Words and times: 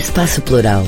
Espaço 0.00 0.40
Plural. 0.40 0.82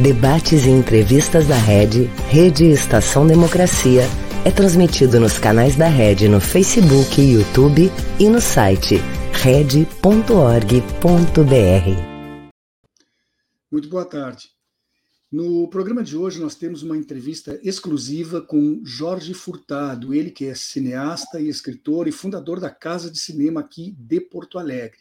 Debates 0.00 0.64
e 0.66 0.70
entrevistas 0.70 1.48
da 1.48 1.56
Rede, 1.56 2.04
Rede 2.30 2.64
Estação 2.66 3.26
Democracia, 3.26 4.04
é 4.44 4.52
transmitido 4.52 5.18
nos 5.18 5.36
canais 5.36 5.74
da 5.74 5.88
Rede 5.88 6.28
no 6.28 6.40
Facebook, 6.40 7.20
YouTube 7.20 7.90
e 8.20 8.28
no 8.28 8.40
site 8.40 8.98
rede.org.br. 9.32 9.82
Muito 13.68 13.88
boa 13.88 14.04
tarde. 14.04 14.48
No 15.30 15.68
programa 15.68 16.04
de 16.04 16.16
hoje 16.16 16.40
nós 16.40 16.54
temos 16.54 16.84
uma 16.84 16.96
entrevista 16.96 17.58
exclusiva 17.64 18.40
com 18.40 18.80
Jorge 18.84 19.34
Furtado, 19.34 20.14
ele 20.14 20.30
que 20.30 20.44
é 20.44 20.54
cineasta 20.54 21.40
e 21.40 21.48
escritor 21.48 22.06
e 22.06 22.12
fundador 22.12 22.60
da 22.60 22.70
Casa 22.70 23.10
de 23.10 23.18
Cinema 23.18 23.60
aqui 23.60 23.96
de 23.98 24.20
Porto 24.20 24.56
Alegre. 24.56 24.98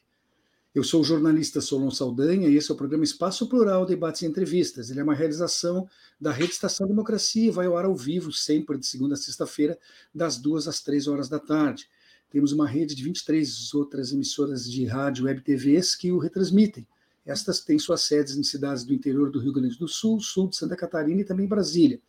Eu 0.73 0.85
sou 0.85 1.01
o 1.01 1.03
jornalista 1.03 1.59
Solon 1.59 1.91
Saldanha 1.91 2.47
e 2.47 2.55
esse 2.55 2.71
é 2.71 2.73
o 2.73 2.77
programa 2.77 3.03
Espaço 3.03 3.49
Plural 3.49 3.85
Debates 3.85 4.21
e 4.21 4.25
Entrevistas. 4.25 4.89
Ele 4.89 5.01
é 5.01 5.03
uma 5.03 5.13
realização 5.13 5.85
da 6.17 6.31
Rede 6.31 6.53
Estação 6.53 6.87
Democracia 6.87 7.47
e 7.47 7.51
vai 7.51 7.65
ao 7.65 7.75
ar 7.75 7.83
ao 7.83 7.93
vivo 7.93 8.31
sempre 8.31 8.77
de 8.77 8.87
segunda 8.87 9.15
a 9.15 9.17
sexta-feira, 9.17 9.77
das 10.15 10.37
duas 10.37 10.69
às 10.69 10.81
três 10.81 11.09
horas 11.09 11.27
da 11.27 11.39
tarde. 11.39 11.89
Temos 12.29 12.53
uma 12.53 12.65
rede 12.65 12.95
de 12.95 13.03
23 13.03 13.73
outras 13.73 14.13
emissoras 14.13 14.63
de 14.63 14.85
rádio 14.85 15.25
web 15.25 15.41
TVs 15.41 15.93
que 15.93 16.09
o 16.09 16.17
retransmitem. 16.17 16.87
Estas 17.25 17.59
têm 17.59 17.77
suas 17.77 18.03
sedes 18.03 18.37
em 18.37 18.43
cidades 18.43 18.85
do 18.85 18.93
interior 18.93 19.29
do 19.29 19.41
Rio 19.41 19.51
Grande 19.51 19.77
do 19.77 19.89
Sul, 19.89 20.21
sul 20.21 20.47
de 20.47 20.55
Santa 20.55 20.77
Catarina 20.77 21.19
e 21.19 21.25
também 21.25 21.49
Brasília. 21.49 21.99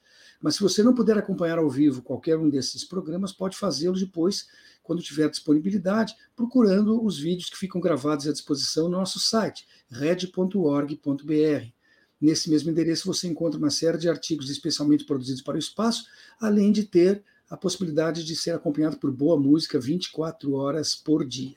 Mas 0.40 0.54
se 0.54 0.62
você 0.62 0.84
não 0.84 0.94
puder 0.94 1.18
acompanhar 1.18 1.58
ao 1.58 1.68
vivo 1.68 2.00
qualquer 2.00 2.38
um 2.38 2.48
desses 2.48 2.84
programas, 2.84 3.32
pode 3.32 3.56
fazê-lo 3.56 3.98
depois, 3.98 4.46
quando 4.82 5.02
tiver 5.02 5.28
disponibilidade, 5.28 6.14
procurando 6.34 7.04
os 7.04 7.18
vídeos 7.18 7.48
que 7.48 7.56
ficam 7.56 7.80
gravados 7.80 8.26
à 8.26 8.32
disposição 8.32 8.84
no 8.84 8.98
nosso 8.98 9.18
site, 9.18 9.66
red.org.br. 9.90 11.66
Nesse 12.20 12.48
mesmo 12.50 12.70
endereço 12.70 13.06
você 13.06 13.26
encontra 13.26 13.58
uma 13.58 13.70
série 13.70 13.98
de 13.98 14.08
artigos 14.08 14.48
especialmente 14.48 15.04
produzidos 15.04 15.42
para 15.42 15.56
o 15.56 15.58
espaço, 15.58 16.04
além 16.40 16.70
de 16.70 16.84
ter 16.84 17.22
a 17.50 17.56
possibilidade 17.56 18.24
de 18.24 18.34
ser 18.34 18.52
acompanhado 18.52 18.96
por 18.96 19.10
boa 19.10 19.38
música 19.38 19.78
24 19.78 20.54
horas 20.54 20.94
por 20.94 21.26
dia. 21.26 21.56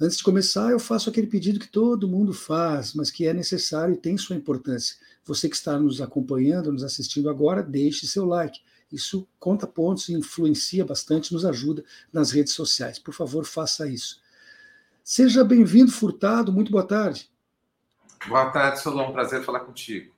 Antes 0.00 0.16
de 0.16 0.24
começar, 0.24 0.70
eu 0.70 0.80
faço 0.80 1.10
aquele 1.10 1.26
pedido 1.26 1.60
que 1.60 1.68
todo 1.68 2.08
mundo 2.08 2.32
faz, 2.32 2.92
mas 2.94 3.10
que 3.10 3.26
é 3.26 3.32
necessário 3.32 3.94
e 3.94 3.98
tem 3.98 4.16
sua 4.16 4.34
importância. 4.34 4.96
Você 5.24 5.48
que 5.48 5.54
está 5.54 5.78
nos 5.78 6.00
acompanhando, 6.00 6.72
nos 6.72 6.82
assistindo 6.82 7.28
agora, 7.30 7.62
deixe 7.62 8.06
seu 8.06 8.24
like. 8.24 8.58
Isso 8.92 9.26
conta 9.40 9.66
pontos, 9.66 10.10
influencia 10.10 10.84
bastante, 10.84 11.32
nos 11.32 11.44
ajuda 11.44 11.82
nas 12.12 12.30
redes 12.30 12.52
sociais. 12.52 12.98
Por 12.98 13.14
favor, 13.14 13.44
faça 13.46 13.88
isso. 13.88 14.20
Seja 15.02 15.42
bem-vindo, 15.42 15.90
Furtado. 15.90 16.52
Muito 16.52 16.70
boa 16.70 16.86
tarde. 16.86 17.30
Boa 18.28 18.50
tarde, 18.50 18.80
Solon. 18.80 19.12
Prazer 19.12 19.42
falar 19.42 19.60
contigo. 19.60 20.12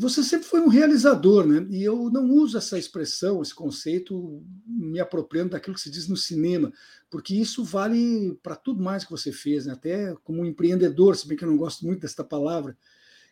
Você 0.00 0.22
sempre 0.22 0.46
foi 0.46 0.60
um 0.60 0.68
realizador, 0.68 1.44
né? 1.44 1.66
E 1.70 1.82
eu 1.82 2.08
não 2.08 2.30
uso 2.30 2.56
essa 2.56 2.78
expressão, 2.78 3.42
esse 3.42 3.52
conceito, 3.52 4.40
me 4.64 5.00
apropriando 5.00 5.50
daquilo 5.50 5.74
que 5.74 5.80
se 5.82 5.90
diz 5.90 6.06
no 6.06 6.16
cinema, 6.16 6.72
porque 7.10 7.34
isso 7.34 7.64
vale 7.64 8.38
para 8.40 8.54
tudo 8.54 8.80
mais 8.80 9.04
que 9.04 9.10
você 9.10 9.32
fez, 9.32 9.66
né? 9.66 9.72
até 9.72 10.14
como 10.22 10.42
um 10.42 10.46
empreendedor, 10.46 11.16
se 11.16 11.26
bem 11.26 11.36
que 11.36 11.42
eu 11.42 11.50
não 11.50 11.56
gosto 11.56 11.84
muito 11.84 12.02
desta 12.02 12.22
palavra, 12.22 12.78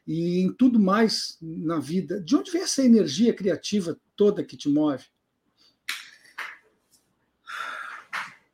e 0.07 0.41
em 0.41 0.53
tudo 0.53 0.79
mais 0.79 1.37
na 1.41 1.81
vida. 1.81 2.21
De 2.21 2.37
onde 2.37 2.51
vem 2.51 2.63
essa 2.63 2.85
energia 2.85 3.35
criativa 3.35 3.99
toda 4.15 4.45
que 4.45 4.57
te 4.57 4.69
move? 4.69 5.05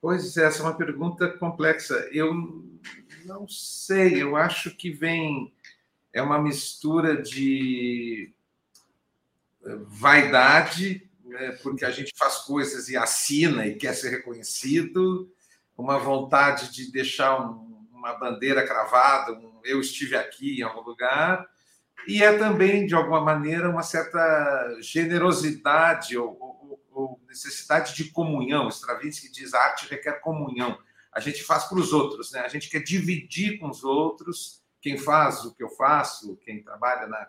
Pois 0.00 0.36
é, 0.36 0.46
essa 0.46 0.60
é 0.60 0.62
uma 0.62 0.76
pergunta 0.76 1.28
complexa. 1.28 1.94
Eu 2.10 2.64
não 3.24 3.46
sei, 3.46 4.20
eu 4.20 4.34
acho 4.34 4.74
que 4.76 4.90
vem 4.90 5.52
é 6.12 6.20
uma 6.20 6.40
mistura 6.40 7.20
de 7.20 8.32
eh, 9.64 9.78
vaidade, 9.86 11.08
né, 11.24 11.52
porque 11.62 11.84
a 11.84 11.90
gente 11.90 12.12
faz 12.16 12.38
coisas 12.38 12.88
e 12.88 12.96
assina 12.96 13.66
e 13.66 13.76
quer 13.76 13.94
ser 13.94 14.10
reconhecido, 14.10 15.32
uma 15.76 15.98
vontade 15.98 16.70
de 16.70 16.92
deixar 16.92 17.40
um, 17.40 17.71
uma 18.02 18.18
bandeira 18.18 18.66
cravada, 18.66 19.32
um, 19.32 19.60
eu 19.64 19.80
estive 19.80 20.16
aqui 20.16 20.58
em 20.58 20.62
algum 20.62 20.80
lugar, 20.80 21.46
e 22.06 22.22
é 22.22 22.36
também, 22.36 22.84
de 22.84 22.96
alguma 22.96 23.20
maneira, 23.20 23.70
uma 23.70 23.84
certa 23.84 24.76
generosidade 24.80 26.18
ou, 26.18 26.36
ou, 26.40 26.84
ou 26.90 27.20
necessidade 27.28 27.94
de 27.94 28.10
comunhão. 28.10 28.68
Stravinsky 28.68 29.30
diz 29.30 29.54
a 29.54 29.60
arte 29.60 29.88
requer 29.88 30.14
comunhão. 30.20 30.76
A 31.12 31.20
gente 31.20 31.44
faz 31.44 31.64
para 31.64 31.78
os 31.78 31.92
outros, 31.92 32.32
né? 32.32 32.40
a 32.40 32.48
gente 32.48 32.68
quer 32.68 32.80
dividir 32.80 33.60
com 33.60 33.70
os 33.70 33.84
outros 33.84 34.60
quem 34.80 34.98
faz 34.98 35.44
o 35.44 35.54
que 35.54 35.62
eu 35.62 35.68
faço, 35.68 36.36
quem 36.38 36.60
trabalha 36.60 37.06
na, 37.06 37.28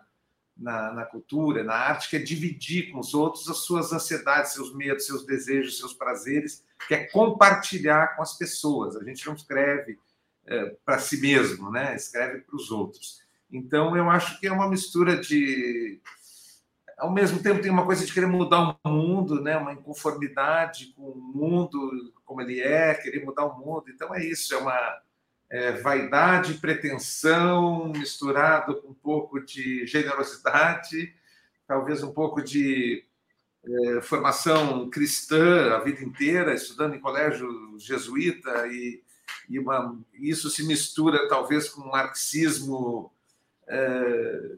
na, 0.56 0.92
na, 0.92 1.04
cultura, 1.04 1.62
na 1.62 1.74
arte, 1.74 2.10
quer 2.10 2.18
dividir 2.18 2.90
com 2.90 2.98
os 2.98 3.14
outros 3.14 3.48
as 3.48 3.58
suas 3.58 3.92
ansiedades, 3.92 4.54
seus 4.54 4.74
medos, 4.74 5.06
seus 5.06 5.24
desejos, 5.24 5.78
seus 5.78 5.94
prazeres, 5.94 6.64
quer 6.88 7.12
compartilhar 7.12 8.16
com 8.16 8.22
as 8.22 8.36
pessoas. 8.36 8.96
A 8.96 9.04
gente 9.04 9.24
não 9.24 9.34
escreve 9.34 9.98
é, 10.46 10.76
para 10.84 10.98
si 10.98 11.20
mesmo, 11.20 11.70
né? 11.70 11.94
escreve 11.94 12.40
para 12.40 12.56
os 12.56 12.70
outros. 12.70 13.22
Então, 13.50 13.96
eu 13.96 14.10
acho 14.10 14.38
que 14.40 14.46
é 14.46 14.52
uma 14.52 14.68
mistura 14.68 15.16
de. 15.16 16.00
Ao 16.98 17.12
mesmo 17.12 17.42
tempo, 17.42 17.60
tem 17.60 17.70
uma 17.70 17.84
coisa 17.84 18.06
de 18.06 18.12
querer 18.12 18.26
mudar 18.26 18.78
o 18.84 18.88
mundo, 18.88 19.40
né? 19.40 19.56
uma 19.56 19.72
inconformidade 19.72 20.92
com 20.96 21.02
o 21.02 21.16
mundo 21.16 22.12
como 22.24 22.40
ele 22.40 22.60
é, 22.60 22.94
querer 22.94 23.24
mudar 23.24 23.44
o 23.44 23.58
mundo. 23.58 23.84
Então, 23.88 24.14
é 24.14 24.24
isso, 24.24 24.54
é 24.54 24.58
uma 24.58 25.00
é, 25.50 25.72
vaidade, 25.72 26.54
pretensão, 26.54 27.88
misturado 27.88 28.80
com 28.80 28.88
um 28.88 28.94
pouco 28.94 29.40
de 29.40 29.86
generosidade, 29.86 31.14
talvez 31.66 32.02
um 32.02 32.12
pouco 32.12 32.42
de 32.42 33.04
é, 33.64 34.00
formação 34.00 34.88
cristã 34.90 35.74
a 35.74 35.80
vida 35.80 36.02
inteira, 36.02 36.54
estudando 36.54 36.94
em 36.96 37.00
colégio 37.00 37.78
jesuíta, 37.78 38.66
e, 38.66 39.02
e 39.48 39.58
uma, 39.58 39.98
isso 40.14 40.50
se 40.50 40.64
mistura 40.64 41.28
talvez 41.28 41.68
com 41.68 41.82
um 41.82 41.90
marxismo 41.90 43.12
é, 43.66 44.56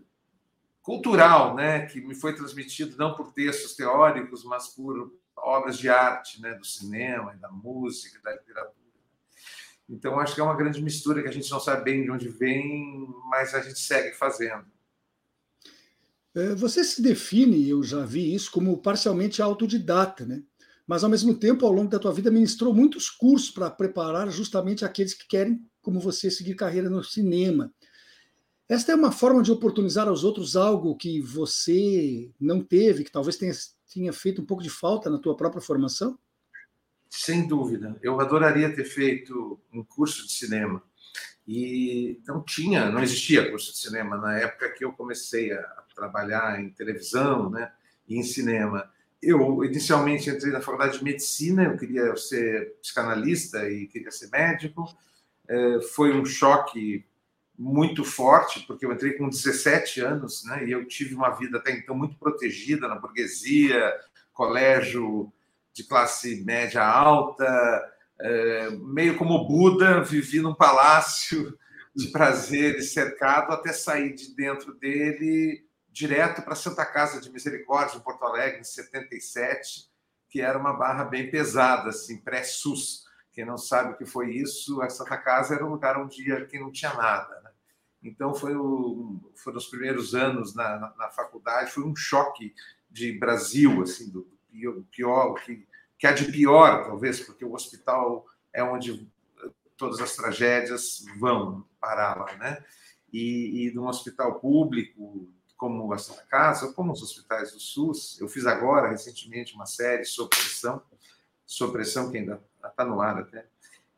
cultural, 0.83 1.55
né, 1.55 1.87
que 1.87 2.01
me 2.01 2.15
foi 2.15 2.35
transmitido 2.35 2.97
não 2.97 3.15
por 3.15 3.33
textos 3.33 3.75
teóricos, 3.75 4.45
mas 4.45 4.69
por 4.69 5.13
obras 5.37 5.79
de 5.79 5.89
arte, 5.89 6.41
né, 6.41 6.55
do 6.55 6.65
cinema, 6.65 7.37
da 7.37 7.51
música, 7.51 8.21
da 8.23 8.33
literatura. 8.33 8.87
Então, 9.89 10.19
acho 10.19 10.35
que 10.35 10.41
é 10.41 10.45
uma 10.45 10.57
grande 10.57 10.83
mistura 10.83 11.23
que 11.23 11.29
a 11.29 11.33
gente 11.33 11.51
não 11.51 11.61
sabe 11.61 11.85
bem 11.85 12.03
de 12.03 12.11
onde 12.11 12.29
vem, 12.29 13.07
mas 13.31 13.55
a 13.55 13.61
gente 13.61 13.79
segue 13.79 14.13
fazendo. 14.17 14.65
É, 16.35 16.55
você 16.55 16.85
se 16.85 17.01
define, 17.01 17.69
eu 17.69 17.83
já 17.83 18.05
vi 18.05 18.35
isso, 18.35 18.51
como 18.51 18.77
parcialmente 18.79 19.41
autodidata, 19.41 20.27
né? 20.27 20.43
Mas, 20.87 21.03
ao 21.03 21.11
mesmo 21.11 21.35
tempo, 21.35 21.67
ao 21.67 21.73
longo 21.73 21.91
da 21.91 21.99
tua 21.99 22.13
vida, 22.13 22.31
ministrou 22.31 22.73
muitos 22.73 23.11
cursos 23.11 23.51
para 23.51 23.71
preparar 23.71 24.31
justamente 24.31 24.85
aqueles 24.85 25.15
que 25.15 25.27
querem, 25.27 25.61
como 25.83 25.99
você, 25.99 26.31
seguir 26.31 26.55
carreira 26.55 26.89
no 26.89 27.03
cinema. 27.03 27.73
Esta 28.69 28.93
é 28.93 28.95
uma 28.95 29.13
forma 29.13 29.43
de 29.43 29.53
oportunizar 29.53 30.09
aos 30.09 30.25
outros 30.25 30.57
algo 30.57 30.97
que 30.97 31.21
você 31.21 32.31
não 32.39 32.63
teve, 32.63 33.05
que 33.05 33.13
talvez 33.13 33.37
tenha, 33.37 33.53
tenha 33.93 34.13
feito 34.13 34.43
um 34.43 34.45
pouco 34.45 34.63
de 34.63 34.71
falta 34.71 35.09
na 35.09 35.19
tua 35.19 35.37
própria 35.37 35.63
formação? 35.63 36.19
Sem 37.09 37.47
dúvida. 37.47 37.97
Eu 38.03 38.21
adoraria 38.21 38.75
ter 38.75 38.85
feito 38.85 39.61
um 39.73 39.85
curso 39.85 40.27
de 40.27 40.33
cinema. 40.33 40.83
E 41.47 42.21
não 42.27 42.43
tinha, 42.43 42.91
não 42.91 43.01
existia 43.01 43.49
curso 43.49 43.73
de 43.73 43.79
cinema 43.79 44.17
na 44.17 44.37
época 44.37 44.73
que 44.73 44.85
eu 44.85 44.93
comecei 44.93 45.53
a 45.53 45.63
trabalhar 45.95 46.61
em 46.61 46.71
televisão, 46.71 47.49
né, 47.49 47.73
e 48.09 48.19
em 48.19 48.23
cinema. 48.25 48.91
Eu 49.23 49.65
inicialmente 49.65 50.31
entrei 50.31 50.53
na 50.53 50.61
faculdade 50.61 50.99
de 50.99 51.05
medicina, 51.05 51.65
eu 51.65 51.77
queria 51.77 52.15
ser 52.17 52.75
psicanalista 52.81 53.69
e 53.69 53.87
queria 53.87 54.11
ser 54.11 54.29
médico. 54.29 54.87
É, 55.49 55.81
foi 55.95 56.13
um 56.13 56.25
choque 56.25 57.05
muito 57.59 58.05
forte, 58.05 58.61
porque 58.67 58.85
eu 58.85 58.93
entrei 58.93 59.15
com 59.15 59.29
17 59.29 60.01
anos, 60.01 60.45
né, 60.45 60.67
e 60.67 60.73
eu 60.73 60.87
tive 60.87 61.15
uma 61.15 61.31
vida 61.31 61.57
até 61.59 61.73
então 61.73 61.97
muito 61.97 62.17
protegida 62.19 62.87
na 62.87 62.97
burguesia, 62.97 63.95
colégio 64.33 65.33
de 65.73 65.85
classe 65.85 66.45
média 66.45 66.87
alta, 66.87 67.47
é, 68.21 68.71
meio 68.71 69.17
como 69.17 69.47
Buda, 69.47 70.03
vivi 70.03 70.41
num 70.41 70.55
palácio 70.55 71.57
de 71.95 72.09
prazeres 72.09 72.93
cercado 72.93 73.53
até 73.53 73.73
sair 73.73 74.15
de 74.15 74.35
dentro 74.35 74.75
dele 74.75 75.66
direto 75.97 76.43
para 76.43 76.55
Santa 76.55 76.85
Casa 76.85 77.23
de 77.23 77.33
Misericórdia, 77.33 77.97
em 77.97 78.03
Porto 78.03 78.23
Alegre, 78.23 78.61
em 78.61 78.65
77, 78.65 79.91
que 80.29 80.43
era 80.43 80.59
uma 80.59 80.75
barra 80.75 81.05
bem 81.05 81.31
pesada, 81.31 81.89
assim, 81.89 82.19
pré-SUS. 82.19 83.07
Quem 83.33 83.47
não 83.47 83.57
sabe 83.57 83.95
o 83.95 83.97
que 83.97 84.05
foi 84.05 84.35
isso, 84.35 84.83
a 84.83 84.91
Santa 84.91 85.17
Casa 85.17 85.55
era 85.55 85.65
um 85.65 85.71
lugar 85.71 85.97
onde 85.97 86.23
quem 86.49 86.61
não 86.61 86.71
tinha 86.71 86.93
nada. 86.93 87.41
Né? 87.41 87.51
Então, 88.03 88.35
foi 88.35 88.55
o, 88.55 89.33
foram 89.37 89.57
os 89.57 89.69
primeiros 89.69 90.15
anos 90.15 90.55
na, 90.55 90.79
na, 90.79 90.95
na, 90.99 91.09
faculdade, 91.09 91.71
foi 91.71 91.85
um 91.85 91.97
choque 91.97 92.55
de 92.91 93.19
Brasil, 93.19 93.81
assim, 93.81 94.11
do, 94.11 94.29
pior, 94.91 95.33
que, 95.37 95.67
que 95.99 96.07
há 96.07 96.13
de 96.13 96.31
pior, 96.31 96.85
talvez, 96.85 97.21
porque 97.21 97.45
o 97.45 97.55
hospital 97.55 98.27
é 98.53 98.63
onde 98.63 99.11
todas 99.79 99.99
as 100.01 100.15
tragédias 100.15 101.07
vão 101.19 101.67
parar 101.81 102.19
lá, 102.19 102.37
né? 102.37 102.63
e, 103.13 103.67
e 103.67 103.71
de 103.71 103.79
um 103.79 103.87
hospital 103.87 104.39
público 104.41 105.33
como 105.57 105.93
a 105.93 105.99
Santa 105.99 106.23
Casa, 106.23 106.73
como 106.73 106.93
os 106.93 107.03
hospitais 107.03 107.53
do 107.53 107.61
SUS. 107.61 108.19
Eu 108.21 108.29
fiz 108.29 108.47
agora, 108.47 108.91
recentemente, 108.91 109.55
uma 109.55 109.67
série 109.67 110.05
sobre 110.05 110.37
pressão, 110.37 110.83
sobre 111.45 111.75
pressão 111.75 112.11
que 112.11 112.19
ainda 112.19 112.43
está 112.65 112.85
no 112.85 113.01
ar 113.01 113.19
até. 113.19 113.47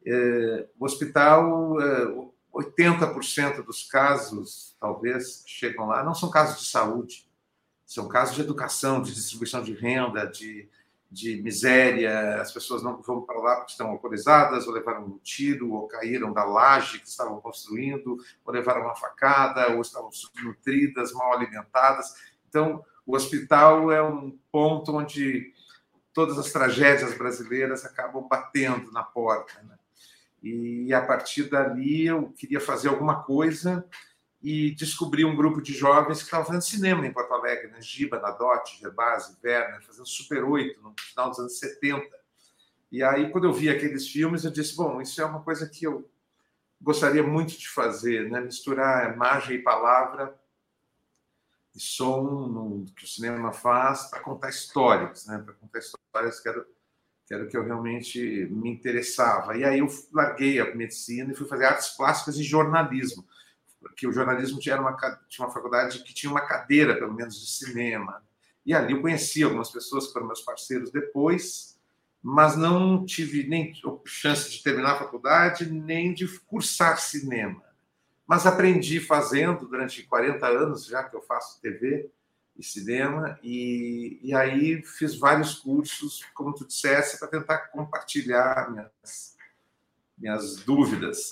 É, 0.07 0.69
o 0.79 0.85
hospital, 0.85 1.81
é, 1.81 2.29
80% 2.55 3.65
dos 3.65 3.85
casos, 3.85 4.77
talvez, 4.81 5.43
chegam 5.47 5.87
lá, 5.87 6.03
não 6.03 6.15
são 6.15 6.31
casos 6.31 6.61
de 6.61 6.69
saúde, 6.69 7.29
são 7.85 8.07
casos 8.07 8.37
de 8.37 8.43
educação, 8.43 9.03
de 9.03 9.15
distribuição 9.15 9.63
de 9.63 9.73
renda, 9.73 10.27
de, 10.27 10.69
de 11.11 11.43
miséria. 11.43 12.41
As 12.41 12.53
pessoas 12.53 12.83
não 12.83 13.01
vão 13.01 13.23
para 13.23 13.39
lá 13.39 13.57
porque 13.57 13.73
estão 13.73 13.89
alcoolizadas, 13.89 14.67
ou 14.67 14.73
levaram 14.73 15.05
um 15.05 15.19
tiro, 15.19 15.73
ou 15.73 15.89
caíram 15.89 16.33
da 16.33 16.45
laje 16.45 17.01
que 17.01 17.09
estavam 17.09 17.41
construindo, 17.41 18.17
ou 18.45 18.53
levaram 18.53 18.83
uma 18.83 18.95
facada, 18.95 19.69
ou 19.75 19.81
estavam 19.81 20.13
subnutridas, 20.13 21.13
mal 21.13 21.33
alimentadas. 21.33 22.15
Então, 22.49 22.85
o 23.07 23.17
hospital 23.17 23.91
é 23.91 24.03
um 24.03 24.39
ponto 24.53 24.95
onde 24.97 25.53
todas 26.13 26.39
as 26.39 26.53
tragédias 26.53 27.17
brasileiras 27.17 27.85
acabam 27.85 28.27
batendo 28.29 28.91
na 28.93 29.03
porta. 29.03 29.63
Né? 29.63 29.79
E 30.43 30.93
a 30.93 31.01
partir 31.01 31.45
dali 31.45 32.07
eu 32.07 32.33
queria 32.33 32.61
fazer 32.61 32.89
alguma 32.89 33.23
coisa 33.23 33.85
e 34.41 34.73
descobri 34.75 35.25
um 35.25 35.35
grupo 35.35 35.61
de 35.61 35.73
jovens 35.73 36.19
que 36.19 36.25
estavam 36.25 36.47
fazendo 36.47 36.63
cinema 36.63 37.07
em 37.07 37.13
Porto 37.13 37.33
Alegre, 37.35 37.69
né? 37.69 37.81
Giba, 37.81 38.21
Nadote, 38.21 38.79
Gerbasi, 38.79 39.37
Werner, 39.43 39.83
fazendo 39.83 40.07
Super 40.07 40.45
8 40.45 40.81
no 40.81 40.95
final 40.97 41.31
dos 41.31 41.39
anos 41.41 41.59
70. 41.59 42.07
E 42.91 43.03
aí, 43.03 43.31
quando 43.31 43.45
eu 43.45 43.53
vi 43.53 43.69
aqueles 43.69 44.09
filmes, 44.09 44.45
eu 44.45 44.51
disse: 44.51 44.77
bom, 44.77 45.01
isso 45.01 45.21
é 45.21 45.25
uma 45.25 45.43
coisa 45.43 45.69
que 45.69 45.85
eu 45.85 46.09
gostaria 46.81 47.23
muito 47.23 47.59
de 47.59 47.69
fazer, 47.69 48.31
né? 48.31 48.41
misturar 48.41 49.13
imagem 49.13 49.57
e 49.57 49.63
palavra 49.63 50.39
e 51.75 51.81
som 51.81 52.23
no, 52.23 52.85
que 52.97 53.05
o 53.05 53.09
cinema 53.09 53.53
faz 53.53 54.09
para 54.09 54.21
contar 54.21 54.49
histórias, 54.49 55.27
né? 55.27 55.39
para 55.39 55.55
contar 55.55 55.79
histórias 55.81 56.41
que 56.41 56.49
era 56.49 56.65
que 57.27 57.35
era 57.35 57.45
o 57.45 57.47
que 57.49 57.59
eu 57.59 57.63
realmente 57.63 58.49
me 58.51 58.71
interessava. 58.71 59.55
E 59.55 59.63
aí 59.63 59.81
eu 59.81 59.89
larguei 60.15 60.59
a 60.61 60.75
medicina 60.75 61.31
e 61.31 61.37
fui 61.37 61.47
fazer 61.47 61.67
artes 61.67 61.91
plásticas 61.91 62.39
e 62.39 62.43
jornalismo, 62.43 63.23
porque 63.81 64.07
o 64.07 64.13
jornalismo 64.13 64.59
tinha 64.59 64.81
uma, 64.81 64.97
tinha 65.29 65.47
uma 65.47 65.53
faculdade 65.53 66.03
que 66.03 66.15
tinha 66.15 66.31
uma 66.31 66.41
cadeira, 66.41 66.95
pelo 66.95 67.15
menos, 67.15 67.41
de 67.41 67.47
cinema. 67.47 68.23
E 68.65 68.75
ali 68.75 68.93
eu 68.93 69.01
conheci 69.01 69.43
algumas 69.43 69.71
pessoas 69.71 70.07
que 70.07 70.13
foram 70.13 70.27
meus 70.27 70.43
parceiros 70.43 70.91
depois, 70.91 71.79
mas 72.23 72.57
não 72.57 73.07
tive 73.07 73.47
nem 73.47 73.73
chance 74.05 74.51
de 74.51 74.63
terminar 74.63 74.93
a 74.93 74.99
faculdade, 74.99 75.71
nem 75.71 76.13
de 76.13 76.27
cursar 76.41 76.99
cinema. 77.01 77.63
Mas 78.27 78.45
aprendi 78.45 79.01
fazendo 79.01 79.67
durante 79.67 80.03
40 80.03 80.47
anos, 80.47 80.87
já 80.87 81.03
que 81.05 81.17
eu 81.17 81.23
faço 81.23 81.61
TV, 81.61 82.11
e 82.59 82.65
cinema, 82.65 83.39
e, 83.43 84.19
e 84.21 84.35
aí 84.35 84.83
fiz 84.83 85.15
vários 85.17 85.55
cursos, 85.55 86.25
como 86.35 86.53
tu 86.53 86.67
dissesse, 86.67 87.19
para 87.19 87.29
tentar 87.29 87.59
compartilhar 87.69 88.69
minhas, 88.71 89.37
minhas 90.19 90.57
dúvidas. 90.57 91.31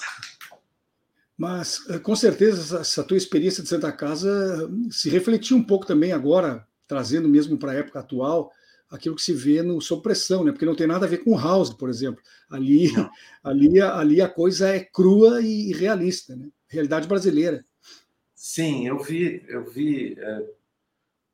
Mas, 1.36 1.84
eh, 1.90 1.98
com 1.98 2.16
certeza, 2.16 2.80
essa 2.80 3.04
tua 3.04 3.16
experiência 3.16 3.62
de 3.62 3.68
Santa 3.68 3.92
Casa 3.92 4.70
se 4.90 5.10
refletiu 5.10 5.56
um 5.56 5.62
pouco 5.62 5.86
também 5.86 6.12
agora, 6.12 6.66
trazendo 6.86 7.28
mesmo 7.28 7.58
para 7.58 7.72
a 7.72 7.74
época 7.74 8.00
atual, 8.00 8.50
aquilo 8.90 9.16
que 9.16 9.22
se 9.22 9.32
vê 9.32 9.62
no 9.62 9.80
Sob 9.80 10.02
Pressão, 10.02 10.44
né? 10.44 10.52
porque 10.52 10.64
não 10.64 10.74
tem 10.74 10.86
nada 10.86 11.06
a 11.06 11.08
ver 11.08 11.18
com 11.18 11.38
House, 11.38 11.74
por 11.74 11.90
exemplo. 11.90 12.22
Ali, 12.48 12.86
ali, 13.42 13.80
ali 13.80 14.22
a 14.22 14.28
coisa 14.28 14.68
é 14.68 14.80
crua 14.80 15.42
e 15.42 15.72
realista, 15.72 16.34
né? 16.34 16.48
realidade 16.68 17.06
brasileira. 17.06 17.64
Sim, 18.34 18.86
eu 18.86 18.98
vi, 19.02 19.44
eu 19.48 19.64
vi 19.64 20.14
é, 20.18 20.46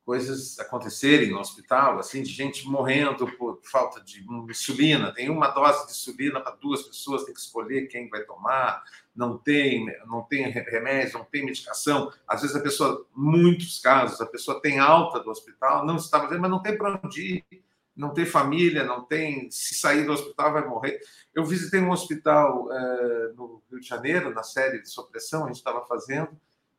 coisas 0.05 0.59
acontecerem 0.59 1.31
no 1.31 1.39
hospital, 1.39 1.97
assim, 1.97 2.21
de 2.21 2.29
gente 2.29 2.67
morrendo 2.67 3.25
por 3.37 3.59
falta 3.63 4.01
de 4.01 4.25
insulina. 4.49 5.13
Tem 5.13 5.29
uma 5.29 5.47
dose 5.49 5.85
de 5.85 5.91
insulina 5.91 6.41
para 6.41 6.55
duas 6.55 6.83
pessoas, 6.83 7.23
tem 7.23 7.33
que 7.33 7.39
escolher 7.39 7.87
quem 7.87 8.09
vai 8.09 8.23
tomar. 8.23 8.83
Não 9.15 9.37
tem, 9.37 9.85
não 10.05 10.21
tem 10.21 10.49
remédio, 10.49 11.19
não 11.19 11.25
tem 11.25 11.45
medicação. 11.45 12.11
Às 12.27 12.41
vezes 12.41 12.55
a 12.55 12.59
pessoa, 12.61 13.05
muitos 13.15 13.79
casos, 13.79 14.19
a 14.19 14.25
pessoa 14.25 14.61
tem 14.61 14.79
alta 14.79 15.19
do 15.19 15.29
hospital, 15.29 15.85
não 15.85 15.95
está 15.95 16.27
mas 16.27 16.51
não 16.51 16.61
tem 16.61 16.77
para 16.77 16.99
onde 17.01 17.45
ir, 17.51 17.63
não 17.95 18.13
tem 18.13 18.25
família, 18.25 18.83
não 18.83 19.03
tem. 19.03 19.49
Se 19.51 19.75
sair 19.75 20.05
do 20.05 20.11
hospital 20.11 20.51
vai 20.51 20.67
morrer. 20.67 20.99
Eu 21.33 21.45
visitei 21.45 21.79
um 21.79 21.91
hospital 21.91 22.67
é, 22.73 23.33
no 23.35 23.61
Rio 23.71 23.79
de 23.79 23.87
Janeiro, 23.87 24.33
na 24.33 24.43
série 24.43 24.81
de 24.81 24.89
supressão, 24.89 25.43
a 25.43 25.47
gente 25.47 25.57
estava 25.57 25.85
fazendo, 25.85 26.29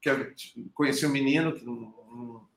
que 0.03 0.11
eu 0.11 0.31
conheci 0.75 1.06
um 1.06 1.11
menino 1.11 1.55
que 1.55 1.65
não 1.65 2.54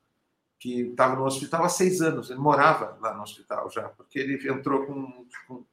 que 0.59 0.81
estava 0.81 1.15
no 1.15 1.25
hospital 1.25 1.63
há 1.63 1.69
seis 1.69 2.01
anos. 2.01 2.29
Ele 2.29 2.39
morava 2.39 2.97
lá 3.01 3.13
no 3.13 3.23
hospital 3.23 3.69
já, 3.69 3.83
porque 3.89 4.19
ele 4.19 4.49
entrou 4.49 4.85
com, 4.85 5.25
com, 5.47 5.63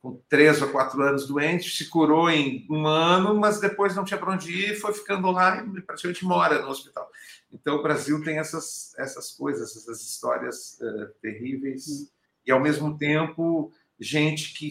com 0.00 0.20
três 0.28 0.60
ou 0.62 0.68
quatro 0.68 1.00
anos 1.02 1.26
doente, 1.26 1.70
se 1.70 1.88
curou 1.88 2.30
em 2.30 2.66
um 2.70 2.86
ano, 2.86 3.34
mas 3.34 3.60
depois 3.60 3.94
não 3.94 4.04
tinha 4.04 4.18
para 4.18 4.32
onde 4.32 4.52
ir, 4.52 4.80
foi 4.80 4.92
ficando 4.92 5.30
lá 5.30 5.62
e 5.62 5.80
praticamente 5.80 6.24
mora 6.24 6.60
no 6.60 6.68
hospital. 6.68 7.08
Então, 7.52 7.76
o 7.76 7.82
Brasil 7.82 8.22
tem 8.24 8.38
essas, 8.38 8.94
essas 8.98 9.32
coisas, 9.32 9.76
essas 9.76 10.00
histórias 10.00 10.78
uh, 10.80 11.08
terríveis, 11.20 12.10
e 12.44 12.50
ao 12.50 12.60
mesmo 12.60 12.96
tempo, 12.96 13.70
gente 14.00 14.54
que 14.54 14.70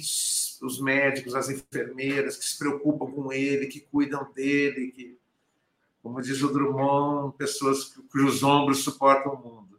os 0.61 0.79
médicos, 0.81 1.35
as 1.35 1.49
enfermeiras 1.49 2.37
que 2.37 2.45
se 2.45 2.57
preocupam 2.57 3.11
com 3.11 3.31
ele, 3.31 3.67
que 3.67 3.79
cuidam 3.79 4.31
dele, 4.33 4.91
que 4.91 5.17
como 6.01 6.21
diz 6.21 6.41
o 6.41 6.51
Drummond, 6.51 7.35
pessoas 7.37 7.93
cujos 8.11 8.43
ombros 8.43 8.83
suportam 8.83 9.33
o 9.33 9.37
mundo. 9.37 9.71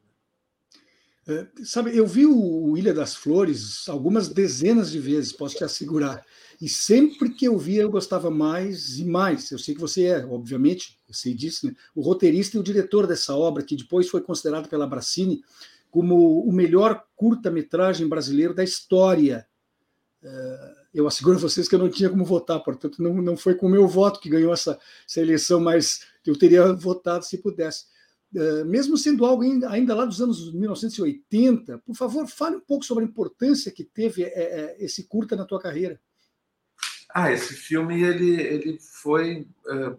É, 1.27 1.47
sabe, 1.65 1.97
eu 1.97 2.05
vi 2.07 2.27
o 2.27 2.77
Ilha 2.77 2.93
das 2.93 3.15
Flores 3.15 3.89
algumas 3.89 4.29
dezenas 4.29 4.91
de 4.91 4.99
vezes, 4.99 5.33
posso 5.33 5.57
te 5.57 5.65
assegurar. 5.65 6.25
E 6.61 6.69
sempre 6.69 7.31
que 7.31 7.45
eu 7.45 7.57
via, 7.59 7.83
eu 7.83 7.91
gostava 7.91 8.31
mais 8.31 8.99
e 8.99 9.05
mais. 9.05 9.51
Eu 9.51 9.59
sei 9.59 9.75
que 9.75 9.81
você 9.81 10.07
é, 10.07 10.25
obviamente, 10.25 11.01
eu 11.09 11.15
sei 11.15 11.35
disso, 11.35 11.67
né? 11.67 11.75
o 11.95 12.01
roteirista 12.01 12.57
e 12.57 12.61
o 12.61 12.63
diretor 12.63 13.07
dessa 13.07 13.37
obra, 13.37 13.63
que 13.63 13.77
depois 13.77 14.09
foi 14.09 14.21
considerado 14.21 14.69
pela 14.69 14.87
Bracini 14.87 15.43
como 15.91 16.41
o 16.41 16.53
melhor 16.53 17.05
curta-metragem 17.15 18.09
brasileiro 18.09 18.55
da 18.55 18.65
história. 18.65 19.47
É, 20.23 20.75
eu 20.95 21.07
asseguro 21.07 21.37
a 21.37 21.41
vocês 21.41 21.69
que 21.69 21.75
eu 21.75 21.79
não 21.79 21.89
tinha 21.89 22.11
como 22.11 22.25
votar, 22.25 22.61
portanto, 22.61 23.03
não, 23.03 23.15
não 23.15 23.37
foi 23.37 23.55
com 23.55 23.67
o 23.67 23.71
meu 23.71 23.89
voto 23.89 24.21
que 24.21 24.29
ganhou 24.29 24.53
essa, 24.53 24.79
essa 25.09 25.21
eleição, 25.21 25.59
mas 25.59 26.07
eu 26.27 26.39
teria 26.39 26.73
votado 26.73 27.25
se 27.25 27.39
pudesse. 27.39 27.87
Uh, 28.35 28.65
mesmo 28.65 28.97
sendo 28.97 29.27
algo 29.27 29.43
ainda 29.43 29.95
lá 29.95 30.05
dos 30.05 30.21
anos 30.21 30.53
1980, 30.53 31.79
por 31.79 31.95
favor, 31.95 32.27
fale 32.27 32.57
um 32.57 32.61
pouco 32.61 32.85
sobre 32.85 33.05
a 33.05 33.07
importância 33.07 33.73
que 33.73 33.85
teve 33.85 34.25
é, 34.25 34.29
é, 34.29 34.77
esse 34.85 35.05
curta 35.05 35.37
na 35.37 35.45
tua 35.45 35.61
carreira. 35.61 36.01
Ah, 37.15 37.31
esse 37.31 37.55
filme 37.55 38.03
ele, 38.03 38.41
ele 38.41 38.79
foi 38.81 39.47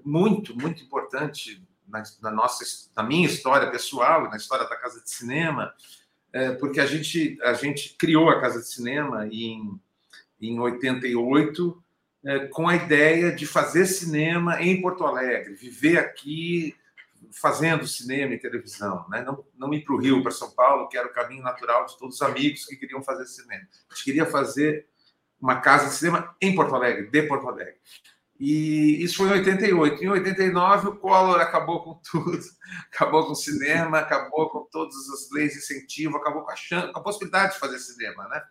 muito, 0.04 0.60
muito 0.60 0.82
importante 0.82 1.64
na, 1.88 2.02
na, 2.24 2.32
nossa, 2.32 2.66
na 2.96 3.04
minha 3.04 3.28
história 3.28 3.70
pessoal, 3.70 4.32
na 4.32 4.36
história 4.36 4.68
da 4.68 4.76
Casa 4.76 5.00
de 5.00 5.12
Cinema, 5.12 5.72
porque 6.60 6.80
a 6.80 6.88
gente, 6.88 7.38
a 7.44 7.54
gente 7.54 7.96
criou 8.00 8.30
a 8.30 8.42
Casa 8.42 8.62
de 8.62 8.68
Cinema 8.68 9.28
em 9.28 9.80
em 10.50 10.60
88, 10.60 11.84
é, 12.26 12.48
com 12.48 12.68
a 12.68 12.76
ideia 12.76 13.32
de 13.32 13.46
fazer 13.46 13.86
cinema 13.86 14.62
em 14.62 14.82
Porto 14.82 15.06
Alegre, 15.06 15.54
viver 15.56 15.98
aqui 15.98 16.76
fazendo 17.32 17.88
cinema 17.88 18.34
e 18.34 18.40
televisão, 18.40 19.06
né? 19.10 19.24
não, 19.24 19.44
não 19.58 19.74
ir 19.74 19.84
para 19.84 19.96
o 19.96 19.98
Rio, 19.98 20.22
para 20.22 20.32
São 20.32 20.52
Paulo, 20.52 20.88
que 20.88 20.98
era 20.98 21.08
o 21.08 21.14
caminho 21.14 21.42
natural 21.42 21.86
de 21.86 21.98
todos 21.98 22.16
os 22.16 22.22
amigos 22.22 22.66
que 22.66 22.76
queriam 22.76 23.02
fazer 23.02 23.26
cinema. 23.26 23.64
A 23.90 23.94
gente 23.94 24.04
queria 24.04 24.26
fazer 24.26 24.88
uma 25.42 25.60
casa 25.60 25.90
de 25.90 25.96
cinema 25.96 26.36
em 26.42 26.56
Porto 26.56 26.76
Alegre, 26.76 27.10
de 27.10 27.24
Porto 27.24 27.48
Alegre. 27.48 27.76
E 28.40 29.04
isso 29.04 29.18
foi 29.18 29.30
em 29.30 29.34
88. 29.34 30.04
Em 30.04 30.10
89, 30.10 30.88
o 30.88 30.96
Collor 30.98 31.40
acabou 31.40 31.84
com 31.84 32.02
tudo. 32.12 32.40
Acabou 32.92 33.26
com 33.26 33.34
o 33.34 33.36
cinema, 33.36 34.00
acabou 34.00 34.50
com 34.50 34.68
todas 34.72 34.96
as 35.10 35.30
leis 35.32 35.54
de 35.54 35.60
incentivo, 35.60 36.18
acabou 36.18 36.42
com 36.42 36.52
a, 36.52 36.56
chance, 36.56 36.92
com 36.92 37.00
a 37.00 37.04
possibilidade 37.04 37.54
de 37.54 37.60
fazer 37.60 37.78
cinema, 37.78 38.28
né? 38.28 38.42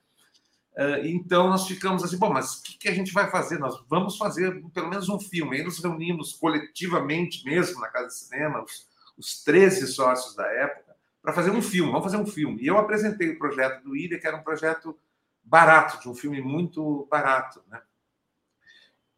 Eh, 0.75 1.09
então 1.09 1.49
nós 1.49 1.67
ficamos 1.67 2.03
assim, 2.03 2.17
bom, 2.19 2.33
mas 2.33 2.59
o 2.59 2.63
que, 2.63 2.79
que, 2.79 2.89
a 2.89 2.95
gente 2.95 3.13
vai 3.13 3.31
fazer? 3.31 3.59
Nós 3.59 3.83
vamos 3.89 4.17
fazer 4.17 4.63
pelo 4.73 4.89
menos 4.89 5.09
um 5.09 5.19
filme. 5.19 5.57
Aí 5.57 5.63
nos 5.63 5.79
reunimos 5.79 6.33
coletivamente 6.33 7.45
mesmo 7.45 7.81
na 7.81 7.89
Casa 7.89 8.09
de 8.09 8.15
Cinema, 8.15 8.63
os, 8.63 8.89
os 9.17 9.43
13 9.45 9.87
sócios 9.89 10.35
da 10.35 10.47
época, 10.47 10.97
para 11.21 11.33
fazer 11.33 11.51
um 11.51 11.63
filme. 11.63 11.93
Vamos 11.93 12.05
fazer 12.05 12.17
um 12.17 12.27
filme. 12.27 12.63
E 12.63 12.67
eu 12.67 12.79
apresentei 12.79 13.31
o 13.31 13.39
projeto 13.39 13.83
do 13.83 13.97
Ilha, 13.97 14.19
que 14.19 14.27
era 14.27 14.37
um 14.37 14.43
projeto 14.43 14.99
barato, 15.45 16.01
de 16.01 16.09
um 16.09 16.15
filme 16.15 16.41
muito 16.41 17.07
barato. 17.11 17.63
Né? 17.69 17.81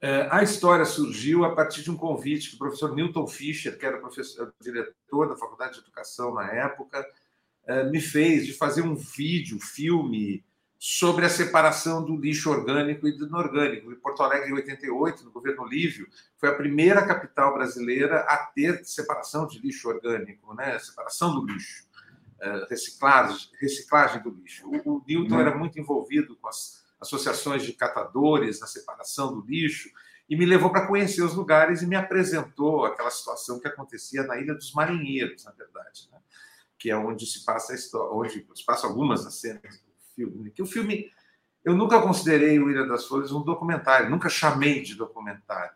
Eh, 0.00 0.28
a 0.30 0.42
história 0.42 0.84
surgiu 0.84 1.44
a 1.44 1.54
partir 1.54 1.82
de 1.82 1.90
um 1.90 1.96
convite 1.96 2.50
que 2.50 2.56
o 2.56 2.58
professor 2.58 2.94
Newton 2.94 3.26
Fischer, 3.26 3.78
que 3.78 3.86
era 3.86 3.98
professor, 3.98 4.52
diretor 4.60 5.28
da 5.28 5.36
Faculdade 5.36 5.74
de 5.74 5.80
Educação 5.80 6.34
na 6.34 6.50
época, 6.50 7.06
eh, 7.66 7.84
me 7.84 8.00
fez 8.00 8.44
de 8.44 8.52
fazer 8.52 8.82
um 8.82 8.94
vídeo, 8.94 9.58
filme, 9.60 10.44
sobre 10.86 11.24
a 11.24 11.30
separação 11.30 12.04
do 12.04 12.14
lixo 12.14 12.50
orgânico 12.50 13.08
e 13.08 13.16
do 13.16 13.24
inorgânico. 13.24 13.90
Em 13.90 13.96
Porto 13.96 14.22
Alegre, 14.22 14.50
em 14.50 14.52
88, 14.52 15.24
no 15.24 15.30
governo 15.30 15.66
Lívio, 15.66 16.06
foi 16.36 16.50
a 16.50 16.54
primeira 16.54 17.06
capital 17.06 17.54
brasileira 17.54 18.20
a 18.20 18.36
ter 18.36 18.84
separação 18.84 19.46
de 19.46 19.58
lixo 19.60 19.88
orgânico, 19.88 20.52
né? 20.54 20.78
separação 20.78 21.34
do 21.40 21.46
lixo, 21.46 21.86
eh, 22.38 22.66
reciclagem, 22.68 23.48
reciclagem 23.58 24.22
do 24.22 24.28
lixo. 24.28 24.68
O, 24.84 25.02
Newton 25.08 25.40
era 25.40 25.56
muito 25.56 25.80
envolvido 25.80 26.36
com 26.36 26.48
as 26.48 26.84
associações 27.00 27.62
de 27.62 27.72
catadores 27.72 28.60
na 28.60 28.66
separação 28.66 29.32
do 29.32 29.40
lixo 29.40 29.88
e 30.28 30.36
me 30.36 30.44
levou 30.44 30.68
para 30.68 30.86
conhecer 30.86 31.22
os 31.22 31.32
lugares 31.32 31.80
e 31.80 31.86
me 31.86 31.96
apresentou 31.96 32.84
aquela 32.84 33.10
situação 33.10 33.58
que 33.58 33.66
acontecia 33.66 34.22
na 34.24 34.36
Ilha 34.38 34.52
dos 34.52 34.74
Marinheiros, 34.74 35.46
na 35.46 35.52
verdade, 35.52 36.10
né? 36.12 36.18
que 36.78 36.90
é 36.90 36.96
onde 36.96 37.24
se 37.24 37.42
passa 37.42 37.72
a 37.72 37.74
história, 37.74 38.12
onde 38.12 38.46
se 38.54 38.66
passa 38.66 38.86
algumas 38.86 39.24
das 39.24 39.40
cenas 39.40 39.82
filme. 40.14 40.50
Que 40.50 40.62
o 40.62 40.66
filme, 40.66 41.10
eu 41.64 41.74
nunca 41.74 42.00
considerei 42.00 42.58
o 42.58 42.70
Ilha 42.70 42.86
das 42.86 43.06
Flores 43.06 43.32
um 43.32 43.42
documentário, 43.42 44.10
nunca 44.10 44.28
chamei 44.28 44.82
de 44.82 44.94
documentário. 44.94 45.74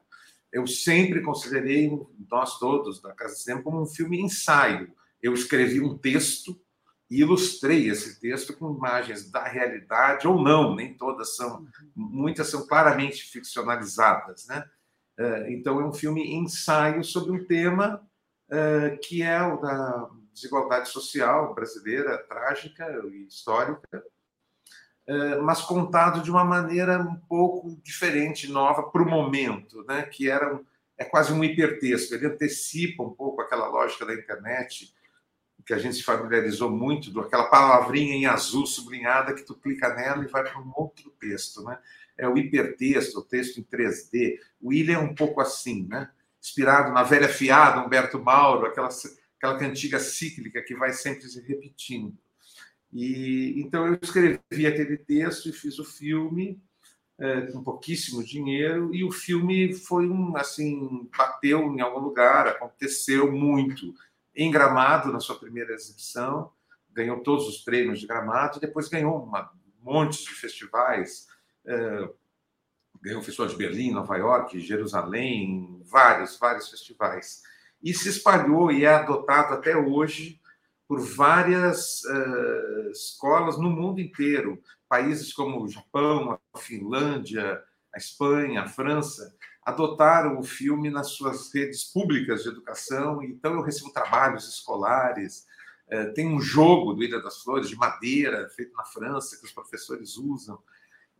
Eu 0.52 0.66
sempre 0.66 1.22
considerei, 1.22 1.90
nós 2.30 2.58
todos 2.58 3.00
da 3.00 3.12
Casa 3.12 3.34
de 3.34 3.40
Cinema, 3.40 3.62
como 3.62 3.82
um 3.82 3.86
filme 3.86 4.20
ensaio. 4.20 4.90
Eu 5.22 5.34
escrevi 5.34 5.80
um 5.80 5.96
texto 5.96 6.58
e 7.10 7.20
ilustrei 7.20 7.88
esse 7.88 8.20
texto 8.20 8.54
com 8.54 8.74
imagens 8.74 9.30
da 9.30 9.44
realidade 9.44 10.28
ou 10.28 10.42
não, 10.42 10.74
nem 10.74 10.94
todas 10.94 11.36
são, 11.36 11.66
muitas 11.94 12.48
são 12.48 12.66
claramente 12.66 13.22
ficcionalizadas, 13.24 14.46
né? 14.46 14.64
Eh, 15.18 15.52
então 15.52 15.80
é 15.80 15.84
um 15.84 15.92
filme 15.92 16.34
ensaio 16.34 17.02
sobre 17.02 17.32
um 17.32 17.44
tema 17.44 18.06
eh, 18.50 18.98
que 19.02 19.22
é 19.22 19.42
o 19.42 19.56
da 19.56 20.08
desigualdade 20.32 20.88
social 20.88 21.54
brasileira 21.54 22.18
trágica 22.28 22.86
e 23.10 23.26
histórica 23.26 24.04
mas 25.42 25.62
contado 25.62 26.22
de 26.22 26.30
uma 26.30 26.44
maneira 26.44 27.00
um 27.00 27.16
pouco 27.16 27.74
diferente, 27.82 28.50
nova 28.50 28.82
para 28.82 29.02
o 29.02 29.08
momento, 29.08 29.82
né? 29.88 30.02
que 30.02 30.28
era 30.28 30.54
um, 30.54 30.64
é 30.98 31.04
quase 31.04 31.32
um 31.32 31.42
hipertexto. 31.42 32.14
Ele 32.14 32.26
antecipa 32.26 33.02
um 33.02 33.10
pouco 33.10 33.40
aquela 33.40 33.68
lógica 33.68 34.04
da 34.04 34.14
internet, 34.14 34.92
que 35.64 35.74
a 35.74 35.78
gente 35.78 35.96
se 35.96 36.02
familiarizou 36.02 36.70
muito, 36.70 37.10
do, 37.10 37.20
aquela 37.20 37.44
palavrinha 37.44 38.14
em 38.14 38.26
azul 38.26 38.66
sublinhada 38.66 39.34
que 39.34 39.42
tu 39.42 39.54
clica 39.54 39.94
nela 39.94 40.24
e 40.24 40.28
vai 40.28 40.42
para 40.42 40.60
um 40.60 40.72
outro 40.74 41.10
texto. 41.20 41.62
Né? 41.62 41.78
É 42.16 42.28
o 42.28 42.36
hipertexto, 42.36 43.18
o 43.18 43.22
texto 43.22 43.60
em 43.60 43.62
3D. 43.62 44.38
O 44.60 44.68
William 44.68 44.96
é 44.96 44.98
um 44.98 45.14
pouco 45.14 45.40
assim, 45.40 45.86
né? 45.88 46.10
inspirado 46.40 46.92
na 46.92 47.02
velha 47.02 47.28
fiada, 47.28 47.84
Humberto 47.84 48.18
Mauro, 48.18 48.66
aquela, 48.66 48.88
aquela 49.36 49.58
cantiga 49.58 49.98
cíclica 49.98 50.62
que 50.62 50.74
vai 50.74 50.92
sempre 50.92 51.28
se 51.28 51.40
repetindo. 51.40 52.16
E 52.92 53.60
então 53.60 53.86
eu 53.86 53.98
escrevi 54.00 54.66
aquele 54.66 54.96
texto 54.96 55.48
e 55.48 55.52
fiz 55.52 55.78
o 55.78 55.84
filme 55.84 56.60
é, 57.18 57.42
com 57.42 57.62
pouquíssimo 57.62 58.22
dinheiro 58.22 58.94
e 58.94 59.04
o 59.04 59.10
filme 59.10 59.74
foi 59.74 60.08
um 60.08 60.36
assim 60.36 61.08
bateu 61.16 61.60
em 61.72 61.80
algum 61.80 62.00
lugar, 62.00 62.46
aconteceu 62.46 63.30
muito. 63.30 63.92
Em 64.34 64.50
Gramado 64.50 65.12
na 65.12 65.20
sua 65.20 65.38
primeira 65.38 65.74
exibição, 65.74 66.52
ganhou 66.92 67.20
todos 67.20 67.46
os 67.48 67.58
prêmios 67.58 68.00
de 68.00 68.06
Gramado, 68.06 68.60
depois 68.60 68.88
ganhou 68.88 69.18
um 69.18 69.32
monte 69.82 70.22
de 70.22 70.30
festivais, 70.30 71.26
é, 71.66 72.08
ganhou 73.02 73.22
Festival 73.22 73.48
de 73.48 73.56
Berlim, 73.56 73.90
Nova 73.90 74.16
York, 74.16 74.58
Jerusalém, 74.60 75.82
vários 75.84 76.38
vários 76.38 76.68
festivais. 76.68 77.42
E 77.82 77.92
se 77.92 78.08
espalhou 78.08 78.72
e 78.72 78.84
é 78.84 78.94
adotado 78.94 79.54
até 79.54 79.76
hoje 79.76 80.37
por 80.88 81.00
várias 81.00 82.02
uh, 82.04 82.90
escolas 82.90 83.58
no 83.58 83.68
mundo 83.68 84.00
inteiro. 84.00 84.60
Países 84.88 85.34
como 85.34 85.62
o 85.62 85.68
Japão, 85.68 86.40
a 86.54 86.58
Finlândia, 86.58 87.62
a 87.94 87.98
Espanha, 87.98 88.62
a 88.62 88.68
França, 88.68 89.36
adotaram 89.62 90.38
o 90.38 90.42
filme 90.42 90.88
nas 90.88 91.08
suas 91.08 91.52
redes 91.52 91.84
públicas 91.84 92.42
de 92.42 92.48
educação. 92.48 93.22
Então, 93.22 93.52
eu 93.52 93.60
recebo 93.60 93.92
trabalhos 93.92 94.48
escolares. 94.48 95.46
Uh, 95.92 96.14
tem 96.14 96.26
um 96.26 96.40
jogo 96.40 96.94
do 96.94 97.04
Ilha 97.04 97.20
das 97.20 97.42
Flores, 97.42 97.68
de 97.68 97.76
madeira, 97.76 98.48
feito 98.48 98.74
na 98.74 98.84
França, 98.84 99.36
que 99.36 99.44
os 99.44 99.52
professores 99.52 100.16
usam. 100.16 100.58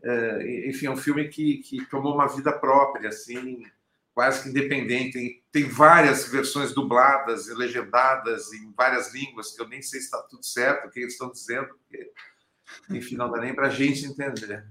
Uh, 0.03 0.69
enfim, 0.69 0.87
é 0.87 0.91
um 0.91 0.97
filme 0.97 1.29
que, 1.29 1.59
que 1.59 1.85
tomou 1.91 2.15
uma 2.15 2.27
vida 2.27 2.53
própria, 2.53 3.11
assim, 3.11 3.63
quase 4.19 4.43
que 4.43 4.49
independente. 4.49 5.13
Tem, 5.13 5.43
tem 5.53 5.71
várias 5.71 6.27
versões 6.27 6.75
dubladas 6.75 7.47
e 7.47 7.55
legendadas 7.55 8.53
em 8.53 8.73
várias 8.73 9.15
línguas, 9.15 9.53
que 9.53 9.63
eu 9.63 9.69
nem 9.69 9.81
sei 9.81 10.01
se 10.01 10.07
está 10.07 10.21
tudo 10.23 10.45
certo, 10.45 10.89
o 10.89 10.91
que 10.91 10.99
eles 10.99 11.13
estão 11.13 11.31
dizendo, 11.31 11.69
porque, 11.69 12.11
enfim, 12.91 13.15
não 13.15 13.31
dá 13.31 13.41
nem 13.41 13.55
para 13.55 13.69
a 13.69 13.71
gente 13.71 14.05
entender. 14.05 14.67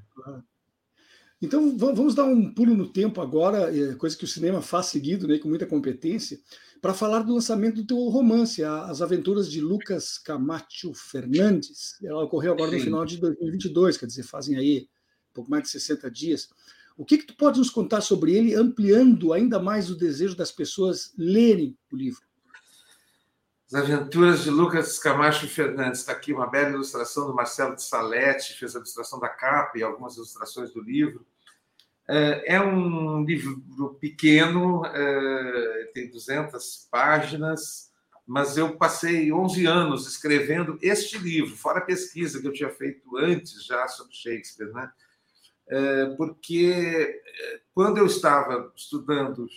Então, 1.42 1.78
vamos 1.78 2.14
dar 2.14 2.26
um 2.26 2.54
pulo 2.54 2.76
no 2.76 2.92
tempo 2.92 3.22
agora, 3.22 3.74
é, 3.74 3.96
coisa 3.96 4.18
que 4.18 4.26
o 4.26 4.28
cinema 4.28 4.62
faz 4.62 4.88
seguido, 4.88 5.26
né, 5.26 5.40
com 5.40 5.48
muita 5.48 5.66
competência, 5.66 6.38
para 6.82 6.94
falar 6.94 7.22
do 7.22 7.34
lançamento 7.34 7.76
do 7.76 7.88
teu 7.88 7.98
romance, 8.10 8.66
As 8.66 9.02
Aventuras 9.02 9.50
de 9.50 9.62
Lucas 9.62 10.18
Camacho 10.18 10.94
Fernandes. 10.94 11.98
Ela 12.04 12.26
ocorreu 12.26 12.52
agora 12.52 12.72
no 12.72 12.80
final 12.82 13.06
de 13.06 13.16
2022, 13.16 13.96
quer 13.96 14.08
dizer, 14.08 14.24
fazem 14.24 14.58
aí 14.58 14.90
pouco 15.34 15.50
mais 15.50 15.64
de 15.64 15.70
60 15.70 16.12
dias. 16.12 16.50
O 16.98 17.06
que, 17.06 17.20
que 17.20 17.28
tu 17.28 17.36
pode 17.36 17.60
nos 17.60 17.70
contar 17.70 18.02
sobre 18.02 18.36
ele, 18.36 18.56
ampliando 18.56 19.32
ainda 19.32 19.60
mais 19.60 19.92
o 19.92 19.96
desejo 19.96 20.36
das 20.36 20.52
pessoas 20.52 21.14
lerem 21.16 21.78
o 21.92 21.96
livro? 21.96 22.22
As 23.68 23.76
Aventuras 23.76 24.44
de 24.44 24.50
Lucas 24.50 24.98
Camacho 24.98 25.48
Fernandes. 25.48 26.00
Está 26.00 26.14
aqui 26.14 26.34
uma 26.34 26.48
bela 26.48 26.72
ilustração 26.72 27.28
do 27.28 27.36
Marcelo 27.36 27.76
de 27.76 27.84
Salete, 27.84 28.58
fez 28.58 28.76
a 28.76 28.80
ilustração 28.80 29.20
da 29.20 29.30
capa 29.30 29.78
e 29.78 29.84
algumas 29.84 30.16
ilustrações 30.16 30.72
do 30.74 30.82
livro. 30.82 31.24
É, 32.10 32.56
é 32.56 32.62
um 32.62 33.24
livro 33.24 33.94
pequeno, 34.00 34.84
é, 34.86 35.92
tem 35.94 36.10
200 36.10 36.88
páginas, 36.90 37.92
mas 38.26 38.58
eu 38.58 38.76
passei 38.76 39.32
11 39.32 39.66
anos 39.66 40.08
escrevendo 40.08 40.80
este 40.82 41.18
livro, 41.18 41.56
fora 41.56 41.80
a 41.80 41.86
pesquisa 41.86 42.42
que 42.42 42.48
eu 42.48 42.54
tinha 42.54 42.70
feito 42.70 43.18
antes 43.18 43.64
já 43.66 43.88
sobre 43.88 44.16
Shakespeare, 44.16 44.72
né? 44.74 44.90
É, 45.70 46.06
porque 46.16 47.22
é, 47.26 47.60
quando 47.74 47.98
eu 47.98 48.06
estava 48.06 48.72
estudando 48.76 49.48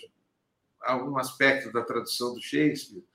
algum 0.81 1.17
aspecto 1.17 1.71
da 1.71 1.83
tradução 1.83 2.33
do 2.33 2.41
Shakespeare, 2.41 3.05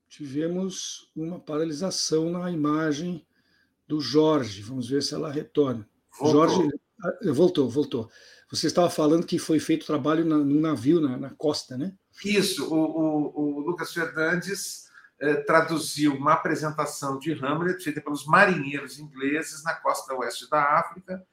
Tivemos 0.09 1.11
uma 1.17 1.41
paralisação 1.41 2.31
na 2.31 2.51
imagem 2.51 3.27
do 3.89 4.01
Jorge. 4.01 4.63
Vamos 4.63 4.89
ver 4.89 5.03
se 5.03 5.15
ela 5.15 5.33
retorna. 5.33 5.89
Voltou. 6.19 6.49
Jorge 6.49 6.79
ah, 7.03 7.33
voltou, 7.33 7.69
voltou. 7.69 8.11
Você 8.51 8.67
estava 8.67 8.91
falando 8.91 9.27
que 9.27 9.39
foi 9.39 9.59
feito 9.59 9.87
trabalho 9.87 10.25
num 10.25 10.61
navio 10.61 11.01
na, 11.01 11.17
na 11.17 11.31
costa, 11.31 11.77
né? 11.77 11.95
Isso. 12.25 12.73
O, 12.73 12.77
o, 12.77 13.41
o 13.41 13.61
Lucas 13.61 13.93
Fernandes 13.93 14.85
traduziu 15.47 16.15
uma 16.15 16.33
apresentação 16.33 17.19
de 17.19 17.33
Hamlet 17.33 17.83
feita 17.83 18.01
pelos 18.01 18.27
marinheiros 18.27 18.99
ingleses 18.99 19.63
na 19.63 19.75
costa 19.75 20.15
oeste 20.15 20.51
da 20.51 20.79
África, 20.79 21.25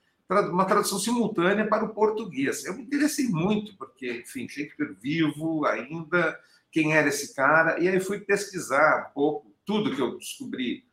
uma 0.52 0.66
tradução 0.66 1.00
simultânea 1.00 1.68
para 1.68 1.86
o 1.86 1.94
português. 1.94 2.64
Eu 2.64 2.76
me 2.76 2.84
interessei 2.84 3.28
muito, 3.28 3.76
porque, 3.78 4.22
enfim, 4.22 4.48
Shakespeare 4.48 4.96
vivo 5.02 5.66
ainda, 5.66 6.40
quem 6.72 6.96
era 6.96 7.08
esse 7.08 7.34
cara, 7.34 7.80
e 7.80 7.88
aí 7.88 8.00
fui 8.00 8.20
pesquisar 8.20 9.08
um 9.10 9.14
pouco 9.14 9.52
tudo 9.66 9.96
que 9.96 10.02
eu 10.02 10.18
descobri, 10.18 10.86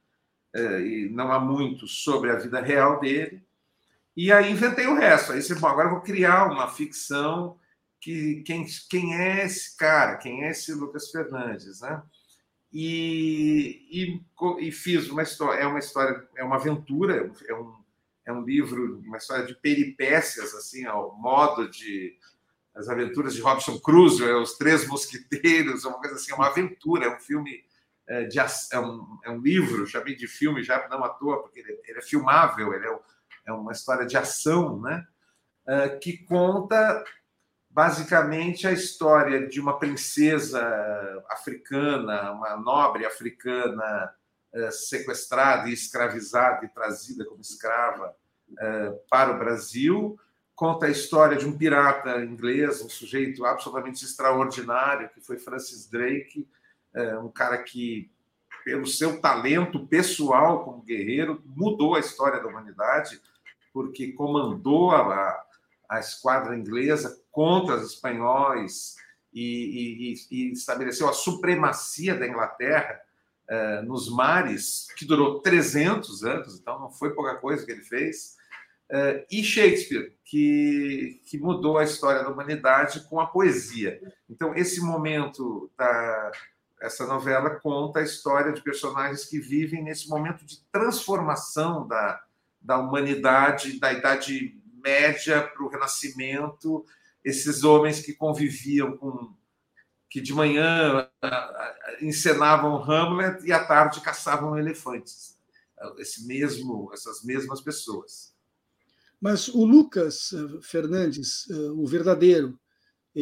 eh, 0.55 0.81
e 0.81 1.09
não 1.11 1.31
há 1.31 1.39
muito, 1.39 1.87
sobre 1.87 2.31
a 2.31 2.37
vida 2.37 2.63
real 2.63 2.99
dele, 2.99 3.45
e 4.17 4.33
aí 4.33 4.51
inventei 4.51 4.87
o 4.87 4.95
resto. 4.95 5.33
Aí, 5.33 5.41
bom, 5.61 5.67
agora 5.67 5.91
vou 5.91 6.01
criar 6.01 6.51
uma 6.51 6.69
ficção 6.69 7.59
que 8.01 8.43
quem, 8.47 8.65
quem 8.89 9.15
é 9.15 9.45
esse 9.45 9.77
cara, 9.77 10.17
quem 10.17 10.45
é 10.45 10.51
esse 10.51 10.73
Lucas 10.73 11.11
Fernandes, 11.11 11.83
né? 11.83 12.03
E, 12.79 13.89
e, 13.91 14.67
e, 14.67 14.71
fiz 14.71 15.09
uma 15.09 15.23
história, 15.23 15.63
é 15.63 15.67
uma 15.67 15.79
história, 15.79 16.29
é 16.37 16.45
uma 16.45 16.57
aventura, 16.57 17.33
é 17.49 17.55
um, 17.55 17.75
é 18.27 18.31
um 18.31 18.43
livro, 18.43 18.99
uma 18.99 19.17
história 19.17 19.47
de 19.47 19.55
peripécias, 19.55 20.53
assim, 20.53 20.85
ao 20.85 21.17
modo 21.17 21.71
de 21.71 22.19
as 22.75 22.91
aventuras 22.91 23.35
de 23.35 23.41
Robinson 23.41 23.79
Crusoe, 23.79 24.29
é 24.29 24.37
os 24.37 24.59
Três 24.59 24.87
Mosquiteiros, 24.87 25.87
uma 25.87 25.99
coisa 25.99 26.17
assim, 26.17 26.33
é 26.33 26.35
uma 26.35 26.49
aventura, 26.49 27.07
é 27.07 27.17
um 27.17 27.19
filme 27.19 27.65
é, 28.07 28.25
de, 28.25 28.39
é, 28.39 28.79
um, 28.79 29.19
é 29.25 29.31
um 29.31 29.41
livro, 29.41 29.87
chamei 29.87 30.15
de 30.15 30.29
filme 30.29 30.63
já 30.63 30.87
não 30.91 31.03
à 31.03 31.09
toa, 31.09 31.41
porque 31.41 31.61
ele, 31.61 31.81
ele 31.83 31.99
é 31.99 32.03
filmável, 32.03 32.75
ele 32.75 32.87
é, 32.87 32.99
é, 33.47 33.53
uma 33.53 33.73
história 33.73 34.05
de 34.05 34.19
ação, 34.19 34.79
né? 34.83 35.07
É, 35.67 35.89
que 35.97 36.19
conta 36.19 37.03
basicamente 37.77 38.67
a 38.67 38.73
história 38.73 39.47
de 39.47 39.61
uma 39.61 39.79
princesa 39.79 41.23
africana, 41.29 42.33
uma 42.33 42.57
nobre 42.57 43.05
africana 43.05 44.15
é, 44.55 44.71
sequestrada 44.71 45.69
e 45.69 45.75
escravizada 45.75 46.65
e 46.65 46.71
trazida 46.71 47.27
como 47.27 47.43
escrava 47.43 48.17
é, 48.59 48.91
para 49.11 49.31
o 49.31 49.39
Brasil. 49.39 50.19
Conta 50.55 50.87
a 50.87 50.91
história 50.91 51.37
de 51.37 51.45
um 51.45 51.53
pirata 51.53 52.25
inglês, 52.25 52.81
um 52.81 52.89
sujeito 52.89 53.45
absolutamente 53.45 54.03
extraordinário, 54.03 55.11
que 55.11 55.21
foi 55.21 55.37
Francis 55.37 55.87
Drake, 55.87 56.49
é, 56.95 57.19
um 57.19 57.29
cara 57.29 57.59
que, 57.59 58.11
pelo 58.65 58.87
seu 58.87 59.21
talento 59.21 59.87
pessoal 59.87 60.65
como 60.65 60.81
guerreiro, 60.81 61.43
mudou 61.45 61.95
a 61.95 62.01
história 62.01 62.41
da 62.41 62.49
humanidade, 62.49 63.21
porque 63.71 64.13
comandou 64.13 64.93
a, 64.93 65.45
a 65.91 66.01
esquadra 66.01 66.57
inglesa 66.57 67.23
contra 67.37 67.77
os 67.77 67.93
espanhóis 67.93 68.97
e, 69.31 70.15
e, 70.31 70.35
e 70.35 70.53
estabeleceu 70.53 71.07
a 71.07 71.13
supremacia 71.13 72.15
da 72.15 72.27
Inglaterra 72.27 72.99
uh, 73.51 73.85
nos 73.85 74.09
mares, 74.09 74.89
que 74.97 75.05
durou 75.05 75.41
300 75.41 76.25
anos, 76.25 76.59
então 76.59 76.81
não 76.81 76.91
foi 76.91 77.11
pouca 77.11 77.35
coisa 77.35 77.67
que 77.67 77.73
ele 77.73 77.83
fez. 77.83 78.39
Uh, 78.91 79.23
e 79.31 79.45
Shakespeare, 79.45 80.17
que, 80.25 81.21
que 81.27 81.37
mudou 81.37 81.77
a 81.77 81.85
história 81.85 82.23
da 82.23 82.31
humanidade 82.31 83.07
com 83.07 83.21
a 83.21 83.27
poesia. 83.27 84.01
Então, 84.31 84.55
esse 84.55 84.81
momento 84.81 85.71
da, 85.77 86.33
essa 86.81 87.07
novela 87.07 87.51
conta 87.61 88.01
a 88.01 88.03
história 88.03 88.51
de 88.51 88.63
personagens 88.63 89.27
que 89.27 89.39
vivem 89.39 89.85
nesse 89.85 90.09
momento 90.09 90.43
de 90.47 90.59
transformação 90.73 91.87
da, 91.87 92.19
da 92.63 92.79
humanidade, 92.79 93.79
da 93.79 93.93
Idade 93.93 94.59
Média 94.83 95.43
para 95.43 95.63
o 95.63 95.69
Renascimento, 95.69 96.87
esses 97.27 97.65
homens 97.65 98.01
que 98.01 98.15
conviviam 98.15 98.97
com. 98.97 99.35
que 100.09 100.21
de 100.21 100.33
manhã 100.33 101.11
encenavam 102.01 102.81
Hamlet 102.81 103.45
e 103.45 103.53
à 103.53 103.65
tarde 103.65 104.01
caçavam 104.01 104.57
elefantes. 104.57 105.37
Esse 105.99 106.25
mesmo, 106.25 106.89
essas 106.95 107.25
mesmas 107.25 107.61
pessoas. 107.61 108.33
Mas 109.21 109.49
o 109.49 109.65
Lucas 109.65 110.33
eh, 110.33 110.61
Fernandes, 110.63 111.51
eh, 111.51 111.71
o 111.73 111.85
verdadeiro, 111.87 112.59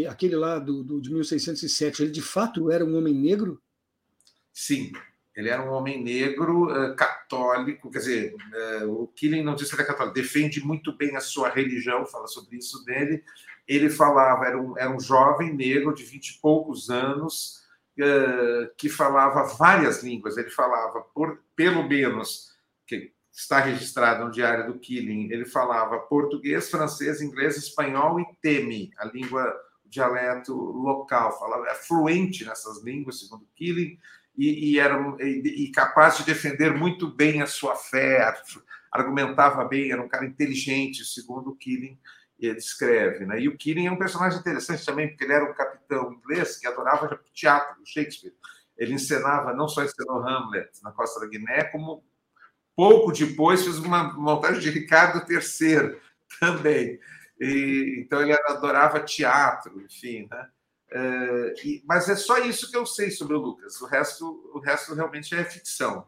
aquele 0.09 0.37
lá 0.37 0.59
do, 0.59 0.85
do, 0.85 1.01
de 1.01 1.11
1607, 1.11 2.03
ele 2.03 2.13
de 2.13 2.21
fato 2.21 2.71
era 2.71 2.85
um 2.85 2.97
homem 2.97 3.15
negro? 3.15 3.63
Sim, 4.53 4.93
ele 5.35 5.49
era 5.49 5.63
um 5.63 5.73
homem 5.73 6.03
negro 6.03 6.67
uh, 6.67 6.95
católico, 6.95 7.91
quer 7.91 7.99
dizer, 7.99 8.35
uh, 8.83 9.03
o 9.03 9.09
Killing 9.09 9.43
não 9.43 9.55
diz 9.55 9.69
que 9.69 9.75
ele 9.75 9.83
é 9.83 9.87
católico, 9.87 10.15
defende 10.15 10.65
muito 10.65 10.97
bem 10.97 11.17
a 11.17 11.21
sua 11.21 11.49
religião, 11.49 12.07
fala 12.07 12.27
sobre 12.29 12.57
isso 12.57 12.85
dele. 12.85 13.25
Ele 13.67 13.91
falava, 13.91 14.47
era 14.47 14.61
um, 14.61 14.79
era 14.79 14.91
um 14.91 15.01
jovem 15.01 15.53
negro 15.53 15.95
de 15.95 16.05
vinte 16.05 16.29
e 16.29 16.41
poucos 16.41 16.89
anos, 16.91 17.65
uh, 17.99 18.71
que 18.77 18.89
falava 18.89 19.57
várias 19.57 20.03
línguas. 20.03 20.37
Ele 20.37 20.51
falava, 20.51 21.01
por, 21.01 21.43
pelo 21.57 21.83
menos, 21.89 22.55
que 22.87 23.13
está 23.33 23.59
registrado 23.59 24.25
no 24.25 24.31
Diário 24.31 24.73
do 24.73 24.79
Killing, 24.79 25.33
ele 25.33 25.45
falava 25.45 25.99
português, 25.99 26.71
francês, 26.71 27.21
inglês, 27.21 27.57
espanhol 27.57 28.21
e 28.21 28.27
temi, 28.41 28.93
a 28.97 29.07
língua 29.07 29.53
dialeto 29.85 30.55
local, 30.55 31.37
falava, 31.39 31.67
é 31.67 31.75
fluente 31.75 32.45
nessas 32.45 32.83
línguas, 32.85 33.21
segundo 33.21 33.49
Killing, 33.57 33.99
e, 34.37 34.73
e 34.73 34.79
era 34.79 34.97
e, 35.21 35.65
e, 35.65 35.73
capaz 35.73 36.19
de 36.19 36.25
defender 36.25 36.75
muito 36.75 37.09
bem 37.09 37.43
a 37.43 37.47
sua 37.47 37.77
fé, 37.77 38.35
argumentava 38.91 39.65
bem, 39.65 39.93
era 39.93 40.03
um 40.03 40.09
cara 40.09 40.27
inteligente, 40.27 41.05
segundo 41.05 41.55
Killing 41.55 41.99
descreve. 42.53 43.25
Né? 43.25 43.41
E 43.41 43.49
o 43.49 43.57
Killing 43.57 43.87
é 43.87 43.93
um 43.93 43.99
personagem 43.99 44.39
interessante 44.39 44.85
também, 44.85 45.09
porque 45.09 45.25
ele 45.25 45.33
era 45.33 45.51
um 45.51 45.55
capitão 45.55 46.13
inglês 46.13 46.57
que 46.57 46.67
adorava 46.67 47.19
teatro, 47.33 47.81
Shakespeare. 47.85 48.35
Ele 48.77 48.95
encenava, 48.95 49.55
não 49.55 49.69
só 49.69 49.85
encenou 49.85 50.27
Hamlet 50.27 50.71
na 50.83 50.91
Costa 50.91 51.21
da 51.21 51.27
Guiné, 51.27 51.65
como 51.65 52.05
pouco 52.75 53.13
depois 53.13 53.63
fez 53.63 53.79
uma 53.79 54.13
montagem 54.15 54.61
de 54.61 54.71
Ricardo 54.71 55.25
III 55.31 55.97
também. 56.41 56.99
E, 57.41 58.03
então 58.05 58.21
ele 58.21 58.33
adorava 58.33 59.01
teatro, 59.01 59.81
enfim, 59.81 60.27
né? 60.31 60.49
É, 60.97 61.55
e, 61.65 61.83
mas 61.85 62.09
é 62.09 62.15
só 62.15 62.39
isso 62.39 62.71
que 62.71 62.77
eu 62.77 62.87
sei 62.87 63.11
sobre 63.11 63.35
o 63.35 63.41
Lucas. 63.41 63.81
O 63.81 63.87
resto, 63.87 64.51
o 64.55 64.61
resto 64.61 64.95
realmente 64.95 65.35
é 65.35 65.45
ficção. 65.45 66.07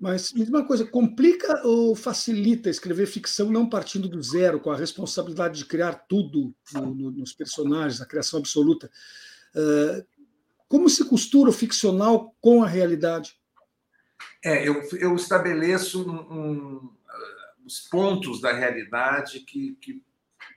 Mas 0.00 0.32
me 0.32 0.40
diz 0.40 0.48
uma 0.48 0.66
coisa, 0.66 0.86
complica 0.86 1.60
ou 1.66 1.94
facilita 1.94 2.70
escrever 2.70 3.04
ficção 3.04 3.50
não 3.50 3.68
partindo 3.68 4.08
do 4.08 4.22
zero, 4.22 4.58
com 4.58 4.70
a 4.70 4.76
responsabilidade 4.76 5.58
de 5.58 5.66
criar 5.66 5.92
tudo 6.08 6.54
no, 6.72 6.94
no, 6.94 7.10
nos 7.10 7.34
personagens, 7.34 8.00
a 8.00 8.06
criação 8.06 8.38
absoluta? 8.38 8.90
Uh, 9.54 10.02
como 10.66 10.88
se 10.88 11.04
costura 11.04 11.50
o 11.50 11.52
ficcional 11.52 12.34
com 12.40 12.64
a 12.64 12.66
realidade? 12.66 13.38
É, 14.42 14.66
eu, 14.66 14.80
eu 14.92 15.14
estabeleço 15.16 16.08
um, 16.08 16.20
um, 16.32 16.96
os 17.66 17.80
pontos 17.80 18.40
da 18.40 18.52
realidade 18.52 19.40
que, 19.40 19.76
que, 19.82 20.02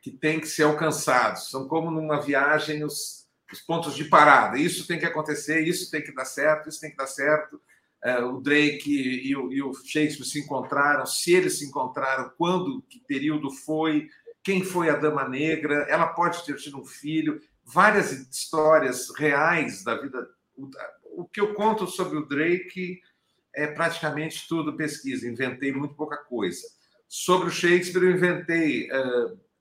que 0.04 0.12
têm 0.12 0.38
que 0.38 0.48
ser 0.48 0.64
alcançados. 0.64 1.50
São 1.50 1.66
como 1.66 1.90
numa 1.90 2.20
viagem 2.20 2.84
os, 2.84 3.26
os 3.50 3.62
pontos 3.62 3.96
de 3.96 4.04
parada. 4.04 4.60
Isso 4.60 4.86
tem 4.86 5.00
que 5.00 5.06
acontecer, 5.06 5.62
isso 5.62 5.90
tem 5.90 6.02
que 6.02 6.14
dar 6.14 6.26
certo, 6.26 6.68
isso 6.68 6.82
tem 6.82 6.92
que 6.92 6.98
dar 6.98 7.08
certo. 7.08 7.60
É, 8.04 8.20
o 8.20 8.42
Drake 8.42 8.92
e 8.92 9.34
o, 9.34 9.50
e 9.54 9.64
o 9.64 9.74
Shakespeare 9.74 10.26
se 10.26 10.42
encontraram, 10.42 11.06
se 11.06 11.34
eles 11.34 11.58
se 11.58 11.66
encontraram, 11.66 12.34
quando, 12.38 12.82
que 12.82 13.00
período 13.08 13.50
foi, 13.50 14.10
quem 14.44 14.62
foi 14.62 14.90
a 14.90 14.98
Dama 14.98 15.30
Negra, 15.30 15.86
ela 15.88 16.08
pode 16.08 16.46
ter 16.46 16.58
tido 16.58 16.82
um 16.82 16.86
filho, 16.86 17.40
várias 17.64 18.12
histórias 18.12 19.08
reais 19.18 19.86
da 19.86 19.96
vida. 19.96 20.28
O 21.16 21.24
que 21.24 21.40
eu 21.40 21.54
conto 21.54 21.88
sobre 21.88 22.18
o 22.18 22.28
Drake 22.28 23.00
é 23.56 23.68
praticamente 23.68 24.50
tudo 24.50 24.76
pesquisa, 24.76 25.30
inventei 25.30 25.72
muito 25.72 25.96
pouca 25.96 26.18
coisa. 26.18 26.62
Sobre 27.08 27.48
o 27.48 27.52
Shakespeare, 27.52 28.04
eu 28.04 28.12
inventei 28.12 28.90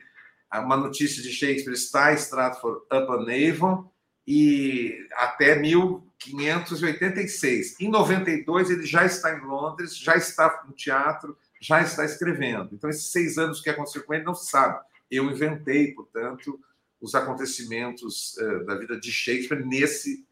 uma 0.53 0.77
notícia 0.77 1.23
de 1.23 1.31
Shakespeare 1.31 1.75
está 1.75 2.13
em 2.13 2.17
Stratford 2.17 2.81
upon 2.93 3.27
Avon 3.29 3.91
e 4.31 5.09
até 5.15 5.59
1586. 5.59 7.81
Em 7.81 7.89
92 7.89 8.69
ele 8.69 8.85
já 8.85 9.07
está 9.07 9.35
em 9.35 9.41
Londres, 9.41 9.97
já 9.97 10.17
está 10.17 10.65
no 10.69 10.75
teatro, 10.75 11.35
já 11.59 11.81
está 11.81 12.05
escrevendo. 12.05 12.69
Então 12.75 12.91
esses 12.91 13.11
seis 13.11 13.39
anos 13.39 13.63
que 13.63 13.71
aconteceu 13.71 14.05
com 14.05 14.13
ele 14.13 14.25
não 14.25 14.35
se 14.35 14.51
sabe. 14.51 14.85
Eu 15.11 15.25
inventei, 15.31 15.95
portanto, 15.95 16.61
os 17.01 17.15
acontecimentos 17.15 18.37
uh, 18.37 18.67
da 18.67 18.75
vida 18.75 19.01
de 19.01 19.11
Shakespeare 19.11 19.65
nesse 19.65 20.27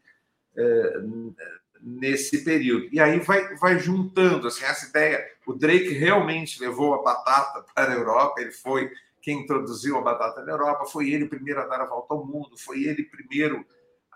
uh, 0.55 1.33
nesse 1.81 2.43
período. 2.43 2.89
E 2.91 2.99
aí 2.99 3.19
vai, 3.19 3.55
vai 3.55 3.79
juntando 3.79 4.47
assim, 4.47 4.63
essa 4.63 4.87
ideia. 4.87 5.27
O 5.47 5.53
Drake 5.53 5.89
realmente 5.89 6.61
levou 6.61 6.93
a 6.93 7.01
batata 7.01 7.65
para 7.73 7.93
a 7.93 7.95
Europa, 7.95 8.41
ele 8.41 8.51
foi 8.51 8.91
quem 9.23 9.41
introduziu 9.41 9.97
a 9.97 10.01
batata 10.01 10.43
na 10.43 10.51
Europa, 10.51 10.85
foi 10.85 11.09
ele 11.09 11.25
primeiro 11.25 11.61
a 11.61 11.65
dar 11.65 11.81
a 11.81 11.85
volta 11.85 12.13
ao 12.13 12.23
mundo, 12.23 12.55
foi 12.57 12.83
ele 12.83 13.01
primeiro 13.03 13.65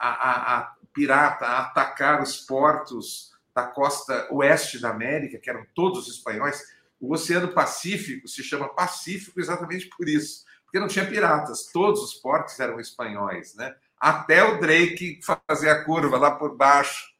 a, 0.09 0.57
a, 0.57 0.75
pirata 0.93 1.45
a 1.45 1.59
atacar 1.59 2.21
os 2.21 2.37
portos 2.37 3.31
da 3.53 3.63
costa 3.67 4.27
oeste 4.31 4.79
da 4.79 4.89
América, 4.89 5.37
que 5.37 5.49
eram 5.49 5.65
todos 5.75 6.07
espanhóis. 6.07 6.61
O 6.99 7.13
Oceano 7.13 7.53
Pacífico 7.53 8.27
se 8.27 8.43
chama 8.43 8.73
Pacífico 8.73 9.39
exatamente 9.39 9.89
por 9.95 10.07
isso, 10.07 10.45
porque 10.63 10.79
não 10.79 10.87
tinha 10.87 11.07
piratas, 11.07 11.67
todos 11.71 12.01
os 12.01 12.13
portos 12.15 12.59
eram 12.59 12.79
espanhóis, 12.79 13.55
né? 13.55 13.75
Até 13.99 14.43
o 14.43 14.59
Drake 14.59 15.19
fazer 15.47 15.69
a 15.69 15.83
curva 15.83 16.17
lá 16.17 16.31
por 16.31 16.55
baixo 16.55 17.11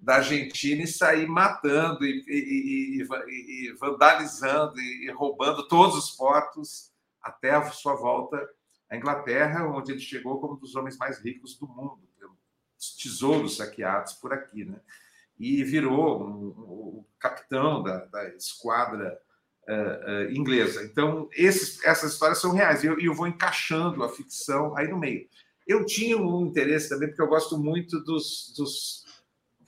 da 0.00 0.16
Argentina 0.16 0.82
e 0.82 0.86
sair 0.86 1.26
matando 1.26 2.04
e, 2.04 2.24
e, 2.26 3.02
e, 3.02 3.68
e 3.68 3.72
vandalizando 3.74 4.78
e, 4.80 5.10
roubando 5.10 5.66
todos 5.68 5.96
os 5.96 6.10
portos 6.10 6.92
até 7.20 7.50
a 7.50 7.70
sua 7.70 7.94
volta 7.94 8.48
à 8.90 8.96
Inglaterra, 8.96 9.66
onde 9.66 9.92
ele 9.92 10.00
chegou 10.00 10.40
como 10.40 10.54
um 10.54 10.58
dos 10.58 10.74
homens 10.74 10.96
mais 10.96 11.18
ricos 11.18 11.58
do 11.58 11.66
mundo, 11.66 12.00
pelos 12.18 12.36
tesouros 12.96 13.56
saqueados 13.56 14.14
por 14.14 14.32
aqui, 14.32 14.64
né? 14.64 14.80
E 15.38 15.62
virou 15.62 16.20
o 16.20 16.26
um, 16.26 16.98
um, 16.98 17.04
capitão 17.18 17.82
da, 17.82 18.04
da 18.06 18.28
esquadra 18.34 19.20
uh, 19.68 20.32
inglesa. 20.32 20.82
Então, 20.84 21.28
esses, 21.32 21.84
essas 21.84 22.12
histórias 22.12 22.40
são 22.40 22.52
reais, 22.52 22.82
e 22.82 22.86
eu, 22.86 22.98
eu, 22.98 23.14
vou 23.14 23.26
encaixando 23.26 24.02
a 24.02 24.08
ficção 24.08 24.76
aí 24.76 24.88
no 24.88 24.98
meio. 24.98 25.28
Eu 25.66 25.84
tinha 25.84 26.16
um 26.16 26.46
interesse 26.46 26.88
também, 26.88 27.08
porque 27.08 27.22
eu 27.22 27.28
gosto 27.28 27.58
muito 27.58 28.00
dos, 28.00 28.54
dos, 28.56 29.04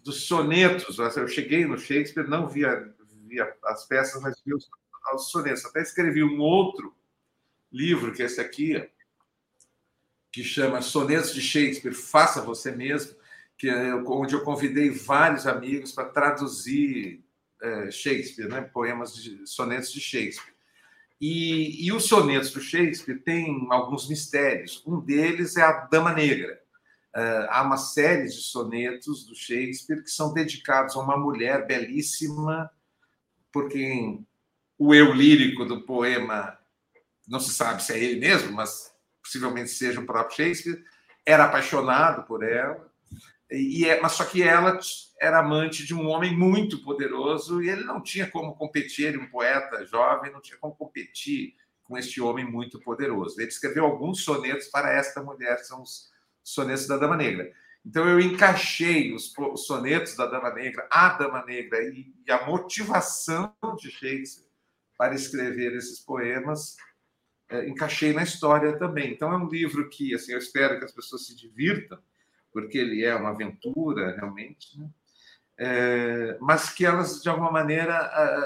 dos 0.02 0.22
sonetos. 0.26 0.98
Eu 0.98 1.28
cheguei 1.28 1.66
no 1.66 1.78
Shakespeare, 1.78 2.26
não 2.26 2.48
via, 2.48 2.92
via 3.26 3.54
as 3.64 3.86
peças, 3.86 4.20
mas 4.22 4.40
via 4.44 4.56
os, 4.56 4.68
os 5.14 5.30
sonetos. 5.30 5.64
Até 5.66 5.82
escrevi 5.82 6.24
um 6.24 6.40
outro 6.40 6.94
livro, 7.70 8.12
que 8.12 8.22
é 8.22 8.26
esse 8.26 8.40
aqui, 8.40 8.76
que 10.32 10.44
chama 10.44 10.82
Sonetos 10.82 11.34
de 11.34 11.40
Shakespeare, 11.40 11.94
Faça 11.94 12.40
Você 12.42 12.70
Mesmo, 12.70 13.14
que 13.58 13.68
é 13.68 13.94
onde 13.94 14.34
eu 14.34 14.42
convidei 14.42 14.90
vários 14.90 15.46
amigos 15.46 15.92
para 15.92 16.08
traduzir 16.08 17.22
é, 17.60 17.90
Shakespeare, 17.90 18.48
né? 18.48 18.62
poemas 18.62 19.14
de 19.14 19.46
sonetos 19.46 19.92
de 19.92 20.00
Shakespeare. 20.00 20.54
E, 21.20 21.86
e 21.86 21.92
os 21.92 22.04
sonetos 22.04 22.50
do 22.50 22.60
Shakespeare 22.60 23.20
têm 23.22 23.66
alguns 23.70 24.08
mistérios. 24.08 24.82
Um 24.86 24.98
deles 24.98 25.56
é 25.56 25.62
a 25.62 25.72
Dama 25.72 26.14
Negra. 26.14 26.58
Uh, 27.14 27.50
há 27.50 27.62
uma 27.62 27.76
série 27.76 28.24
de 28.24 28.40
sonetos 28.40 29.26
do 29.26 29.34
Shakespeare 29.34 30.02
que 30.02 30.10
são 30.10 30.32
dedicados 30.32 30.94
a 30.94 31.00
uma 31.00 31.18
mulher 31.18 31.66
belíssima, 31.66 32.70
por 33.52 33.68
quem 33.68 34.24
o 34.78 34.94
eu 34.94 35.12
lírico 35.12 35.64
do 35.64 35.82
poema 35.82 36.56
não 37.26 37.40
se 37.40 37.52
sabe 37.52 37.82
se 37.82 37.92
é 37.92 37.98
ele 37.98 38.20
mesmo, 38.20 38.52
mas 38.52 38.94
possivelmente 39.30 39.70
seja 39.70 40.00
o 40.00 40.06
próprio 40.06 40.36
Shakespeare, 40.36 40.84
era 41.24 41.44
apaixonado 41.44 42.24
por 42.24 42.42
ela. 42.42 42.90
E 43.48 43.84
é, 43.84 44.00
mas 44.00 44.12
só 44.12 44.24
que 44.24 44.42
ela 44.42 44.78
era 45.20 45.38
amante 45.38 45.86
de 45.86 45.94
um 45.94 46.08
homem 46.08 46.36
muito 46.36 46.82
poderoso 46.82 47.62
e 47.62 47.68
ele 47.68 47.84
não 47.84 48.00
tinha 48.00 48.28
como 48.28 48.54
competir, 48.54 49.06
ele 49.06 49.18
um 49.18 49.28
poeta 49.28 49.84
jovem, 49.86 50.32
não 50.32 50.40
tinha 50.40 50.58
como 50.58 50.74
competir 50.74 51.54
com 51.84 51.96
este 51.96 52.20
homem 52.20 52.44
muito 52.44 52.80
poderoso. 52.80 53.40
Ele 53.40 53.48
escreveu 53.48 53.84
alguns 53.84 54.22
sonetos 54.22 54.68
para 54.68 54.92
esta 54.92 55.22
mulher, 55.22 55.58
são 55.58 55.82
os 55.82 56.10
sonetos 56.42 56.86
da 56.86 56.96
Dama 56.96 57.16
Negra. 57.16 57.52
Então 57.84 58.08
eu 58.08 58.20
encaixei 58.20 59.12
os 59.12 59.32
sonetos 59.56 60.14
da 60.14 60.26
Dama 60.26 60.50
Negra, 60.50 60.86
a 60.90 61.08
Dama 61.10 61.44
Negra 61.44 61.82
e, 61.82 62.12
a 62.28 62.46
motivação 62.46 63.52
de 63.78 63.90
Shakespeare 63.90 64.48
para 64.96 65.14
escrever 65.14 65.74
esses 65.74 65.98
poemas, 65.98 66.76
é, 67.50 67.68
encaixei 67.68 68.12
na 68.12 68.22
história 68.22 68.78
também. 68.78 69.12
Então 69.12 69.32
é 69.32 69.36
um 69.36 69.48
livro 69.48 69.88
que 69.88 70.14
assim 70.14 70.32
eu 70.32 70.38
espero 70.38 70.78
que 70.78 70.84
as 70.84 70.92
pessoas 70.92 71.26
se 71.26 71.36
divirtam 71.36 71.98
porque 72.52 72.78
ele 72.78 73.04
é 73.04 73.14
uma 73.14 73.30
aventura 73.30 74.16
realmente, 74.16 74.78
né? 74.78 74.90
é, 75.62 76.38
mas 76.40 76.70
que 76.70 76.86
elas 76.86 77.22
de 77.22 77.28
alguma 77.28 77.52
maneira 77.52 77.94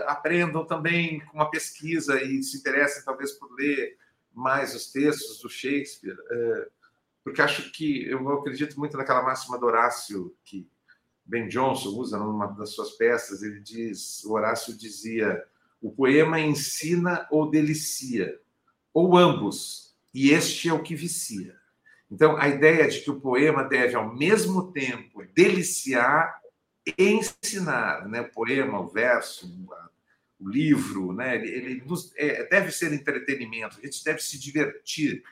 aprendam 0.08 0.66
também 0.66 1.20
com 1.26 1.38
uma 1.38 1.48
pesquisa 1.48 2.20
e 2.20 2.42
se 2.42 2.58
interessem 2.58 3.04
talvez 3.04 3.32
por 3.32 3.54
ler 3.54 3.96
mais 4.32 4.74
os 4.74 4.90
textos 4.90 5.40
do 5.40 5.48
Shakespeare, 5.48 6.16
é, 6.28 6.68
porque 7.22 7.40
acho 7.40 7.70
que 7.70 8.04
eu 8.08 8.28
acredito 8.32 8.78
muito 8.80 8.96
naquela 8.96 9.22
máxima 9.22 9.56
do 9.56 9.64
Horácio 9.64 10.36
que 10.44 10.68
Ben 11.24 11.48
Jonson 11.48 11.90
usa 11.90 12.18
numa 12.18 12.48
das 12.48 12.70
suas 12.70 12.90
peças. 12.90 13.42
Ele 13.42 13.60
diz, 13.60 14.24
o 14.24 14.32
Horácio 14.32 14.76
dizia, 14.76 15.42
o 15.80 15.92
poema 15.92 16.40
ensina 16.40 17.28
ou 17.30 17.48
delicia, 17.48 18.38
ou 18.94 19.16
ambos, 19.16 19.92
e 20.14 20.30
este 20.30 20.68
é 20.68 20.72
o 20.72 20.82
que 20.82 20.94
vicia. 20.94 21.56
Então, 22.08 22.36
a 22.36 22.48
ideia 22.48 22.86
de 22.88 23.00
que 23.00 23.10
o 23.10 23.20
poema 23.20 23.64
deve, 23.64 23.96
ao 23.96 24.14
mesmo 24.14 24.70
tempo, 24.70 25.24
deliciar 25.34 26.40
e 26.86 26.94
ensinar, 27.02 28.06
né? 28.08 28.20
o 28.20 28.30
poema, 28.30 28.78
o 28.78 28.86
verso, 28.86 29.52
o 30.38 30.48
livro, 30.48 31.12
né? 31.12 31.34
ele, 31.34 31.48
ele 31.48 31.84
nos, 31.84 32.12
é, 32.16 32.46
deve 32.48 32.70
ser 32.70 32.92
entretenimento, 32.92 33.78
a 33.78 33.84
gente 33.84 34.04
deve 34.04 34.20
se 34.20 34.38
divertir 34.38 35.24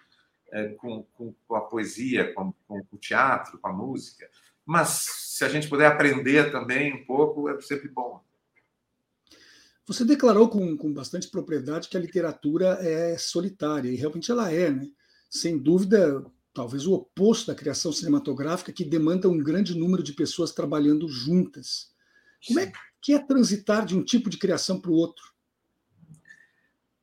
é, 0.50 0.68
com, 0.70 1.04
com, 1.14 1.32
com, 1.46 1.54
a 1.54 1.60
poesia, 1.60 2.32
com, 2.34 2.52
com, 2.66 2.84
o 2.90 2.98
teatro, 2.98 3.58
com 3.58 3.68
a 3.68 3.72
música, 3.72 4.28
mas 4.66 4.88
se 4.88 5.44
a 5.44 5.48
gente 5.48 5.68
puder 5.68 5.86
aprender 5.86 6.50
também 6.50 6.94
um 6.94 7.04
pouco, 7.04 7.48
é 7.48 7.60
sempre 7.60 7.88
bom. 7.88 8.24
Você 9.86 10.04
declarou 10.04 10.48
com, 10.48 10.76
com 10.76 10.92
bastante 10.92 11.28
propriedade 11.28 11.88
que 11.88 11.96
a 11.96 12.00
literatura 12.00 12.78
é 12.80 13.18
solitária, 13.18 13.90
e 13.90 13.96
realmente 13.96 14.30
ela 14.30 14.52
é, 14.52 14.70
né? 14.70 14.88
Sem 15.28 15.58
dúvida, 15.58 16.24
talvez 16.54 16.86
o 16.86 16.94
oposto 16.94 17.48
da 17.48 17.54
criação 17.54 17.92
cinematográfica, 17.92 18.72
que 18.72 18.84
demanda 18.84 19.28
um 19.28 19.38
grande 19.38 19.76
número 19.76 20.02
de 20.02 20.12
pessoas 20.12 20.52
trabalhando 20.52 21.08
juntas. 21.08 21.90
Como 22.46 22.60
é 22.60 22.70
que 23.00 23.14
é 23.14 23.18
transitar 23.18 23.84
de 23.84 23.96
um 23.96 24.04
tipo 24.04 24.30
de 24.30 24.38
criação 24.38 24.80
para 24.80 24.90
o 24.90 24.94
outro? 24.94 25.24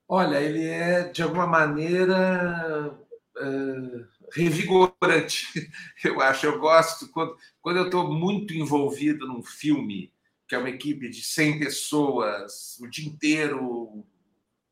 Olha, 0.08 0.42
ele 0.42 0.66
é, 0.66 1.10
de 1.10 1.22
alguma 1.22 1.46
maneira, 1.46 2.98
uh, 3.38 4.08
revigorante, 4.32 5.48
eu 6.04 6.20
acho. 6.22 6.46
Eu 6.46 6.60
gosto, 6.60 7.10
quando, 7.12 7.36
quando 7.62 7.78
eu 7.78 7.86
estou 7.86 8.12
muito 8.12 8.54
envolvido 8.54 9.28
num 9.28 9.44
filme, 9.44 10.12
que 10.50 10.56
é 10.56 10.58
uma 10.58 10.70
equipe 10.72 11.08
de 11.08 11.22
100 11.22 11.60
pessoas, 11.60 12.76
o 12.82 12.88
dia 12.88 13.08
inteiro, 13.08 14.04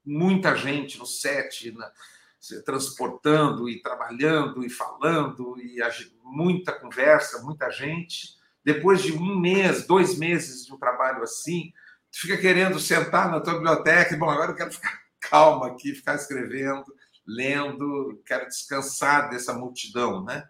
muita 0.03 0.55
gente 0.55 0.97
no 0.97 1.05
set, 1.05 1.71
na, 1.71 1.91
transportando 2.65 3.69
e 3.69 3.79
trabalhando 3.79 4.65
e 4.65 4.71
falando 4.71 5.55
e 5.61 5.77
muita 6.23 6.71
conversa, 6.71 7.43
muita 7.43 7.69
gente. 7.69 8.35
Depois 8.65 9.03
de 9.03 9.13
um 9.13 9.39
mês, 9.39 9.85
dois 9.85 10.17
meses 10.17 10.65
de 10.65 10.73
um 10.73 10.79
trabalho 10.79 11.21
assim, 11.21 11.71
tu 12.11 12.21
fica 12.21 12.37
querendo 12.37 12.79
sentar 12.79 13.29
na 13.29 13.39
tua 13.39 13.53
biblioteca 13.53 14.15
e, 14.15 14.17
bom, 14.17 14.31
agora 14.31 14.53
eu 14.53 14.55
quero 14.55 14.71
ficar 14.71 14.99
calma 15.21 15.67
aqui, 15.67 15.93
ficar 15.93 16.15
escrevendo, 16.15 16.85
lendo, 17.25 18.19
quero 18.25 18.47
descansar 18.47 19.29
dessa 19.29 19.53
multidão, 19.53 20.23
né? 20.23 20.43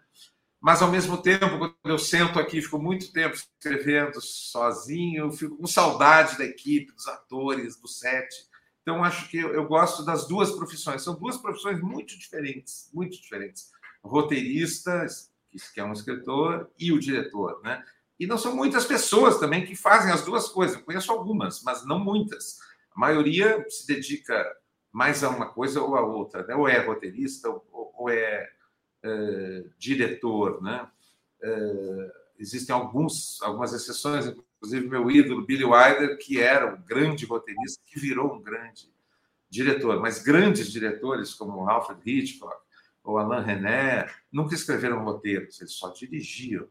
Mas, 0.60 0.82
ao 0.82 0.90
mesmo 0.90 1.16
tempo, 1.16 1.58
quando 1.58 1.76
eu 1.84 1.98
sento 1.98 2.38
aqui, 2.38 2.60
fico 2.60 2.78
muito 2.78 3.12
tempo 3.12 3.34
escrevendo 3.34 4.20
sozinho, 4.20 5.30
fico 5.30 5.56
com 5.56 5.66
saudade 5.66 6.36
da 6.36 6.44
equipe, 6.44 6.92
dos 6.92 7.06
atores, 7.06 7.76
do 7.76 7.86
set. 7.86 8.28
Então, 8.82 9.04
acho 9.04 9.28
que 9.28 9.36
eu, 9.36 9.66
gosto 9.66 10.04
das 10.04 10.26
duas 10.26 10.50
profissões. 10.50 11.02
São 11.02 11.14
duas 11.14 11.36
profissões 11.36 11.80
muito 11.80 12.18
diferentes, 12.18 12.90
muito 12.92 13.20
diferentes. 13.20 13.70
O 14.02 14.08
roteirista, 14.08 15.06
que 15.72 15.80
é 15.80 15.84
um 15.84 15.92
escritor, 15.92 16.68
e 16.78 16.90
o 16.90 16.98
diretor, 16.98 17.60
né? 17.62 17.84
E 18.18 18.26
não 18.26 18.36
são 18.36 18.56
muitas 18.56 18.84
pessoas 18.84 19.38
também 19.38 19.64
que 19.64 19.76
fazem 19.76 20.10
as 20.10 20.24
duas 20.24 20.48
coisas. 20.48 20.76
Eu 20.76 20.84
conheço 20.84 21.12
algumas, 21.12 21.62
mas 21.62 21.86
não 21.86 22.00
muitas. 22.00 22.58
A 22.96 22.98
maioria 22.98 23.64
se 23.68 23.86
dedica 23.86 24.44
mais 24.90 25.22
a 25.22 25.28
uma 25.28 25.50
coisa 25.50 25.80
ou 25.80 25.94
a 25.94 26.04
outra, 26.04 26.44
né? 26.44 26.56
Ou 26.56 26.68
é 26.68 26.84
roteirista 26.84 27.48
ou, 27.48 27.92
ou 27.94 28.10
é, 28.10 28.50
diretor, 29.78 30.62
né? 30.62 30.88
É, 31.42 32.12
existem 32.38 32.74
alguns, 32.74 33.40
algumas 33.42 33.72
exceções, 33.72 34.26
inclusive 34.26 34.88
meu 34.88 35.10
ídolo 35.10 35.46
Billy 35.46 35.64
Wilder, 35.64 36.18
que 36.18 36.40
era 36.40 36.74
um 36.74 36.82
grande 36.82 37.24
roteirista, 37.24 37.82
que 37.86 37.98
virou 37.98 38.34
um 38.34 38.42
grande 38.42 38.92
diretor. 39.48 40.00
Mas 40.00 40.22
grandes 40.22 40.70
diretores 40.70 41.34
como 41.34 41.68
Alfred 41.68 42.00
Hitchcock 42.04 42.56
ou 43.02 43.18
Alain 43.18 43.44
René 43.44 44.08
nunca 44.30 44.54
escreveram 44.54 45.04
roteiros, 45.04 45.60
eles 45.60 45.72
só 45.72 45.90
dirigiam. 45.90 46.66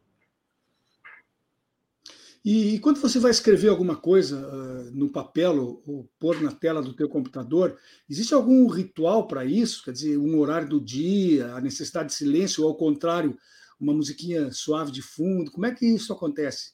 E, 2.50 2.76
e 2.76 2.80
quando 2.80 3.02
você 3.02 3.20
vai 3.20 3.30
escrever 3.30 3.68
alguma 3.68 3.98
coisa 3.98 4.38
uh, 4.38 4.92
no 4.96 5.10
papel 5.10 5.62
ou, 5.62 5.84
ou, 5.86 6.10
pôr 6.18 6.42
na 6.42 6.50
tela 6.50 6.82
do 6.82 6.96
teu 6.96 7.10
computador, 7.10 7.78
existe 8.10 8.34
algum 8.34 8.66
ritual 8.68 9.28
para 9.28 9.44
isso? 9.44 9.84
Quer 9.84 9.92
dizer, 9.92 10.18
um 10.18 10.40
horário 10.40 10.70
do 10.70 10.80
dia, 10.80 11.54
a 11.54 11.60
necessidade 11.60 12.08
de 12.08 12.16
silêncio, 12.16 12.64
ou 12.64 12.70
ao 12.70 12.78
contrário, 12.78 13.38
uma 13.78 13.94
musiquinha 13.94 14.50
suave 14.50 14.94
de 14.94 15.02
fundo? 15.02 15.52
Como 15.52 15.66
é 15.66 15.76
que 15.76 15.86
isso 15.86 16.14
acontece? 16.14 16.72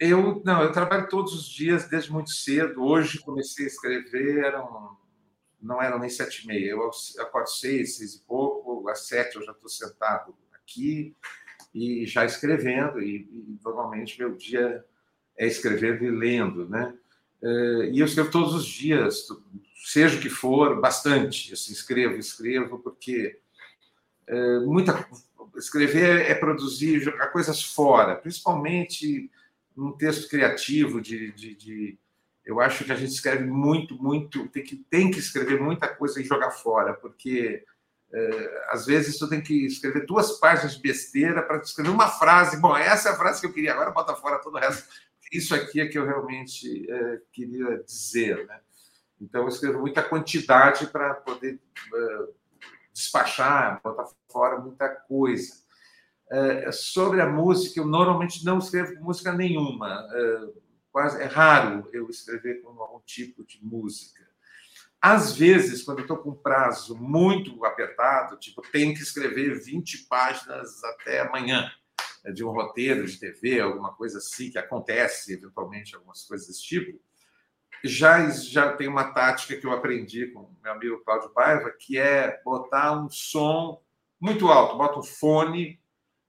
Eu 0.00 0.42
não, 0.44 0.64
eu 0.64 0.72
trabalho 0.72 1.08
todos 1.08 1.32
os 1.32 1.48
dias 1.48 1.88
desde 1.88 2.10
muito 2.10 2.32
cedo. 2.32 2.82
Hoje 2.82 3.20
comecei 3.20 3.66
a 3.66 3.68
escrever, 3.68 4.38
eram, 4.38 4.96
não 5.60 5.80
eram 5.80 6.00
nem 6.00 6.10
sete 6.10 6.42
e 6.42 6.46
meia. 6.48 6.70
Eu 6.70 6.90
acordo 7.20 7.46
seis, 7.50 7.98
seis 7.98 8.14
e 8.14 8.24
pouco, 8.26 8.88
às 8.88 9.06
sete 9.06 9.36
eu 9.36 9.44
já 9.44 9.52
estou 9.52 9.68
sentado 9.68 10.34
aqui 10.54 11.14
e 11.74 12.06
já 12.06 12.24
escrevendo. 12.24 13.00
E, 13.00 13.28
e, 13.30 13.58
normalmente 13.64 14.18
meu 14.18 14.34
dia 14.34 14.84
é 15.36 15.46
escrevendo 15.46 16.04
e 16.04 16.10
lendo, 16.10 16.68
né? 16.68 16.94
Eh, 17.42 17.90
e 17.92 18.00
eu 18.00 18.06
escrevo 18.06 18.30
todos 18.30 18.54
os 18.54 18.66
dias, 18.66 19.26
seja 19.84 20.16
o 20.16 20.20
que 20.20 20.28
for, 20.28 20.80
bastante. 20.80 21.52
Assim, 21.52 21.72
escrevo, 21.72 22.16
escrevo, 22.16 22.78
porque 22.78 23.38
eh, 24.26 24.60
muita 24.60 25.06
escrever 25.56 26.30
é 26.30 26.34
produzir, 26.34 27.00
jogar 27.00 27.28
coisas 27.28 27.62
fora, 27.62 28.16
principalmente 28.16 29.30
num 29.76 29.92
texto 29.92 30.28
criativo 30.28 31.00
de, 31.00 31.32
de, 31.32 31.54
de, 31.54 31.98
eu 32.44 32.60
acho 32.60 32.84
que 32.84 32.92
a 32.92 32.96
gente 32.96 33.12
escreve 33.12 33.44
muito 33.44 34.00
muito 34.02 34.46
tem 34.48 34.62
que 34.62 34.76
tem 34.76 35.10
que 35.10 35.18
escrever 35.18 35.60
muita 35.60 35.88
coisa 35.88 36.20
e 36.20 36.24
jogar 36.24 36.50
fora 36.50 36.92
porque 36.94 37.38
é, 37.50 37.64
às 38.68 38.84
vezes 38.84 39.18
tu 39.18 39.28
tem 39.28 39.40
que 39.40 39.66
escrever 39.66 40.04
duas 40.04 40.32
páginas 40.38 40.74
de 40.74 40.82
besteira 40.82 41.42
para 41.42 41.58
escrever 41.58 41.90
uma 41.90 42.08
frase 42.08 42.60
bom 42.60 42.76
essa 42.76 43.08
é 43.08 43.12
a 43.12 43.16
frase 43.16 43.40
que 43.40 43.46
eu 43.46 43.52
queria 43.52 43.72
agora 43.72 43.90
bota 43.90 44.14
fora 44.14 44.38
todo 44.38 44.56
o 44.56 44.58
resto 44.58 44.86
isso 45.32 45.54
aqui 45.54 45.80
é 45.80 45.88
que 45.88 45.98
eu 45.98 46.04
realmente 46.04 46.86
é, 46.90 47.20
queria 47.32 47.82
dizer 47.82 48.46
né 48.46 48.60
Então, 49.22 49.42
eu 49.42 49.48
escrevo 49.48 49.78
muita 49.78 50.02
quantidade 50.02 50.88
para 50.88 51.14
poder 51.14 51.54
uh, 51.54 52.34
despachar, 52.92 53.80
botar 53.80 54.06
fora 54.28 54.58
muita 54.58 54.88
coisa. 54.88 55.62
Uh, 56.26 56.72
sobre 56.72 57.20
a 57.20 57.26
música, 57.26 57.78
eu 57.78 57.86
normalmente 57.86 58.44
não 58.44 58.58
escrevo 58.58 59.00
música 59.00 59.32
nenhuma. 59.32 60.04
Quase 60.90 61.22
é 61.22 61.26
raro 61.26 61.88
eu 61.92 62.10
escrever 62.10 62.62
com 62.62 62.70
algum 62.82 63.00
tipo 63.06 63.44
de 63.46 63.64
música. 63.64 64.28
Às 65.04 65.36
vezes, 65.36 65.82
quando 65.82 65.98
eu 65.98 66.02
estou 66.02 66.16
com 66.18 66.30
um 66.30 66.34
prazo 66.34 66.96
muito 66.96 67.64
apertado, 67.64 68.36
tipo, 68.36 68.62
tenho 68.70 68.94
que 68.94 69.02
escrever 69.02 69.60
20 69.60 70.06
páginas 70.06 70.84
até 70.84 71.22
amanhã 71.22 71.68
né, 72.24 72.30
de 72.30 72.44
um 72.44 72.52
roteiro 72.52 73.04
de 73.04 73.18
TV, 73.18 73.58
alguma 73.58 73.92
coisa 73.94 74.18
assim, 74.18 74.48
que 74.48 74.58
acontece 74.58 75.32
eventualmente, 75.32 75.96
algumas 75.96 76.22
coisas 76.22 76.46
desse 76.46 76.62
tipo, 76.62 77.00
já, 77.82 78.30
já 78.30 78.76
tem 78.76 78.86
uma 78.86 79.12
tática 79.12 79.56
que 79.56 79.66
eu 79.66 79.72
aprendi 79.72 80.28
com 80.28 80.54
meu 80.62 80.72
amigo 80.72 81.02
Cláudio 81.04 81.30
Paiva, 81.30 81.74
que 81.76 81.98
é 81.98 82.40
botar 82.44 82.92
um 82.92 83.10
som 83.10 83.82
muito 84.20 84.46
alto, 84.46 84.78
bota 84.78 85.00
um 85.00 85.02
fone 85.02 85.80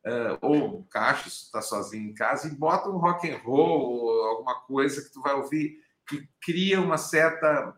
uh, 0.03 0.35
ou 0.41 0.79
um 0.79 0.83
caixa, 0.85 1.29
se 1.29 1.43
está 1.43 1.61
sozinho 1.61 2.09
em 2.09 2.13
casa, 2.15 2.47
e 2.47 2.55
bota 2.55 2.89
um 2.89 2.97
rock 2.97 3.29
and 3.29 3.37
roll 3.37 4.03
ou 4.03 4.23
alguma 4.23 4.61
coisa 4.61 5.03
que 5.03 5.13
tu 5.13 5.21
vai 5.21 5.35
ouvir 5.35 5.77
que 6.07 6.27
cria 6.41 6.81
uma 6.81 6.97
certa 6.97 7.73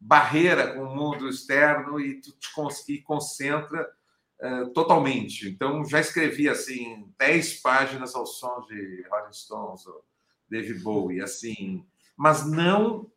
barreira 0.00 0.74
com 0.74 0.82
o 0.82 0.96
mundo 0.96 1.28
externo 1.28 2.00
e 2.00 2.20
tu 2.20 2.32
te 2.32 3.02
concentra 3.02 3.92
uh, 4.40 4.70
totalmente. 4.70 5.48
Então, 5.48 5.84
já 5.84 6.00
escrevi 6.00 6.48
assim 6.48 7.12
10 7.18 7.60
páginas 7.60 8.14
ao 8.14 8.26
som 8.26 8.64
de 8.66 9.06
Rolling 9.10 9.32
Stones 9.32 9.86
ou 9.86 10.02
David 10.48 10.80
Bowie, 10.80 11.20
assim, 11.20 11.86
mas 12.16 12.46
não 12.46 13.10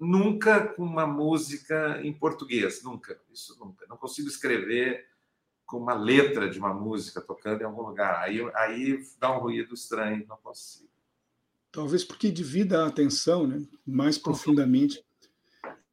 nunca 0.00 0.66
com 0.66 0.82
uma 0.82 1.06
música 1.06 2.00
em 2.02 2.12
português, 2.12 2.82
nunca, 2.82 3.20
isso 3.32 3.56
nunca. 3.60 3.86
Não 3.86 3.96
consigo 3.96 4.28
escrever 4.28 5.06
com 5.64 5.78
uma 5.78 5.94
letra 5.94 6.50
de 6.50 6.58
uma 6.58 6.74
música 6.74 7.20
tocando 7.20 7.60
em 7.60 7.64
algum 7.64 7.82
lugar. 7.82 8.20
Aí, 8.22 8.40
aí 8.54 9.02
dá 9.20 9.30
um 9.30 9.38
ruído 9.38 9.74
estranho, 9.74 10.26
não 10.26 10.36
consigo. 10.38 10.90
Talvez 11.70 12.04
porque 12.04 12.30
divida 12.30 12.84
a 12.84 12.88
atenção, 12.88 13.46
né? 13.46 13.64
Mais 13.86 14.18
profundamente. 14.18 15.02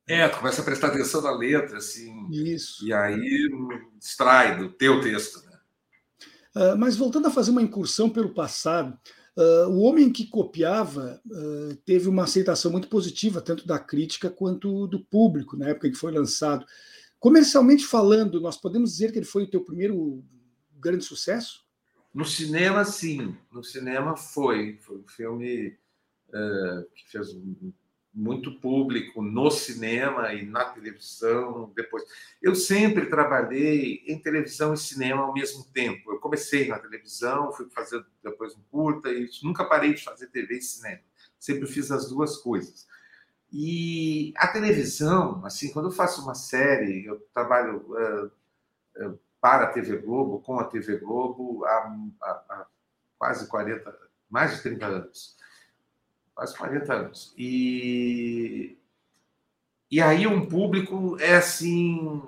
É, 0.10 0.28
tu 0.28 0.40
começa 0.40 0.62
a 0.62 0.66
prestar 0.66 0.88
atenção 0.88 1.22
na 1.22 1.32
letra, 1.32 1.78
assim. 1.78 2.28
Isso. 2.32 2.84
E 2.84 2.92
aí 2.92 3.48
distrai 4.00 4.58
do 4.58 4.70
teu 4.70 5.00
texto, 5.02 5.46
né? 5.46 5.60
Uh, 6.56 6.78
mas 6.78 6.98
voltando 6.98 7.28
a 7.28 7.32
fazer 7.32 7.52
uma 7.52 7.62
incursão 7.62 8.10
pelo 8.10 8.34
passado, 8.34 9.00
Uh, 9.38 9.70
o 9.70 9.80
Homem 9.84 10.12
que 10.12 10.28
Copiava 10.28 11.22
uh, 11.26 11.76
teve 11.86 12.10
uma 12.10 12.24
aceitação 12.24 12.70
muito 12.70 12.90
positiva, 12.90 13.40
tanto 13.40 13.66
da 13.66 13.80
crítica 13.80 14.30
quanto 14.30 14.86
do 14.86 15.00
público, 15.00 15.56
na 15.56 15.70
época 15.70 15.88
em 15.88 15.92
que 15.92 15.98
foi 15.98 16.12
lançado. 16.12 16.66
Comercialmente 17.18 17.86
falando, 17.86 18.42
nós 18.42 18.58
podemos 18.58 18.92
dizer 18.92 19.14
que 19.14 19.20
ele 19.20 19.26
foi 19.26 19.44
o 19.44 19.50
teu 19.50 19.64
primeiro 19.64 20.22
grande 20.78 21.06
sucesso? 21.06 21.64
No 22.14 22.26
cinema, 22.26 22.84
sim. 22.84 23.34
No 23.50 23.64
cinema 23.64 24.18
foi. 24.18 24.78
Foi 24.82 24.98
um 24.98 25.08
filme 25.08 25.78
que 26.94 27.10
fez 27.10 27.30
muito 28.20 28.60
público 28.60 29.22
no 29.22 29.50
cinema 29.50 30.34
e 30.34 30.46
na 30.46 30.66
televisão 30.66 31.72
depois. 31.74 32.04
Eu 32.42 32.54
sempre 32.54 33.06
trabalhei 33.06 34.04
em 34.06 34.20
televisão 34.20 34.74
e 34.74 34.78
cinema 34.78 35.24
ao 35.24 35.34
mesmo 35.34 35.64
tempo. 35.74 36.12
Eu 36.12 36.20
comecei 36.20 36.68
na 36.68 36.78
televisão, 36.78 37.54
fui 37.54 37.70
fazer 37.70 38.06
depois 38.22 38.54
um 38.56 38.62
curta 38.70 39.10
e 39.10 39.30
nunca 39.42 39.64
parei 39.64 39.94
de 39.94 40.04
fazer 40.04 40.28
TV 40.28 40.58
e 40.58 40.62
cinema. 40.62 41.00
Sempre 41.40 41.66
fiz 41.66 41.92
as 41.92 42.10
duas 42.10 42.36
coisas. 42.38 42.86
E 43.54 44.34
a 44.36 44.48
televisão, 44.48 45.44
assim, 45.46 45.72
quando 45.72 45.86
eu 45.86 45.94
faço 45.94 46.22
uma 46.22 46.36
série, 46.36 47.06
eu 47.06 47.26
trabalho 47.34 47.78
uh, 47.88 49.06
uh, 49.08 49.20
para 49.40 49.64
a 49.64 49.72
TV 49.72 49.98
Globo, 49.98 50.42
com 50.42 50.60
a 50.60 50.66
TV 50.66 50.98
Globo 50.98 51.64
há, 51.66 51.98
há, 52.22 52.32
há 52.50 52.68
quase 53.18 53.48
40, 53.48 53.98
mais 54.30 54.58
de 54.58 54.64
30 54.64 54.86
anos 54.86 55.39
quase 56.40 56.56
40 56.56 56.94
anos. 56.94 57.34
E, 57.38 58.78
e 59.92 60.02
aí 60.02 60.26
um 60.26 60.46
público 60.46 61.18
é 61.20 61.36
assim, 61.36 62.22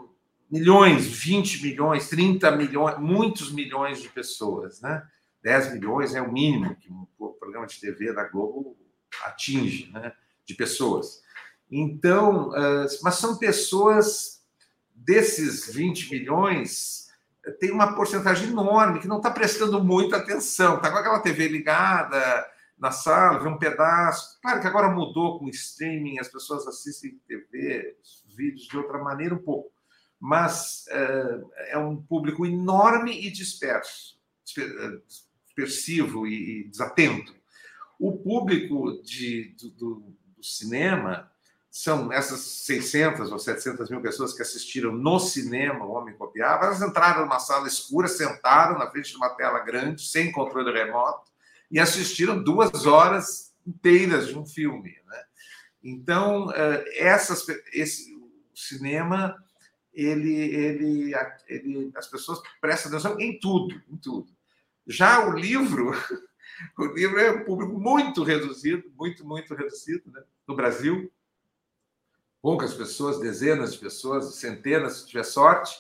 milhões, 0.50 1.06
20 1.06 1.64
milhões, 1.64 2.10
30 2.10 2.52
milhões, 2.58 3.00
muitos 3.00 3.54
milhões 3.54 4.02
de 4.02 4.10
pessoas, 4.10 4.82
né? 4.82 5.02
10 5.42 5.74
milhões 5.74 6.14
é 6.14 6.22
o 6.22 6.32
mínimo 6.32 6.76
que 6.76 6.92
um 6.92 7.08
programa 7.40 7.66
de 7.66 7.80
TV 7.80 8.14
da 8.14 8.28
Globo 8.28 8.78
atinge, 9.24 9.90
né? 9.92 10.12
De 10.46 10.54
pessoas. 10.56 11.22
Então, 11.72 12.52
mas 13.02 13.16
são 13.16 13.38
pessoas 13.38 14.42
desses 14.94 15.74
20 15.74 16.12
milhões, 16.12 17.08
tem 17.62 17.72
uma 17.72 17.96
porcentagem 17.96 18.50
enorme 18.50 19.00
que 19.00 19.08
não 19.08 19.18
está 19.18 19.32
prestando 19.32 19.82
muita 19.82 20.18
atenção, 20.18 20.76
está 20.76 20.92
com 20.92 20.98
aquela 20.98 21.22
TV 21.22 21.48
ligada, 21.48 22.46
na 22.82 22.92
sala, 22.92 23.38
ver 23.38 23.48
um 23.48 23.60
pedaço. 23.60 24.42
Claro 24.42 24.60
que 24.60 24.66
agora 24.66 24.90
mudou 24.90 25.38
com 25.38 25.46
o 25.46 25.50
streaming, 25.50 26.18
as 26.18 26.28
pessoas 26.28 26.68
assistem 26.68 27.22
TV, 27.28 27.96
vídeos 28.36 28.68
de 28.68 28.76
outra 28.76 28.98
maneira 28.98 29.36
um 29.36 29.44
pouco, 29.44 29.72
mas 30.20 30.86
é, 30.90 31.42
é 31.74 31.78
um 31.78 32.02
público 32.02 32.44
enorme 32.44 33.12
e 33.12 33.30
disperso, 33.30 34.18
dispersivo 35.46 36.26
e 36.26 36.68
desatento. 36.70 37.36
O 38.00 38.18
público 38.18 39.00
de, 39.04 39.56
do, 39.60 39.70
do, 39.70 40.16
do 40.36 40.44
cinema 40.44 41.32
são 41.70 42.12
essas 42.12 42.40
600 42.66 43.32
ou 43.32 43.38
700 43.38 43.92
mil 43.92 44.02
pessoas 44.02 44.34
que 44.34 44.42
assistiram 44.42 44.92
no 44.92 45.20
cinema 45.20 45.86
O 45.86 45.92
Homem 45.92 46.18
Copiava, 46.18 46.66
elas 46.66 46.82
entraram 46.82 47.22
numa 47.22 47.40
sala 47.40 47.68
escura, 47.68 48.08
sentaram 48.08 48.80
na 48.80 48.90
frente 48.90 49.12
de 49.12 49.18
uma 49.18 49.30
tela 49.30 49.60
grande, 49.60 50.02
sem 50.02 50.32
controle 50.32 50.74
remoto, 50.74 51.31
e 51.72 51.80
assistiram 51.80 52.44
duas 52.44 52.86
horas 52.86 53.54
inteiras 53.66 54.28
de 54.28 54.38
um 54.38 54.46
filme. 54.46 54.98
Né? 55.08 55.24
Então, 55.84 56.52
eh, 56.52 56.84
essas, 56.98 57.48
esse 57.72 58.14
cinema, 58.54 59.36
ele, 59.94 60.34
ele, 60.34 61.14
ele, 61.48 61.92
as 61.96 62.08
pessoas 62.08 62.42
prestam 62.60 62.92
atenção 62.92 63.20
em 63.20 63.40
tudo, 63.40 63.82
em 63.90 63.96
tudo. 63.98 64.30
Já 64.86 65.26
o 65.26 65.32
livro, 65.32 65.92
o 66.78 66.86
livro 66.88 67.20
é 67.20 67.32
um 67.32 67.46
público 67.46 67.80
muito 67.80 68.24
reduzido, 68.24 68.92
muito, 68.96 69.26
muito 69.26 69.56
reduzido 69.56 70.12
né? 70.12 70.22
no 70.46 70.56
Brasil. 70.56 71.12
Poucas 72.42 72.74
pessoas, 72.74 73.20
dezenas 73.20 73.74
de 73.74 73.80
pessoas, 73.80 74.36
centenas, 74.36 74.98
se 74.98 75.08
tiver 75.08 75.24
sorte. 75.24 75.80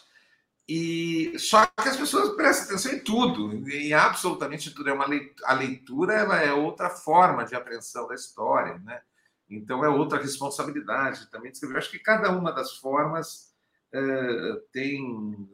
E 0.68 1.38
só 1.38 1.66
que 1.66 1.90
as 1.90 1.98
pessoas 1.98 2.36
prestam 2.36 2.68
atenção 2.68 2.94
em 2.94 3.00
tudo, 3.00 3.70
em 3.70 3.94
absolutamente 3.94 4.74
tudo. 4.74 4.90
É 4.90 4.94
uma 4.94 5.08
leitura, 5.08 5.48
a 5.48 5.54
leitura 5.54 6.14
ela 6.14 6.40
é 6.40 6.54
outra 6.54 6.90
forma 6.90 7.44
de 7.44 7.56
apreensão 7.56 8.08
da 8.08 8.16
história, 8.16 8.78
né? 8.80 9.02
Então 9.50 9.84
é 9.84 9.90
outra 9.90 10.22
responsabilidade 10.22 11.30
também 11.30 11.52
de 11.52 11.58
escrever. 11.58 11.78
Acho 11.78 11.92
que 11.92 12.00
cada 12.00 12.32
uma 12.32 12.52
das 12.52 12.78
formas 12.78 13.54
uh, 13.94 14.62
tem 14.72 15.50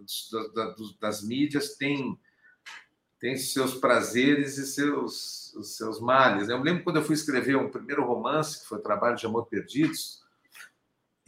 das, 0.54 0.98
das 1.00 1.24
mídias 1.24 1.76
tem 1.76 2.20
tem 3.20 3.36
seus 3.36 3.74
prazeres 3.74 4.60
e 4.60 4.67
seus 4.67 5.56
seus 5.63 6.00
males. 6.00 6.50
Eu 6.50 6.60
me 6.60 6.65
lembro 6.65 6.84
quando 6.84 6.98
eu 6.98 7.04
fui 7.04 7.15
escrever 7.15 7.58
um 7.58 7.72
primeiro 7.72 8.06
romance 8.06 8.62
que 8.62 8.67
foi 8.67 8.78
o 8.78 8.84
Trabalho 8.84 9.15
de 9.15 9.26
Amor 9.26 9.48
Perdidos 9.48 10.27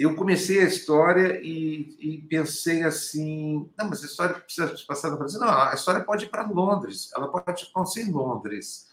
eu 0.03 0.15
comecei 0.15 0.61
a 0.61 0.65
história 0.65 1.41
e, 1.43 1.97
e, 1.99 2.21
pensei 2.29 2.83
assim: 2.83 3.69
não, 3.77 3.89
mas 3.89 4.01
a 4.01 4.05
história 4.05 4.35
precisa 4.35 4.73
passar 4.87 5.11
no 5.11 5.17
Brasil. 5.17 5.39
Não, 5.39 5.49
a 5.49 5.73
história 5.73 6.03
pode 6.03 6.25
ir 6.25 6.29
para 6.29 6.47
Londres, 6.47 7.11
ela 7.13 7.27
pode 7.27 7.67
acontecer 7.69 8.03
em 8.03 8.11
Londres. 8.11 8.87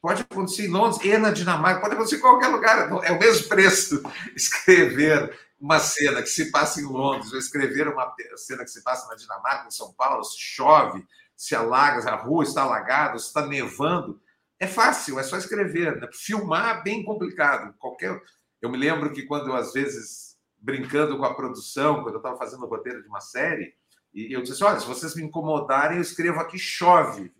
Pode 0.00 0.22
acontecer 0.22 0.66
em 0.66 0.70
Londres 0.70 1.04
e 1.04 1.18
na 1.18 1.30
Dinamarca, 1.30 1.80
pode 1.80 1.94
acontecer 1.94 2.16
em 2.16 2.20
qualquer 2.20 2.48
lugar. 2.48 2.90
É 3.04 3.12
o 3.12 3.18
mesmo 3.18 3.48
preço 3.48 4.02
escrever 4.34 5.36
uma 5.60 5.78
cena 5.78 6.22
que 6.22 6.28
se 6.28 6.50
passa 6.50 6.80
em 6.80 6.84
Londres, 6.84 7.32
ou 7.32 7.38
escrever 7.38 7.86
uma 7.88 8.14
cena 8.36 8.64
que 8.64 8.70
se 8.70 8.82
passa 8.82 9.08
na 9.08 9.14
Dinamarca, 9.14 9.66
em 9.66 9.70
São 9.70 9.92
Paulo, 9.92 10.24
se 10.24 10.38
chove, 10.38 11.04
se 11.36 11.54
alaga, 11.54 12.08
a 12.08 12.16
rua 12.16 12.44
está 12.44 12.62
alagada, 12.62 13.18
se 13.18 13.26
está 13.26 13.46
nevando. 13.46 14.18
É 14.58 14.66
fácil, 14.66 15.18
é 15.18 15.22
só 15.22 15.36
escrever. 15.36 16.00
Né? 16.00 16.08
Filmar 16.12 16.82
bem 16.82 17.04
complicado. 17.04 17.74
Qualquer 17.78 18.22
eu 18.60 18.70
me 18.70 18.78
lembro 18.78 19.12
que 19.12 19.22
quando, 19.22 19.52
às 19.52 19.72
vezes, 19.72 20.38
brincando 20.58 21.16
com 21.16 21.24
a 21.24 21.34
produção, 21.34 22.02
quando 22.02 22.14
eu 22.14 22.20
estava 22.20 22.36
fazendo 22.36 22.64
o 22.64 22.68
roteiro 22.68 23.02
de 23.02 23.08
uma 23.08 23.20
série, 23.20 23.74
e 24.12 24.32
eu 24.32 24.42
disse: 24.42 24.62
olha, 24.62 24.78
se 24.78 24.86
vocês 24.86 25.14
me 25.14 25.22
incomodarem, 25.22 25.96
eu 25.96 26.02
escrevo 26.02 26.40
aqui 26.40 26.58
chove. 26.58 27.32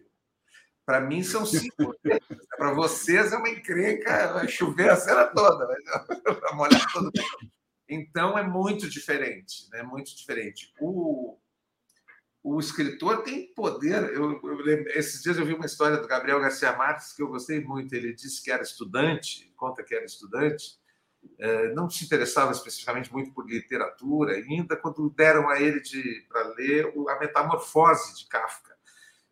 Para 0.86 1.00
mim 1.00 1.22
são 1.22 1.44
cinco 1.44 1.94
Para 2.56 2.72
vocês 2.72 3.32
é 3.32 3.36
uma 3.36 3.48
encrenca, 3.48 4.32
vai 4.32 4.48
chover 4.48 4.90
a 4.90 4.96
cena 4.96 5.26
toda, 5.26 5.66
vai 5.66 5.76
molhar 6.54 6.92
todo 6.92 7.04
mundo. 7.04 7.52
Então 7.88 8.38
é 8.38 8.42
muito 8.42 8.88
diferente, 8.88 9.68
né? 9.70 9.82
Muito 9.82 10.16
diferente. 10.16 10.72
O, 10.80 11.38
o 12.42 12.58
escritor 12.58 13.22
tem 13.22 13.52
poder. 13.54 14.14
Eu, 14.14 14.40
eu, 14.42 14.86
esses 14.88 15.22
dias 15.22 15.38
eu 15.38 15.46
vi 15.46 15.54
uma 15.54 15.66
história 15.66 15.96
do 15.96 16.08
Gabriel 16.08 16.40
Garcia 16.40 16.76
Marques 16.76 17.12
que 17.12 17.22
eu 17.22 17.28
gostei 17.28 17.60
muito. 17.60 17.92
Ele 17.94 18.14
disse 18.14 18.42
que 18.42 18.50
era 18.50 18.62
estudante, 18.62 19.52
conta 19.56 19.82
que 19.82 19.94
era 19.94 20.04
estudante, 20.04 20.79
não 21.74 21.88
se 21.88 22.04
interessava 22.04 22.52
especificamente 22.52 23.12
muito 23.12 23.32
por 23.32 23.48
literatura 23.48 24.34
ainda, 24.34 24.76
quando 24.76 25.10
deram 25.10 25.48
a 25.48 25.60
ele 25.60 25.80
para 26.28 26.48
ler 26.54 26.92
a 27.08 27.18
Metamorfose 27.18 28.16
de 28.16 28.26
Kafka. 28.26 28.70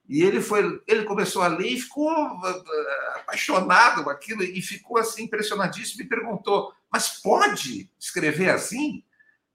E 0.08 0.22
ele 0.22 0.40
foi, 0.40 0.82
ele 0.86 1.04
começou 1.04 1.42
a 1.42 1.48
ler 1.48 1.66
e 1.66 1.80
ficou 1.80 2.10
eh, 2.10 3.12
apaixonado 3.16 4.02
com 4.04 4.08
aquilo 4.08 4.42
e 4.42 4.62
ficou 4.62 4.96
assim 4.96 5.24
impressionadíssimo 5.24 6.02
e 6.02 6.08
perguntou: 6.08 6.72
"Mas 6.90 7.20
pode 7.20 7.90
escrever 8.00 8.48
assim? 8.48 9.04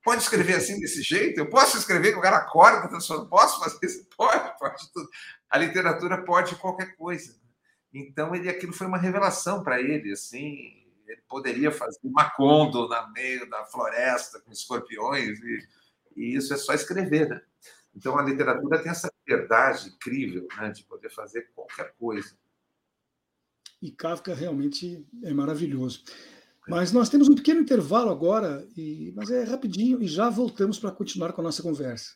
Pode 0.03 0.21
escrever 0.21 0.55
assim 0.55 0.79
desse 0.79 1.01
jeito? 1.01 1.39
Eu 1.39 1.49
posso 1.49 1.77
escrever 1.77 2.11
com 2.13 2.19
o 2.19 2.21
cara 2.21 2.37
acorda, 2.37 2.87
eu 2.95 3.25
posso 3.27 3.59
fazer 3.59 3.79
isso? 3.83 4.05
Pode, 4.15 4.59
pode 4.59 4.93
tudo. 4.93 5.09
A 5.49 5.57
literatura 5.57 6.23
pode 6.23 6.55
qualquer 6.57 6.95
coisa. 6.95 7.35
Então 7.93 8.35
ele 8.35 8.49
aquilo 8.49 8.73
foi 8.73 8.85
uma 8.85 8.97
revelação 8.97 9.63
para 9.63 9.81
ele, 9.81 10.11
assim, 10.11 10.82
ele 11.13 11.23
poderia 11.27 11.71
fazer 11.71 11.99
Macondo 12.03 12.87
na 12.87 13.07
meio 13.09 13.49
da 13.49 13.65
floresta 13.65 14.39
com 14.39 14.51
escorpiões, 14.51 15.39
e, 15.39 15.67
e 16.15 16.35
isso 16.35 16.53
é 16.53 16.57
só 16.57 16.73
escrever, 16.73 17.29
né? 17.29 17.41
Então 17.95 18.17
a 18.17 18.23
literatura 18.23 18.81
tem 18.81 18.91
essa 18.91 19.11
liberdade 19.25 19.89
incrível 19.89 20.47
né, 20.57 20.71
de 20.71 20.83
poder 20.83 21.09
fazer 21.09 21.49
qualquer 21.53 21.93
coisa. 21.97 22.35
E 23.81 23.91
Kafka 23.91 24.33
realmente 24.33 25.05
é 25.23 25.33
maravilhoso. 25.33 26.03
Mas 26.67 26.91
nós 26.91 27.09
temos 27.09 27.27
um 27.27 27.35
pequeno 27.35 27.59
intervalo 27.59 28.09
agora, 28.09 28.65
e, 28.77 29.11
mas 29.15 29.29
é 29.29 29.43
rapidinho 29.43 30.01
e 30.01 30.07
já 30.07 30.29
voltamos 30.29 30.79
para 30.79 30.91
continuar 30.91 31.33
com 31.33 31.41
a 31.41 31.43
nossa 31.43 31.61
conversa. 31.61 32.15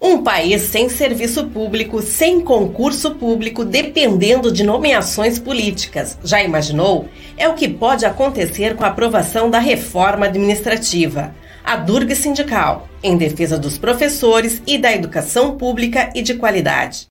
Um 0.00 0.22
país 0.22 0.62
sem 0.62 0.88
serviço 0.88 1.46
público, 1.48 2.02
sem 2.02 2.40
concurso 2.40 3.14
público, 3.14 3.64
dependendo 3.64 4.52
de 4.52 4.62
nomeações 4.62 5.38
políticas. 5.38 6.18
Já 6.22 6.42
imaginou? 6.42 7.08
É 7.36 7.48
o 7.48 7.54
que 7.54 7.68
pode 7.68 8.04
acontecer 8.04 8.76
com 8.76 8.84
a 8.84 8.88
aprovação 8.88 9.48
da 9.48 9.58
reforma 9.58 10.26
administrativa. 10.26 11.34
A 11.64 11.76
Durga 11.76 12.14
Sindical, 12.14 12.88
em 13.02 13.16
defesa 13.16 13.58
dos 13.58 13.78
professores 13.78 14.60
e 14.66 14.76
da 14.76 14.92
educação 14.92 15.56
pública 15.56 16.12
e 16.14 16.20
de 16.20 16.34
qualidade. 16.34 17.06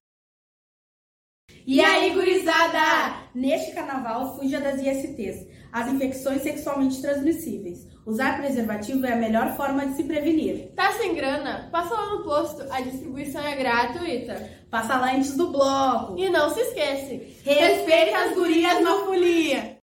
E 1.65 1.79
aí, 1.79 2.11
gurizada? 2.11 3.23
Neste 3.33 3.71
carnaval, 3.71 4.37
fuja 4.37 4.59
das 4.59 4.81
ISTs, 4.81 5.47
as 5.71 5.87
infecções 5.87 6.43
sexualmente 6.43 7.01
transmissíveis. 7.01 7.87
Usar 8.05 8.37
preservativo 8.37 9.05
é 9.05 9.13
a 9.13 9.17
melhor 9.17 9.55
forma 9.55 9.85
de 9.85 9.95
se 9.95 10.03
prevenir. 10.03 10.71
Tá 10.75 10.91
sem 10.91 11.15
grana? 11.15 11.69
Passa 11.71 11.93
lá 11.93 12.07
no 12.07 12.23
posto, 12.23 12.61
a 12.69 12.81
distribuição 12.81 13.41
é 13.41 13.55
gratuita. 13.55 14.49
Passa 14.69 14.97
lá 14.97 15.13
antes 15.15 15.37
do 15.37 15.51
bloco. 15.51 16.17
E 16.17 16.29
não 16.29 16.49
se 16.49 16.59
esquece, 16.59 17.37
respeita 17.43 18.17
as 18.17 18.35
gurias 18.35 18.81
na 18.81 18.95
folia. 19.05 19.82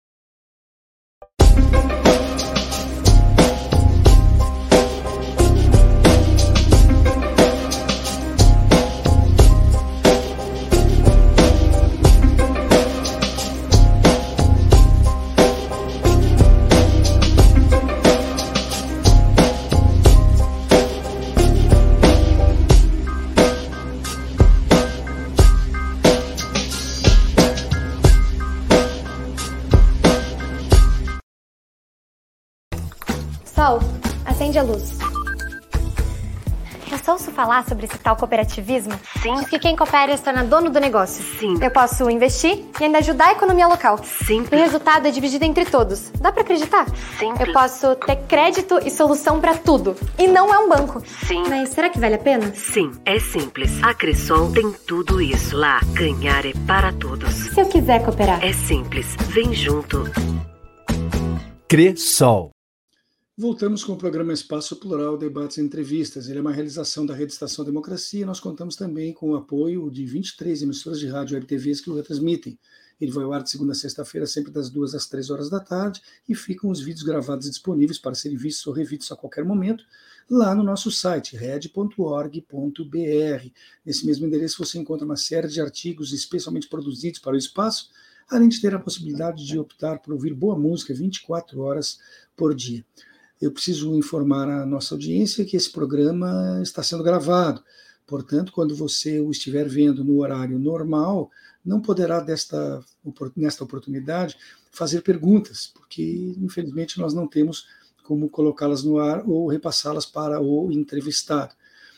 Falar 37.41 37.65
sobre 37.67 37.85
esse 37.85 37.97
tal 37.97 38.15
cooperativismo? 38.15 38.93
Sim. 39.21 39.35
Diz 39.35 39.49
que 39.49 39.57
quem 39.57 39.75
coopera 39.75 40.15
se 40.15 40.23
torna 40.23 40.43
dono 40.43 40.69
do 40.69 40.79
negócio. 40.79 41.23
Sim. 41.39 41.55
Eu 41.59 41.71
posso 41.71 42.07
investir 42.09 42.65
e 42.79 42.83
ainda 42.83 42.99
ajudar 42.99 43.29
a 43.29 43.31
economia 43.31 43.67
local. 43.67 43.99
Sim. 44.03 44.45
O 44.51 44.55
resultado 44.55 45.07
é 45.07 45.11
dividido 45.11 45.43
entre 45.43 45.65
todos. 45.65 46.11
Dá 46.21 46.31
para 46.31 46.43
acreditar? 46.43 46.85
Sim. 47.17 47.33
Eu 47.39 47.51
posso 47.51 47.95
ter 47.95 48.17
crédito 48.27 48.79
e 48.85 48.91
solução 48.91 49.41
para 49.41 49.55
tudo. 49.55 49.95
E 50.19 50.27
não 50.27 50.53
é 50.53 50.59
um 50.59 50.69
banco. 50.69 51.01
Sim. 51.25 51.43
Mas 51.49 51.69
será 51.69 51.89
que 51.89 51.99
vale 51.99 52.15
a 52.15 52.19
pena? 52.19 52.53
Sim, 52.53 52.91
é 53.05 53.19
simples. 53.19 53.71
A 53.83 53.93
Cressol 53.93 54.51
tem 54.51 54.71
tudo 54.87 55.19
isso 55.19 55.57
lá. 55.57 55.79
Ganhar 55.93 56.45
é 56.45 56.53
para 56.67 56.93
todos. 56.93 57.33
Se 57.33 57.59
eu 57.59 57.65
quiser 57.65 58.03
cooperar? 58.03 58.43
É 58.45 58.53
simples. 58.53 59.15
Vem 59.29 59.51
junto. 59.53 60.03
Cressol. 61.67 62.51
Voltamos 63.41 63.83
com 63.83 63.93
o 63.93 63.97
programa 63.97 64.31
Espaço 64.31 64.75
Plural, 64.75 65.17
Debates 65.17 65.57
e 65.57 65.61
Entrevistas. 65.61 66.29
Ele 66.29 66.37
é 66.37 66.41
uma 66.41 66.51
realização 66.51 67.07
da 67.07 67.15
Rede 67.15 67.33
Estação 67.33 67.65
Democracia 67.65 68.21
e 68.21 68.25
nós 68.25 68.39
contamos 68.39 68.75
também 68.75 69.11
com 69.13 69.31
o 69.31 69.35
apoio 69.35 69.89
de 69.89 70.05
23 70.05 70.61
emissoras 70.61 70.99
de 70.99 71.07
rádio 71.07 71.33
e 71.33 71.35
web 71.37 71.47
TVs 71.47 71.81
que 71.81 71.89
o 71.89 71.95
retransmitem. 71.95 72.59
Ele 73.01 73.11
vai 73.11 73.23
ao 73.23 73.33
ar 73.33 73.41
de 73.41 73.49
segunda 73.49 73.71
a 73.71 73.75
sexta-feira, 73.75 74.27
sempre 74.27 74.51
das 74.51 74.69
duas 74.69 74.93
às 74.93 75.07
três 75.07 75.31
horas 75.31 75.49
da 75.49 75.59
tarde, 75.59 76.03
e 76.29 76.35
ficam 76.35 76.69
os 76.69 76.81
vídeos 76.81 77.01
gravados 77.01 77.49
disponíveis 77.49 77.97
para 77.97 78.13
serem 78.13 78.37
vistos 78.37 78.67
ou 78.67 78.73
revistos 78.73 79.11
a 79.11 79.15
qualquer 79.15 79.43
momento 79.43 79.83
lá 80.29 80.53
no 80.53 80.61
nosso 80.61 80.91
site, 80.91 81.35
red.org.br. 81.35 82.45
Nesse 83.83 84.05
mesmo 84.05 84.27
endereço 84.27 84.63
você 84.63 84.77
encontra 84.77 85.03
uma 85.03 85.17
série 85.17 85.47
de 85.47 85.59
artigos 85.59 86.13
especialmente 86.13 86.69
produzidos 86.69 87.19
para 87.19 87.33
o 87.33 87.39
espaço, 87.39 87.89
além 88.29 88.49
de 88.49 88.61
ter 88.61 88.75
a 88.75 88.79
possibilidade 88.79 89.43
de 89.43 89.57
optar 89.57 89.97
por 89.97 90.13
ouvir 90.13 90.35
boa 90.35 90.55
música 90.55 90.93
24 90.93 91.59
horas 91.59 91.97
por 92.37 92.53
dia 92.53 92.85
eu 93.41 93.51
preciso 93.51 93.95
informar 93.95 94.47
a 94.47 94.65
nossa 94.65 94.93
audiência 94.93 95.43
que 95.43 95.57
esse 95.57 95.71
programa 95.71 96.59
está 96.61 96.83
sendo 96.83 97.03
gravado. 97.03 97.63
Portanto, 98.05 98.51
quando 98.51 98.75
você 98.75 99.19
o 99.19 99.31
estiver 99.31 99.67
vendo 99.67 100.03
no 100.03 100.19
horário 100.19 100.59
normal, 100.59 101.31
não 101.65 101.81
poderá, 101.81 102.19
desta, 102.19 102.83
nesta 103.35 103.63
oportunidade, 103.63 104.37
fazer 104.71 105.01
perguntas, 105.01 105.71
porque, 105.73 106.35
infelizmente, 106.39 106.99
nós 106.99 107.13
não 107.13 107.27
temos 107.27 107.65
como 108.03 108.29
colocá-las 108.29 108.83
no 108.83 108.99
ar 108.99 109.27
ou 109.27 109.47
repassá-las 109.47 110.05
para 110.05 110.39
o 110.39 110.71
entrevistado. 110.71 111.55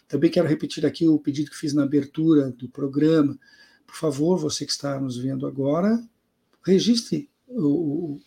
Também 0.07 0.29
quero 0.29 0.47
repetir 0.47 0.85
aqui 0.85 1.07
o 1.07 1.19
pedido 1.19 1.49
que 1.49 1.57
fiz 1.57 1.73
na 1.73 1.83
abertura 1.83 2.51
do 2.51 2.69
programa. 2.69 3.37
Por 3.85 3.95
favor, 3.95 4.37
você 4.37 4.65
que 4.65 4.71
está 4.71 4.99
nos 4.99 5.17
vendo 5.17 5.47
agora, 5.47 6.01
registre 6.63 7.29
o, 7.47 8.19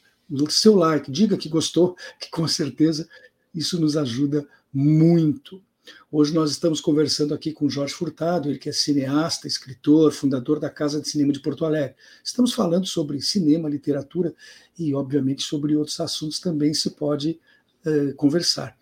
seu 0.49 0.75
like, 0.75 1.11
diga 1.11 1.37
que 1.37 1.49
gostou, 1.49 1.97
que 2.21 2.31
com 2.31 2.47
certeza 2.47 3.09
isso 3.55 3.81
nos 3.81 3.97
ajuda 3.97 4.47
muito. 4.73 5.63
Hoje 6.11 6.35
nós 6.35 6.51
estamos 6.51 6.81
conversando 6.81 7.33
aqui 7.33 7.53
com 7.53 7.69
Jorge 7.69 7.95
Furtado, 7.95 8.49
ele 8.49 8.59
que 8.59 8.69
é 8.69 8.73
cineasta, 8.73 9.47
escritor, 9.47 10.13
fundador 10.13 10.59
da 10.59 10.69
Casa 10.69 11.01
de 11.01 11.09
Cinema 11.09 11.33
de 11.33 11.41
Porto 11.41 11.65
Alegre. 11.65 11.95
Estamos 12.25 12.53
falando 12.53 12.87
sobre 12.87 13.21
cinema, 13.21 13.69
literatura 13.69 14.35
e, 14.79 14.93
obviamente, 14.95 15.43
sobre 15.43 15.77
outros 15.77 16.01
assuntos 16.01 16.41
também 16.41 16.75
se 16.75 16.91
pode 16.91 17.39
uh, 17.85 18.15
conversar. 18.15 18.77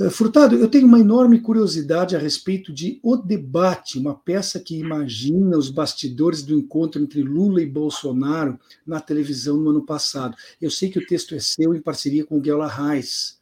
Eh, 0.00 0.10
Furtado, 0.10 0.54
eu 0.54 0.68
tenho 0.68 0.86
uma 0.86 1.00
enorme 1.00 1.40
curiosidade 1.40 2.14
a 2.14 2.18
respeito 2.18 2.72
de 2.72 3.00
O 3.02 3.16
Debate, 3.16 3.98
uma 3.98 4.14
peça 4.14 4.60
que 4.60 4.78
imagina 4.78 5.58
os 5.58 5.70
bastidores 5.70 6.42
do 6.42 6.54
encontro 6.54 7.02
entre 7.02 7.22
Lula 7.22 7.60
e 7.60 7.66
Bolsonaro 7.66 8.58
na 8.86 9.00
televisão 9.00 9.56
no 9.56 9.70
ano 9.70 9.84
passado. 9.84 10.36
Eu 10.60 10.70
sei 10.70 10.88
que 10.88 10.98
o 10.98 11.06
texto 11.06 11.34
é 11.34 11.40
seu 11.40 11.74
em 11.74 11.80
parceria 11.80 12.24
com 12.24 12.40
Guela 12.40 12.68
Reis. 12.68 13.38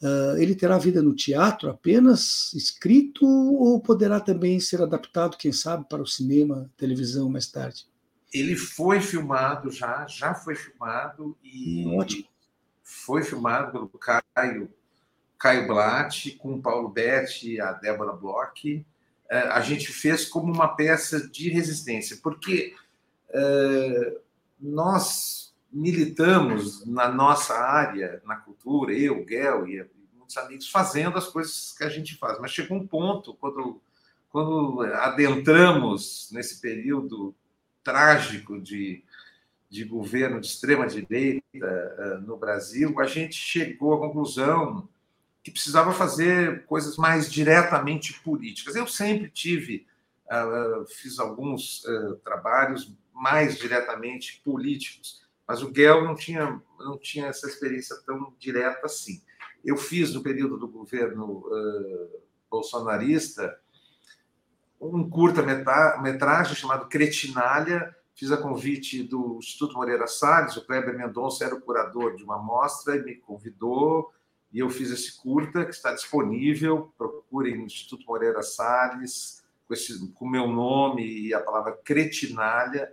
Uh, 0.00 0.38
ele 0.38 0.54
terá 0.54 0.78
vida 0.78 1.02
no 1.02 1.12
teatro 1.12 1.68
apenas 1.68 2.52
escrito 2.54 3.26
ou 3.26 3.80
poderá 3.80 4.20
também 4.20 4.60
ser 4.60 4.80
adaptado, 4.80 5.36
quem 5.36 5.52
sabe, 5.52 5.86
para 5.88 6.00
o 6.00 6.06
cinema, 6.06 6.70
televisão 6.76 7.28
mais 7.28 7.48
tarde? 7.48 7.84
Ele 8.32 8.54
foi 8.54 9.00
filmado 9.00 9.72
já, 9.72 10.06
já 10.06 10.34
foi 10.34 10.54
filmado 10.54 11.36
e 11.42 11.84
Ótimo. 11.86 12.24
foi 12.84 13.24
filmado 13.24 13.72
pelo 13.72 13.88
Caio 13.88 14.70
Caio 15.38 15.66
Blatt, 15.66 16.32
com 16.32 16.54
o 16.54 16.62
Paulo 16.62 16.88
Betti 16.88 17.60
a 17.60 17.72
Débora 17.72 18.12
Bloch. 18.12 18.84
É, 19.30 19.38
a 19.40 19.60
gente 19.60 19.92
fez 19.92 20.24
como 20.24 20.52
uma 20.52 20.68
peça 20.68 21.28
de 21.28 21.50
resistência, 21.50 22.18
porque 22.22 22.74
é, 23.30 24.18
nós 24.58 25.54
militamos 25.70 26.84
na 26.86 27.08
nossa 27.08 27.54
área, 27.54 28.22
na 28.24 28.36
cultura, 28.36 28.92
eu, 28.92 29.24
Guel 29.24 29.68
e 29.68 29.86
muitos 30.16 30.36
amigos, 30.36 30.70
fazendo 30.70 31.18
as 31.18 31.28
coisas 31.28 31.74
que 31.76 31.84
a 31.84 31.88
gente 31.88 32.16
faz. 32.16 32.38
Mas 32.40 32.50
chegou 32.50 32.76
um 32.76 32.86
ponto, 32.86 33.34
quando, 33.34 33.80
quando 34.30 34.82
adentramos 34.94 36.30
nesse 36.32 36.60
período 36.60 37.34
trágico 37.84 38.60
de, 38.60 39.04
de 39.70 39.84
governo 39.84 40.40
de 40.40 40.46
extrema-direita 40.46 41.44
uh, 41.54 42.26
no 42.26 42.36
Brasil, 42.36 42.98
a 42.98 43.04
gente 43.04 43.34
chegou 43.34 43.94
à 43.94 43.98
conclusão 43.98 44.88
que 45.48 45.54
precisava 45.54 45.92
fazer 45.92 46.64
coisas 46.66 46.96
mais 46.96 47.30
diretamente 47.30 48.20
políticas. 48.20 48.76
Eu 48.76 48.86
sempre 48.86 49.30
tive, 49.30 49.86
uh, 50.26 50.86
fiz 50.86 51.18
alguns 51.18 51.84
uh, 51.84 52.16
trabalhos 52.16 52.94
mais 53.12 53.56
diretamente 53.56 54.40
políticos, 54.44 55.26
mas 55.46 55.62
o 55.62 55.70
Guel 55.70 56.04
não 56.04 56.14
tinha, 56.14 56.60
não 56.78 56.98
tinha 56.98 57.26
essa 57.26 57.48
experiência 57.48 57.96
tão 58.06 58.34
direta 58.38 58.86
assim. 58.86 59.22
Eu 59.64 59.76
fiz, 59.76 60.14
no 60.14 60.22
período 60.22 60.56
do 60.56 60.68
governo 60.68 61.44
uh, 61.46 62.22
bolsonarista, 62.50 63.58
um 64.80 65.08
curta-metragem 65.08 66.54
chamado 66.54 66.88
Cretinália, 66.88 67.94
fiz 68.14 68.30
a 68.30 68.36
convite 68.36 69.02
do 69.02 69.38
Instituto 69.38 69.74
Moreira 69.74 70.06
Salles, 70.06 70.56
o 70.56 70.64
Kleber 70.64 70.96
Mendonça 70.96 71.44
era 71.44 71.54
o 71.54 71.60
curador 71.60 72.14
de 72.14 72.22
uma 72.22 72.38
mostra 72.38 72.96
e 72.96 73.02
me 73.02 73.16
convidou, 73.16 74.12
e 74.52 74.60
eu 74.60 74.70
fiz 74.70 74.90
esse 74.90 75.20
curta, 75.20 75.64
que 75.64 75.72
está 75.72 75.92
disponível, 75.92 76.92
procurem 76.96 77.56
no 77.56 77.64
Instituto 77.64 78.06
Moreira 78.06 78.42
Salles, 78.42 79.44
com, 79.66 79.74
esse, 79.74 80.08
com 80.12 80.28
meu 80.28 80.48
nome 80.48 81.06
e 81.06 81.34
a 81.34 81.40
palavra 81.40 81.72
Cretinália, 81.84 82.92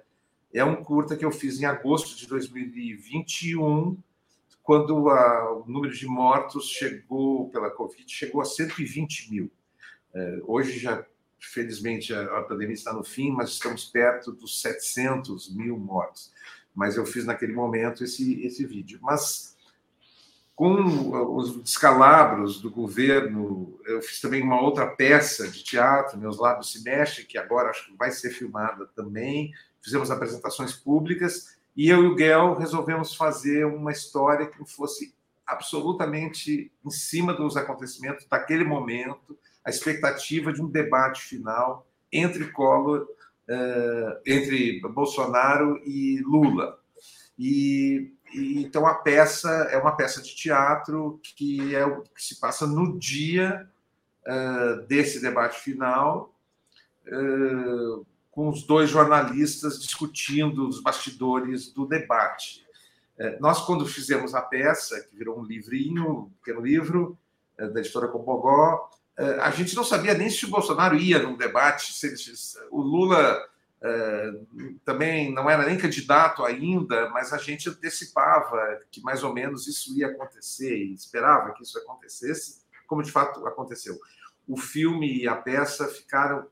é 0.54 0.64
um 0.64 0.84
curta 0.84 1.16
que 1.16 1.26
eu 1.26 1.32
fiz 1.32 1.60
em 1.60 1.66
agosto 1.66 2.16
de 2.18 2.28
2021, 2.28 3.98
quando 4.64 5.10
a, 5.10 5.54
o 5.54 5.66
número 5.68 5.94
de 5.94 6.08
mortos 6.08 6.70
chegou 6.70 7.50
pela 7.50 7.70
Covid 7.70 8.12
chegou 8.12 8.42
a 8.42 8.46
120 8.46 9.32
mil. 9.32 9.52
É, 10.14 10.40
hoje 10.44 10.80
já, 10.80 11.06
felizmente, 11.40 12.14
a, 12.14 12.40
a, 12.40 12.44
pandemia 12.44 12.74
está 12.74 12.94
no 12.94 13.04
fim, 13.04 13.32
mas 13.32 13.52
estamos 13.52 13.86
perto 13.86 14.32
dos 14.32 14.62
700 14.62 15.54
mil 15.54 15.78
mortos. 15.78 16.34
Mas 16.74 16.98
eu 16.98 17.06
fiz 17.06 17.26
naquele 17.26 17.54
momento 17.54 18.04
esse, 18.04 18.42
esse 18.46 18.66
vídeo. 18.66 19.00
Mas 19.02 19.55
com 20.56 21.36
os 21.36 21.62
descalabros 21.62 22.62
do 22.62 22.72
governo, 22.72 23.78
eu 23.86 24.02
fiz 24.02 24.22
também 24.22 24.42
uma 24.42 24.62
outra 24.62 24.88
peça 24.88 25.50
de 25.50 25.64
teatro, 25.64 26.18
Meus 26.18 26.40
Lábios 26.40 26.72
Se 26.72 26.82
Mexem, 26.84 27.26
que 27.26 27.38
agora 27.38 27.70
acho 27.70 27.88
que 27.88 27.98
vai 27.98 28.10
ser 28.12 28.30
filmada 28.30 28.86
também 28.96 29.54
fizemos 29.86 30.10
apresentações 30.10 30.74
públicas 30.74 31.56
e 31.78 31.90
eu 31.90 32.04
e 32.04 32.08
o 32.08 32.16
Guel 32.16 32.56
resolvemos 32.56 33.14
fazer 33.14 33.66
uma 33.66 33.92
história 33.92 34.48
que 34.48 34.66
fosse 34.66 35.14
absolutamente 35.46 36.72
em 36.84 36.90
cima 36.90 37.34
dos 37.34 37.56
acontecimentos 37.56 38.26
daquele 38.28 38.64
momento, 38.64 39.38
a 39.64 39.70
expectativa 39.70 40.52
de 40.52 40.60
um 40.60 40.68
debate 40.68 41.22
final 41.22 41.88
entre 42.12 42.52
Collor, 42.52 43.02
uh, 43.48 44.20
entre 44.26 44.82
Bolsonaro 44.82 45.80
e 45.86 46.20
Lula. 46.22 46.80
E, 47.38 48.15
e, 48.36 48.64
então 48.64 48.86
a 48.86 48.96
peça 48.96 49.50
é 49.72 49.78
uma 49.78 49.96
peça 49.96 50.22
de 50.22 50.36
teatro 50.36 51.20
que 51.22 51.76
é 51.76 51.86
o 51.86 52.02
que 52.02 52.24
se 52.24 52.40
passa 52.40 52.68
no 52.68 52.98
dia 52.98 53.68
uh, 54.28 54.86
desse 54.88 55.22
debate 55.22 55.60
final. 55.60 56.34
Uh, 57.08 58.06
com 58.36 58.50
os 58.50 58.64
dois 58.64 58.90
jornalistas 58.90 59.80
discutindo 59.80 60.68
os 60.68 60.82
bastidores 60.82 61.72
do 61.72 61.86
debate. 61.86 62.66
É, 63.18 63.40
nós, 63.40 63.62
quando 63.62 63.86
fizemos 63.86 64.36
a 64.36 64.42
peça, 64.42 65.00
que 65.00 65.16
virou 65.16 65.40
um 65.40 65.44
livrinho, 65.46 66.10
um 66.10 66.30
pequeno 66.44 66.60
livro, 66.60 67.18
da 67.58 67.80
editora 67.80 68.10
Compogó, 68.10 68.90
a 69.18 69.50
gente 69.52 69.74
não 69.74 69.86
sabia 69.86 70.14
nem 70.14 70.30
se 70.30 70.44
o 70.44 70.50
Bolsonaro 70.50 70.98
ia 70.98 71.24
num 71.24 71.38
debate, 71.38 71.94
se 71.94 72.34
o 72.70 72.82
Lula 72.82 73.42
também 74.84 75.34
não 75.34 75.50
era 75.50 75.66
nem 75.66 75.78
candidato 75.78 76.44
ainda, 76.44 77.10
mas 77.10 77.34
a 77.34 77.38
gente 77.38 77.70
antecipava 77.70 78.80
que 78.92 79.02
mais 79.02 79.24
ou 79.24 79.34
menos 79.34 79.68
isso 79.68 79.98
ia 79.98 80.08
acontecer 80.08 80.76
e 80.76 80.94
esperava 80.94 81.54
que 81.54 81.64
isso 81.64 81.78
acontecesse, 81.78 82.64
como 82.88 83.04
de 83.04 83.12
fato 83.12 83.46
aconteceu. 83.46 84.00
O 84.48 84.58
filme 84.58 85.22
e 85.22 85.28
a 85.28 85.36
peça 85.36 85.88
ficaram 85.88 86.48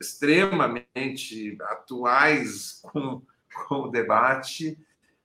extremamente 0.00 1.56
atuais 1.62 2.80
com, 2.82 3.22
com 3.68 3.74
o 3.74 3.90
debate. 3.90 4.78